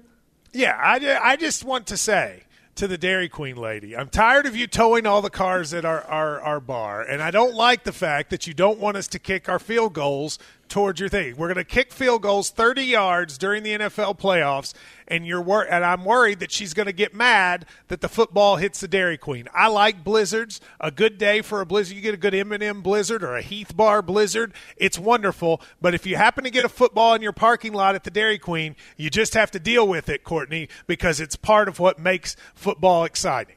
Yeah, 0.52 0.76
I, 0.80 1.30
I 1.32 1.36
just 1.36 1.64
want 1.64 1.86
to 1.88 1.96
say 1.96 2.44
to 2.76 2.88
the 2.88 2.98
Dairy 2.98 3.28
Queen 3.28 3.56
lady, 3.56 3.96
I'm 3.96 4.08
tired 4.08 4.46
of 4.46 4.56
you 4.56 4.66
towing 4.66 5.06
all 5.06 5.22
the 5.22 5.30
cars 5.30 5.72
at 5.72 5.84
our, 5.84 6.02
our, 6.02 6.40
our 6.40 6.60
bar, 6.60 7.02
and 7.02 7.22
I 7.22 7.30
don't 7.30 7.54
like 7.54 7.84
the 7.84 7.92
fact 7.92 8.30
that 8.30 8.46
you 8.46 8.54
don't 8.54 8.80
want 8.80 8.96
us 8.96 9.06
to 9.08 9.18
kick 9.18 9.48
our 9.48 9.58
field 9.58 9.92
goals 9.92 10.38
towards 10.68 10.98
your 10.98 11.08
thing. 11.08 11.36
We're 11.36 11.48
going 11.48 11.56
to 11.56 11.64
kick 11.64 11.92
field 11.92 12.22
goals 12.22 12.50
30 12.50 12.82
yards 12.82 13.38
during 13.38 13.62
the 13.62 13.78
NFL 13.78 14.18
playoffs, 14.18 14.74
and 15.08 15.26
you're 15.26 15.40
wor- 15.40 15.64
and 15.64 15.84
I'm 15.84 16.04
worried 16.04 16.40
that 16.40 16.52
she's 16.52 16.74
going 16.74 16.86
to 16.86 16.92
get 16.92 17.14
mad 17.14 17.66
that 17.88 18.00
the 18.00 18.08
football 18.08 18.56
hits 18.56 18.80
the 18.80 18.88
Dairy 18.88 19.18
Queen. 19.18 19.48
I 19.54 19.68
like 19.68 20.04
blizzards. 20.04 20.60
A 20.80 20.90
good 20.90 21.18
day 21.18 21.42
for 21.42 21.60
a 21.60 21.66
blizzard, 21.66 21.96
you 21.96 22.02
get 22.02 22.14
a 22.14 22.18
good 22.18 22.34
M&M 22.34 22.82
blizzard 22.82 23.22
or 23.22 23.36
a 23.36 23.42
Heath 23.42 23.76
Bar 23.76 24.02
blizzard. 24.02 24.52
It's 24.76 24.98
wonderful. 24.98 25.60
But 25.80 25.94
if 25.94 26.06
you 26.06 26.16
happen 26.16 26.44
to 26.44 26.50
get 26.50 26.64
a 26.64 26.68
football 26.68 27.14
in 27.14 27.22
your 27.22 27.32
parking 27.32 27.72
lot 27.72 27.94
at 27.94 28.04
the 28.04 28.10
Dairy 28.10 28.38
Queen, 28.38 28.76
you 28.96 29.10
just 29.10 29.34
have 29.34 29.50
to 29.52 29.58
deal 29.58 29.86
with 29.86 30.08
it, 30.08 30.24
Courtney, 30.24 30.68
because 30.86 31.20
it's 31.20 31.36
part 31.36 31.68
of 31.68 31.78
what 31.78 31.98
makes 31.98 32.36
football 32.54 33.04
exciting. 33.04 33.56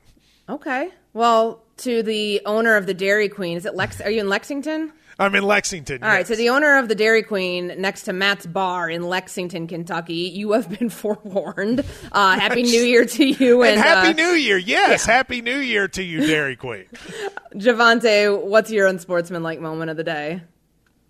Okay. 0.49 0.89
Well, 1.13 1.63
to 1.77 2.03
the 2.03 2.41
owner 2.45 2.75
of 2.75 2.85
the 2.85 2.93
Dairy 2.93 3.29
Queen, 3.29 3.57
is 3.57 3.65
it 3.65 3.75
Lex? 3.75 4.01
Are 4.01 4.09
you 4.09 4.21
in 4.21 4.29
Lexington? 4.29 4.93
I'm 5.19 5.33
in 5.33 5.43
Lexington. 5.43 6.03
All 6.03 6.09
right, 6.09 6.19
yes. 6.19 6.27
so 6.27 6.35
the 6.35 6.49
owner 6.49 6.77
of 6.77 6.89
the 6.89 6.95
Dairy 6.95 7.23
Queen 7.23 7.73
next 7.79 8.03
to 8.03 8.13
Matt's 8.13 8.45
Bar 8.45 8.89
in 8.89 9.01
Lexington, 9.03 9.67
Kentucky, 9.67 10.13
you 10.13 10.51
have 10.51 10.69
been 10.69 10.89
forewarned. 10.91 11.83
Uh, 12.11 12.39
happy 12.39 12.61
New 12.63 12.81
Year 12.81 13.05
to 13.05 13.25
you, 13.25 13.63
and, 13.63 13.71
And 13.73 13.81
Happy 13.81 14.09
uh, 14.09 14.25
New 14.25 14.33
Year. 14.35 14.57
Yes, 14.57 15.05
Happy 15.05 15.41
New 15.41 15.57
Year 15.57 15.87
to 15.87 16.03
you, 16.03 16.27
Dairy 16.27 16.55
Queen. 16.55 16.85
Javante, 17.55 18.43
what's 18.43 18.69
your 18.69 18.85
unsportsmanlike 18.87 19.59
moment 19.59 19.89
of 19.89 19.97
the 19.97 20.03
day? 20.03 20.41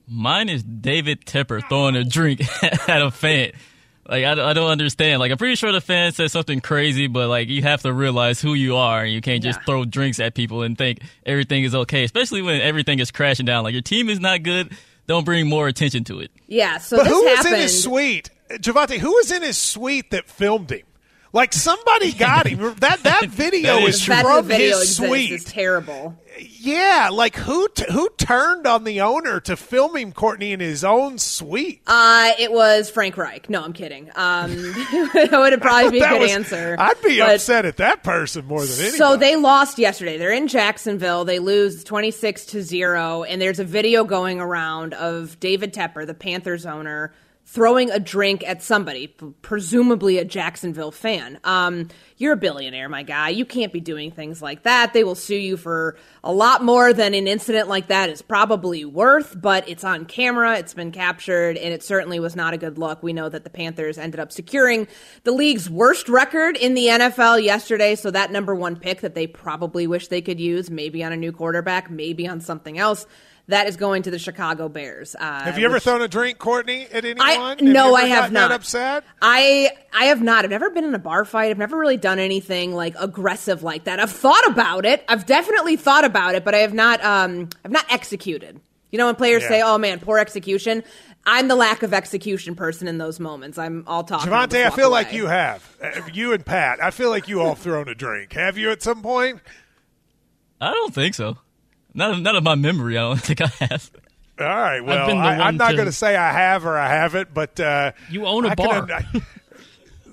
Mine 0.08 0.48
is 0.48 0.64
David 0.64 1.26
Tepper 1.26 1.68
throwing 1.68 1.98
a 1.98 2.06
drink 2.06 2.42
at 2.88 3.02
a 3.02 3.12
fan. 3.12 3.52
Like 4.10 4.24
I, 4.24 4.32
I 4.50 4.54
don't 4.54 4.70
understand. 4.72 5.20
Like 5.20 5.32
I'm 5.32 5.38
pretty 5.38 5.56
sure 5.56 5.72
the 5.72 5.82
fan 5.82 6.12
said 6.14 6.32
something 6.32 6.62
crazy, 6.62 7.08
but 7.08 7.28
like 7.28 7.50
you 7.50 7.62
have 7.64 7.82
to 7.82 7.92
realize 7.94 8.40
who 8.42 8.54
you 8.54 8.76
are, 8.78 9.04
and 9.04 9.12
you 9.12 9.22
can't 9.22 9.44
just 9.44 9.60
throw 9.66 9.84
drinks 9.86 10.20
at 10.20 10.34
people 10.34 10.62
and 10.62 10.78
think 10.78 11.00
everything 11.26 11.64
is 11.64 11.76
okay. 11.76 12.04
Especially 12.04 12.42
when 12.42 12.62
everything 12.62 13.00
is 13.00 13.12
crashing 13.12 13.46
down. 13.46 13.64
Like 13.64 13.74
your 13.74 13.82
team 13.82 14.10
is 14.10 14.20
not 14.20 14.44
good. 14.44 14.72
Don't 15.08 15.24
bring 15.26 15.48
more 15.48 15.68
attention 15.68 16.04
to 16.06 16.20
it. 16.20 16.32
Yeah, 16.48 16.78
so 16.80 16.98
but 16.98 17.04
this 17.04 17.14
who 17.14 17.24
was 17.24 17.36
happened. 17.38 17.56
in 17.56 17.62
his 17.62 17.84
suite? 17.84 18.30
Javante, 18.52 18.98
who 18.98 19.12
was 19.14 19.32
in 19.32 19.42
his 19.42 19.58
suite 19.58 20.12
that 20.12 20.30
filmed 20.30 20.70
him? 20.72 20.82
Like 21.34 21.54
somebody 21.54 22.14
got 22.14 22.48
him. 22.48 22.60
That 22.80 23.04
that 23.04 23.26
video 23.28 23.76
That 23.80 23.84
is, 23.90 23.96
is 23.96 24.02
The 24.06 24.08
fact 24.14 24.28
from 24.28 24.48
that 24.48 24.58
video 24.58 24.80
his 24.80 24.96
suite. 24.96 25.32
is 25.32 25.44
terrible. 25.44 26.18
Yeah, 26.40 27.10
like 27.12 27.36
who 27.36 27.68
t- 27.70 27.86
who 27.92 28.10
turned 28.18 28.68
on 28.68 28.84
the 28.84 29.02
owner 29.02 29.40
to 29.42 29.56
film 29.58 29.96
him, 29.98 30.12
Courtney, 30.12 30.52
in 30.52 30.60
his 30.60 30.84
own 30.84 31.18
suite? 31.18 31.82
Uh, 31.88 32.32
it 32.38 32.52
was 32.52 32.90
Frank 32.90 33.18
Reich. 33.18 33.50
No, 33.50 33.64
I'm 33.64 33.74
kidding. 33.74 34.10
Um, 34.16 34.52
that 35.14 35.30
would 35.32 35.62
probably 35.62 35.92
be 35.92 36.00
a 36.00 36.10
good 36.10 36.22
was- 36.22 36.32
answer. 36.32 36.76
I'd 36.78 37.02
be 37.02 37.20
But- 37.20 37.36
upset 37.36 37.66
at 37.66 37.78
that 37.78 38.04
person 38.04 38.46
more 38.46 38.62
than 38.66 38.72
anybody. 38.80 38.98
So 38.98 39.16
they 39.18 39.36
lost 39.36 39.78
yesterday. 39.80 40.18
They're 40.18 40.32
in 40.32 40.48
Jacksonville. 40.48 41.26
They 41.26 41.40
lose 41.40 41.84
26 41.84 42.46
to 42.48 42.62
0 42.64 43.24
and 43.24 43.42
there's 43.42 43.60
a 43.60 43.64
video 43.66 44.04
going 44.04 44.40
around 44.40 44.94
of 44.94 45.40
David 45.40 45.74
Tepper, 45.74 46.06
the 46.06 46.14
Panthers 46.14 46.66
owner, 46.66 47.14
throwing 47.50 47.90
a 47.90 48.00
drink 48.00 48.46
at 48.46 48.62
somebody, 48.62 49.08
presumably 49.42 50.18
a 50.18 50.26
Jacksonville 50.26 50.92
fan. 50.92 51.40
Um, 51.46 51.88
you're 52.18 52.34
a 52.34 52.38
billionaire, 52.38 52.90
my 52.90 53.04
guy. 53.04 53.30
You 53.30 53.46
can't 53.46 53.72
be 53.72 53.80
doing 53.80 54.12
things 54.12 54.42
like 54.42 54.64
that. 54.64 54.92
They 54.92 55.06
will 55.06 55.16
sue 55.16 55.38
you 55.38 55.56
for 55.56 55.98
a 56.26 56.32
lot 56.32 56.62
more 56.62 56.92
than 56.92 57.14
an 57.14 57.26
incident 57.26 57.70
like 57.70 57.88
that 57.88 58.10
is 58.10 58.22
probably 58.22 58.84
worth, 58.84 59.34
but 59.40 59.68
it's 59.70 59.86
on 59.86 60.04
camera, 60.04 60.58
it's 60.58 60.74
been 60.74 60.92
captured, 60.92 61.56
and 61.56 61.74
it 61.74 61.84
certainly 61.84 62.20
was 62.20 62.36
not 62.36 62.54
a 62.54 62.58
good 62.58 62.78
look. 62.78 63.02
We 63.02 63.14
know 63.14 63.30
that 63.30 63.46
the 63.46 63.50
Panthers 63.50 63.98
ended 63.98 64.20
up 64.20 64.34
securing 64.34 64.86
the 65.24 65.32
league's 65.32 65.70
worst 65.70 66.10
record 66.10 66.58
in 66.58 66.74
the 66.74 66.88
NFL 66.88 67.42
yesterday, 67.42 67.96
so 67.96 68.12
that 68.12 68.30
number 68.30 68.56
one 68.56 68.76
pick 68.76 69.00
that 69.02 69.16
they 69.16 69.26
probably 69.26 69.88
wish 69.88 70.10
they 70.10 70.22
could 70.22 70.42
use, 70.42 70.70
maybe 70.70 71.02
on 71.02 71.14
a 71.14 71.18
new 71.18 71.32
quarterback, 71.32 71.90
maybe 71.90 72.28
on 72.28 72.42
something 72.42 72.78
else. 72.78 73.08
That 73.50 73.68
is 73.68 73.78
going 73.78 74.04
to 74.04 74.12
the 74.12 74.20
Chicago 74.20 74.68
Bears. 74.68 75.16
Uh, 75.18 75.44
have 75.44 75.58
you 75.58 75.64
ever 75.66 75.76
which- 75.76 75.84
thrown 75.84 76.02
a 76.02 76.08
drink, 76.10 76.38
Courtney, 76.38 76.86
at 76.92 77.06
anyone? 77.06 77.26
I 77.26 77.32
Have 77.32 77.62
no, 77.62 77.96
ever 77.96 78.06
I 78.06 78.08
have 78.10 78.32
not. 78.34 78.50
That 78.50 78.56
upset? 78.56 79.04
I 79.22 79.70
I 79.94 80.06
have 80.06 80.22
not. 80.22 80.44
I've 80.44 80.52
never 80.52 80.70
been 80.70 80.84
in 80.84 80.94
a 80.94 81.00
bar 81.00 81.24
fight. 81.24 81.50
I've 81.52 81.58
never 81.58 81.78
really 81.78 81.96
done 81.96 82.20
anything 82.20 82.74
like 82.74 82.96
aggressive 83.00 83.64
like 83.64 83.86
that. 83.86 84.02
I've 84.02 84.12
thought 84.12 84.46
about 84.48 84.86
it. 84.86 85.06
I've 85.08 85.26
definitely 85.26 85.78
thought 85.78 86.04
about 86.04 86.36
it, 86.36 86.44
but 86.44 86.56
I 86.56 86.58
have 86.60 86.74
not. 86.74 87.02
Um, 87.06 87.48
I've 87.64 87.72
not 87.72 87.86
executed. 87.90 88.60
You 88.92 88.98
know, 88.98 89.06
when 89.06 89.16
players 89.16 89.44
Yeah. 89.44 89.50
say, 89.50 89.62
"Oh 89.62 89.78
man, 89.78 90.00
poor 90.02 90.18
execution," 90.18 90.84
I'm 91.26 91.48
the 91.48 91.56
lack 91.56 91.84
of 91.84 91.94
execution 91.94 92.54
person 92.56 92.88
in 92.90 92.98
those 92.98 93.18
moments. 93.18 93.58
I'm 93.58 93.86
all 93.88 94.04
talking. 94.04 94.32
I'll 94.32 94.46
Javante, 94.48 94.62
I 94.62 94.70
walk 94.70 94.76
feel 94.78 94.90
like 94.90 95.14
you 95.14 95.28
have. 95.28 95.64
Uh, 95.82 96.02
You 96.14 96.34
and 96.34 96.46
Pat, 96.46 96.84
I 96.84 96.92
feel 96.92 97.10
like 97.10 97.30
you 97.30 97.40
all 97.42 97.56
thrown 97.56 97.88
a 97.88 97.96
drink. 97.96 98.34
Have 98.34 98.58
you 98.58 98.72
at 98.72 98.82
some 98.84 99.02
point? 99.02 99.40
I 100.60 100.74
don't 100.74 100.94
think 100.94 101.16
so. 101.16 101.38
Not 101.98 102.22
not 102.22 102.36
of 102.38 102.44
my 102.44 102.56
memory. 102.56 102.98
I 102.98 103.02
don't 103.02 103.18
think 103.22 103.42
I 103.42 103.48
have. 103.66 103.92
All 104.40 104.46
right. 104.46 104.82
Well, 104.82 105.18
I, 105.18 105.32
I'm 105.34 105.40
one 105.40 105.58
not 105.58 105.70
to- 105.72 105.76
going 105.76 105.88
to 105.88 105.92
say 105.92 106.16
I 106.16 106.32
have 106.32 106.66
or 106.66 106.78
I 106.78 106.88
haven't, 106.90 107.34
but 107.34 107.60
uh, 107.60 107.92
You 108.10 108.26
own 108.28 108.46
a 108.46 108.50
I 108.50 108.56
can 108.56 108.66
bar. 108.68 108.76
un- 108.84 108.92
I- 108.92 109.22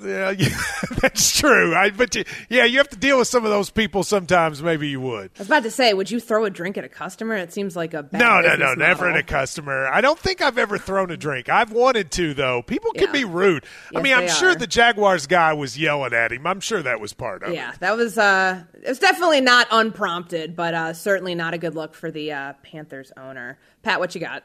yeah, 0.04 0.30
yeah, 0.30 0.48
that's 1.00 1.38
true. 1.38 1.74
I, 1.74 1.90
but 1.90 2.14
you, 2.14 2.24
yeah, 2.48 2.64
you 2.64 2.78
have 2.78 2.88
to 2.90 2.96
deal 2.96 3.18
with 3.18 3.28
some 3.28 3.44
of 3.44 3.50
those 3.50 3.70
people. 3.70 4.02
Sometimes, 4.04 4.62
maybe 4.62 4.88
you 4.88 5.00
would. 5.00 5.30
I 5.36 5.38
was 5.38 5.48
about 5.48 5.62
to 5.64 5.70
say, 5.70 5.92
would 5.94 6.10
you 6.10 6.20
throw 6.20 6.44
a 6.44 6.50
drink 6.50 6.76
at 6.78 6.84
a 6.84 6.88
customer? 6.88 7.34
It 7.36 7.52
seems 7.52 7.74
like 7.76 7.94
a 7.94 8.02
bad 8.02 8.18
No, 8.18 8.40
no, 8.40 8.56
no, 8.56 8.74
never 8.74 9.08
at 9.10 9.16
a 9.16 9.22
customer. 9.22 9.86
I 9.86 10.00
don't 10.00 10.18
think 10.18 10.40
I've 10.42 10.58
ever 10.58 10.78
thrown 10.78 11.10
a 11.10 11.16
drink. 11.16 11.48
I've 11.48 11.72
wanted 11.72 12.10
to, 12.12 12.34
though. 12.34 12.62
People 12.62 12.92
can 12.92 13.06
Yeah. 13.08 13.12
be 13.12 13.24
rude. 13.24 13.64
I 13.94 14.00
mean, 14.02 14.14
I'm 14.14 14.28
sure 14.28 14.50
are. 14.50 14.54
the 14.54 14.66
Jaguars 14.66 15.26
guy 15.26 15.52
was 15.52 15.78
yelling 15.78 16.12
at 16.12 16.32
him. 16.32 16.46
I'm 16.46 16.60
sure 16.60 16.82
that 16.82 17.00
was 17.00 17.12
part 17.12 17.42
of 17.42 17.50
it. 17.50 17.54
Yeah, 17.54 17.72
that 17.80 17.96
was 17.96 18.18
uh 18.18 18.62
it 18.82 18.88
was 18.88 18.98
definitely 18.98 19.40
not 19.40 19.66
unprompted, 19.70 20.54
but 20.56 20.74
uh 20.74 20.92
certainly 20.92 21.34
not 21.34 21.54
a 21.54 21.58
good 21.58 21.74
look 21.74 21.94
for 21.94 22.10
the 22.10 22.32
uh 22.32 22.52
Panthers 22.62 23.12
owner. 23.16 23.58
Pat, 23.82 24.00
what 24.00 24.14
you 24.14 24.20
got? 24.20 24.42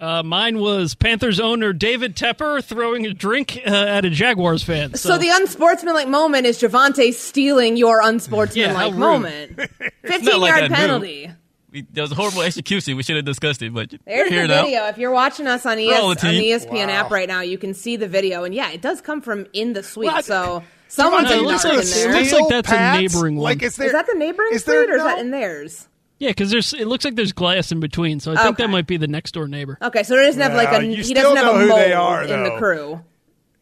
Uh, 0.00 0.22
mine 0.22 0.58
was 0.58 0.94
Panthers 0.94 1.38
owner 1.38 1.72
David 1.74 2.16
Tepper 2.16 2.64
throwing 2.64 3.04
a 3.06 3.12
drink 3.12 3.60
uh, 3.66 3.70
at 3.70 4.04
a 4.06 4.10
Jaguars 4.10 4.62
fan. 4.62 4.94
So, 4.94 5.18
the 5.18 5.28
unsportsmanlike 5.28 6.08
moment 6.08 6.46
is 6.46 6.58
Javante 6.58 7.12
stealing 7.12 7.76
your 7.76 8.00
unsportsmanlike 8.02 8.92
Yeah, 8.92 8.98
moment. 8.98 9.60
15 10.04 10.40
like 10.40 10.50
yard 10.56 10.70
knew. 10.70 10.76
penalty. 10.76 11.30
We, 11.70 11.82
that 11.92 12.00
was 12.00 12.12
a 12.12 12.14
horrible 12.14 12.42
execution. 12.42 12.96
We 12.96 13.02
should 13.02 13.16
have 13.16 13.24
discussed 13.26 13.60
it, 13.62 13.72
but 13.74 13.90
There's 13.90 14.00
we're 14.06 14.24
the 14.24 14.34
here 14.34 14.46
now. 14.48 14.62
video. 14.64 14.86
If 14.86 14.98
you're 14.98 15.12
watching 15.12 15.46
us 15.46 15.64
on, 15.66 15.78
ES, 15.78 16.00
on 16.00 16.14
the 16.16 16.20
the. 16.20 16.50
ESPN 16.50 16.86
Wow. 16.88 16.92
app 16.94 17.10
right 17.10 17.28
now, 17.28 17.42
you 17.42 17.58
can 17.58 17.74
see 17.74 17.96
the 17.96 18.08
video. 18.08 18.42
And 18.44 18.54
yeah, 18.54 18.70
it 18.70 18.80
does 18.82 19.00
come 19.00 19.20
from 19.20 19.46
in 19.52 19.74
the 19.74 19.82
suite. 19.82 20.06
What? 20.10 20.24
So 20.24 20.64
someone's 20.88 21.28
Javante, 21.28 21.32
in 21.32 21.38
it 21.38 21.42
looks 21.42 21.64
like- 21.64 21.78
it 21.78 21.84
there. 21.86 22.12
looks 22.14 22.32
like 22.32 22.48
that's 22.48 22.72
a 22.72 23.00
neighboring 23.00 23.36
one. 23.36 23.44
Like, 23.44 23.62
is 23.62 23.76
there? 23.76 23.86
is 23.86 23.92
that 23.92 24.06
the 24.06 24.14
neighboring 24.18 24.52
is 24.54 24.64
there 24.64 24.82
suite 24.84 24.90
or 24.94 24.96
is 24.96 25.02
that 25.04 25.18
in 25.20 25.30
theirs? 25.30 25.86
Yeah, 26.20 26.28
because 26.30 26.50
there's 26.52 26.72
it 26.72 26.86
looks 26.86 27.04
like 27.04 27.16
there's 27.16 27.32
glass 27.32 27.72
in 27.72 27.80
between, 27.80 28.20
so 28.20 28.30
I 28.32 28.36
think 28.36 28.54
Okay. 28.54 28.62
that 28.62 28.68
might 28.70 28.86
be 28.86 28.96
the 28.96 29.08
next 29.08 29.32
door 29.32 29.48
neighbor. 29.48 29.76
Okay, 29.82 30.04
so 30.04 30.14
it 30.16 30.26
doesn't 30.26 30.40
have 30.40 30.54
like 30.54 30.70
Well, 30.70 30.82
a 30.82 30.84
you 30.84 30.96
he 30.98 31.02
still 31.02 31.34
doesn't 31.34 31.36
have 31.38 31.46
know 31.46 31.56
a 31.56 31.62
who 31.62 31.68
mold 31.68 31.80
they 31.80 31.92
are, 31.92 32.22
in 32.22 32.28
the 32.44 32.50
though. 32.50 32.58
crew. 32.58 33.00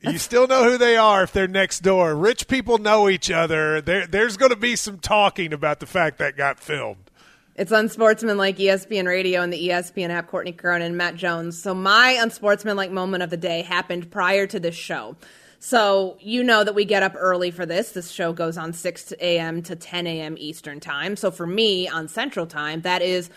You 0.00 0.18
still 0.18 0.46
know 0.46 0.62
who 0.64 0.78
they 0.78 0.96
are 0.96 1.24
if 1.24 1.32
they're 1.32 1.48
next 1.48 1.80
door. 1.80 2.14
Rich 2.14 2.46
people 2.46 2.78
know 2.78 3.08
each 3.08 3.30
other. 3.32 3.80
There, 3.80 4.06
there's 4.06 4.36
going 4.36 4.50
to 4.50 4.56
be 4.56 4.76
some 4.76 4.98
talking 4.98 5.52
about 5.52 5.80
the 5.80 5.86
fact 5.86 6.18
that 6.18 6.36
got 6.36 6.60
filmed. 6.60 7.10
It's 7.56 7.72
unsportsmanlike 7.72 8.58
ESPN 8.58 9.06
Radio 9.08 9.42
and 9.42 9.52
the 9.52 9.68
ESPN 9.70 10.10
app. 10.10 10.28
Courtney 10.28 10.52
Cronin 10.52 10.86
and 10.86 10.96
Matt 10.96 11.16
Jones. 11.16 11.60
So 11.60 11.74
my 11.74 12.10
unsportsmanlike 12.20 12.92
moment 12.92 13.24
of 13.24 13.30
the 13.30 13.36
day 13.36 13.62
happened 13.62 14.08
prior 14.12 14.46
to 14.46 14.60
this 14.60 14.76
show. 14.76 15.16
So 15.60 16.16
you 16.20 16.44
know 16.44 16.62
that 16.62 16.74
we 16.74 16.84
get 16.84 17.02
up 17.02 17.14
early 17.16 17.50
for 17.50 17.66
this. 17.66 17.92
This 17.92 18.10
show 18.10 18.32
goes 18.32 18.56
on 18.56 18.72
6 18.72 19.12
a.m. 19.20 19.62
to 19.62 19.74
10 19.74 20.06
a.m. 20.06 20.36
Eastern 20.38 20.78
time. 20.80 21.16
So 21.16 21.30
for 21.30 21.46
me 21.46 21.88
on 21.88 22.08
Central 22.08 22.46
time, 22.46 22.82
that 22.82 23.02
is 23.02 23.28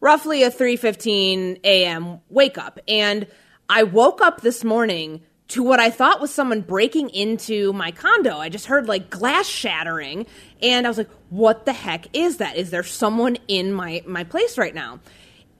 roughly 0.00 0.42
a 0.42 0.50
3:15 0.50 1.60
a.m. 1.64 2.20
wake 2.28 2.58
up. 2.58 2.78
And 2.86 3.26
I 3.68 3.84
woke 3.84 4.20
up 4.20 4.42
this 4.42 4.62
morning 4.62 5.22
to 5.48 5.62
what 5.62 5.80
I 5.80 5.90
thought 5.90 6.20
was 6.20 6.32
someone 6.32 6.60
breaking 6.60 7.10
into 7.10 7.72
my 7.72 7.90
condo. 7.90 8.36
I 8.38 8.50
just 8.50 8.66
heard 8.66 8.86
like 8.86 9.10
glass 9.10 9.48
shattering 9.48 10.26
and 10.62 10.86
I 10.86 10.90
was 10.90 10.98
like, 10.98 11.10
"What 11.30 11.64
the 11.64 11.72
heck 11.72 12.06
is 12.14 12.36
that? 12.36 12.56
Is 12.56 12.70
there 12.70 12.84
someone 12.84 13.36
in 13.48 13.72
my 13.72 14.02
my 14.06 14.24
place 14.24 14.58
right 14.58 14.74
now?" 14.74 15.00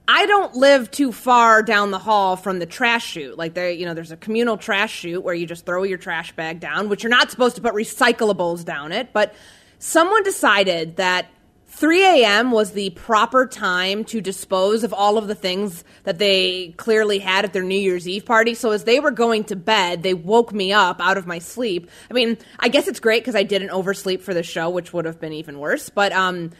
I 0.07 0.25
don't 0.25 0.55
live 0.55 0.91
too 0.91 1.11
far 1.11 1.63
down 1.63 1.91
the 1.91 1.99
hall 1.99 2.35
from 2.35 2.59
the 2.59 2.65
trash 2.65 3.05
chute. 3.05 3.37
Like 3.37 3.53
there, 3.53 3.69
you 3.69 3.85
know, 3.85 3.93
there's 3.93 4.11
a 4.11 4.17
communal 4.17 4.57
trash 4.57 4.91
chute 4.93 5.23
where 5.23 5.35
you 5.35 5.45
just 5.45 5.65
throw 5.65 5.83
your 5.83 5.97
trash 5.97 6.31
bag 6.33 6.59
down, 6.59 6.89
which 6.89 7.03
you're 7.03 7.09
not 7.09 7.31
supposed 7.31 7.55
to 7.55 7.61
put 7.61 7.73
recyclables 7.73 8.65
down 8.65 8.91
it. 8.91 9.13
But 9.13 9.33
someone 9.79 10.23
decided 10.23 10.97
that 10.97 11.27
3 11.67 12.03
a.m. 12.03 12.51
was 12.51 12.73
the 12.73 12.89
proper 12.91 13.47
time 13.47 14.03
to 14.03 14.19
dispose 14.19 14.83
of 14.83 14.93
all 14.93 15.17
of 15.17 15.27
the 15.29 15.35
things 15.35 15.85
that 16.03 16.19
they 16.19 16.73
clearly 16.75 17.17
had 17.17 17.45
at 17.45 17.53
their 17.53 17.63
New 17.63 17.79
Year's 17.79 18.07
Eve 18.07 18.25
party. 18.25 18.53
So 18.55 18.71
as 18.71 18.83
they 18.83 18.99
were 18.99 19.11
going 19.11 19.45
to 19.45 19.55
bed, 19.55 20.03
they 20.03 20.13
woke 20.13 20.53
me 20.53 20.73
up 20.73 20.99
out 20.99 21.17
of 21.17 21.25
my 21.25 21.39
sleep. 21.39 21.89
I 22.09 22.13
mean, 22.13 22.37
I 22.59 22.67
guess 22.67 22.89
it's 22.89 22.99
great 22.99 23.21
because 23.23 23.35
I 23.35 23.43
didn't 23.43 23.69
oversleep 23.69 24.21
for 24.21 24.33
the 24.33 24.43
show, 24.43 24.69
which 24.69 24.91
would 24.91 25.05
have 25.05 25.21
been 25.21 25.31
even 25.31 25.59
worse. 25.59 25.89
But 25.89 26.11
um, 26.11 26.51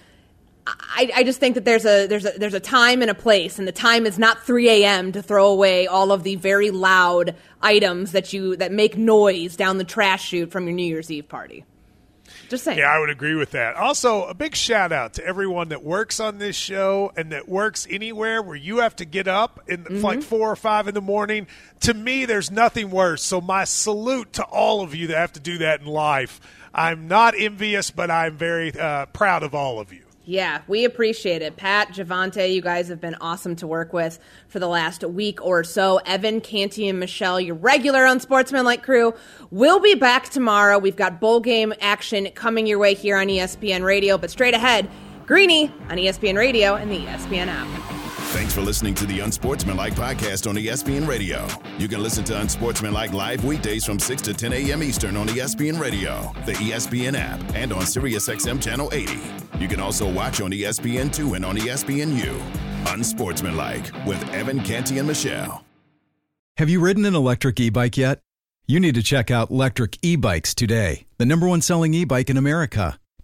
I, 0.67 1.11
I, 1.15 1.23
just 1.23 1.39
think 1.39 1.55
that 1.55 1.65
there's 1.65 1.85
a 1.85 2.05
there's 2.05 2.25
a 2.25 2.31
there's 2.37 2.53
a 2.53 2.59
time 2.59 3.01
and 3.01 3.09
a 3.09 3.15
place, 3.15 3.57
and 3.57 3.67
the 3.67 3.71
time 3.71 4.05
is 4.05 4.19
not 4.19 4.43
3 4.43 4.69
a.m. 4.69 5.11
to 5.13 5.21
throw 5.21 5.47
away 5.47 5.87
all 5.87 6.11
of 6.11 6.23
the 6.23 6.35
very 6.35 6.69
loud 6.69 7.35
items 7.61 8.11
that 8.11 8.31
you 8.31 8.55
that 8.57 8.71
make 8.71 8.95
noise 8.95 9.55
down 9.55 9.79
the 9.79 9.83
trash 9.83 10.27
chute 10.27 10.51
from 10.51 10.65
your 10.67 10.75
New 10.75 10.85
Year's 10.85 11.09
Eve 11.09 11.27
party. 11.27 11.65
Just 12.49 12.63
saying. 12.63 12.77
Yeah, 12.77 12.93
I 12.93 12.99
would 12.99 13.09
agree 13.09 13.35
with 13.35 13.51
that. 13.51 13.75
Also, 13.75 14.25
a 14.25 14.33
big 14.33 14.55
shout 14.55 14.91
out 14.91 15.13
to 15.13 15.25
everyone 15.25 15.69
that 15.69 15.83
works 15.83 16.19
on 16.19 16.37
this 16.37 16.55
show 16.55 17.11
and 17.15 17.31
that 17.31 17.47
works 17.47 17.87
anywhere 17.89 18.41
where 18.41 18.55
you 18.55 18.79
have 18.79 18.95
to 18.97 19.05
get 19.05 19.27
up 19.27 19.61
in 19.67 19.83
mm-hmm. 19.83 20.01
like 20.01 20.21
four 20.21 20.51
or 20.51 20.55
five 20.55 20.87
in 20.87 20.93
the 20.93 21.01
morning. 21.01 21.47
To 21.81 21.93
me, 21.93 22.25
there's 22.25 22.51
nothing 22.51 22.91
worse. 22.91 23.23
So 23.23 23.41
my 23.41 23.63
salute 23.63 24.33
to 24.33 24.43
all 24.43 24.81
of 24.81 24.93
you 24.93 25.07
that 25.07 25.17
have 25.17 25.33
to 25.33 25.39
do 25.39 25.59
that 25.59 25.81
in 25.81 25.87
life. 25.87 26.41
I'm 26.73 27.07
not 27.07 27.33
envious, 27.37 27.89
but 27.89 28.11
I'm 28.11 28.37
very 28.37 28.77
uh, 28.77 29.07
proud 29.07 29.43
of 29.43 29.55
all 29.55 29.79
of 29.79 29.91
you. 29.91 30.03
Yeah, 30.23 30.61
we 30.67 30.85
appreciate 30.85 31.41
it. 31.41 31.57
Pat, 31.57 31.89
Javante, 31.89 32.53
you 32.53 32.61
guys 32.61 32.89
have 32.89 33.01
been 33.01 33.15
awesome 33.21 33.55
to 33.55 33.65
work 33.65 33.91
with 33.91 34.19
for 34.47 34.59
the 34.59 34.67
last 34.67 35.03
week 35.03 35.43
or 35.43 35.63
so. 35.63 35.97
Evan, 36.05 36.41
Canty, 36.41 36.87
and 36.87 36.99
Michelle, 36.99 37.39
your 37.39 37.55
regular 37.55 38.05
on 38.05 38.11
Unsportsmanlike 38.13 38.83
crew, 38.83 39.15
will 39.49 39.79
be 39.79 39.95
back 39.95 40.29
tomorrow. 40.29 40.77
We've 40.77 40.95
got 40.95 41.19
bowl 41.19 41.39
game 41.39 41.73
action 41.81 42.29
coming 42.35 42.67
your 42.67 42.77
way 42.77 42.93
here 42.93 43.17
on 43.17 43.27
ESPN 43.27 43.83
Radio, 43.83 44.19
but 44.19 44.29
straight 44.29 44.53
ahead, 44.53 44.87
Greeny 45.25 45.73
on 45.89 45.97
ESPN 45.97 46.37
Radio 46.37 46.75
and 46.75 46.91
the 46.91 46.99
ESPN 46.99 47.47
app. 47.47 48.10
Thanks 48.31 48.53
for 48.53 48.61
listening 48.61 48.93
to 48.95 49.05
the 49.05 49.19
Unsportsmanlike 49.19 49.93
podcast 49.93 50.49
on 50.49 50.55
ESPN 50.55 51.05
Radio. 51.05 51.45
You 51.77 51.89
can 51.89 52.01
listen 52.01 52.23
to 52.25 52.39
Unsportsmanlike 52.39 53.11
live 53.11 53.43
weekdays 53.43 53.83
from 53.83 53.99
6 53.99 54.21
to 54.21 54.33
10 54.33 54.53
a.m. 54.53 54.81
Eastern 54.81 55.17
on 55.17 55.27
ESPN 55.27 55.77
Radio, 55.77 56.31
the 56.45 56.53
ESPN 56.53 57.17
app, 57.17 57.41
and 57.55 57.73
on 57.73 57.81
SiriusXM 57.81 58.63
Channel 58.63 58.89
80. 58.93 59.19
You 59.59 59.67
can 59.67 59.81
also 59.81 60.09
watch 60.09 60.39
on 60.39 60.51
ESPN2 60.51 61.35
and 61.35 61.43
on 61.43 61.57
ESPNU. 61.57 62.41
Unsportsmanlike 62.93 63.91
with 64.05 64.23
Evan 64.33 64.61
Canty 64.61 64.99
and 64.99 65.09
Michelle. 65.09 65.65
Have 66.55 66.69
you 66.69 66.79
ridden 66.79 67.03
an 67.03 67.15
electric 67.15 67.59
e 67.59 67.69
bike 67.69 67.97
yet? 67.97 68.19
You 68.65 68.79
need 68.79 68.95
to 68.95 69.03
check 69.03 69.29
out 69.29 69.49
Lectric 69.49 69.97
E 70.01 70.15
Bikes 70.15 70.55
today, 70.55 71.05
the 71.17 71.25
number 71.25 71.49
one 71.49 71.59
selling 71.59 71.93
e 71.93 72.05
bike 72.05 72.29
in 72.29 72.37
America. 72.37 72.97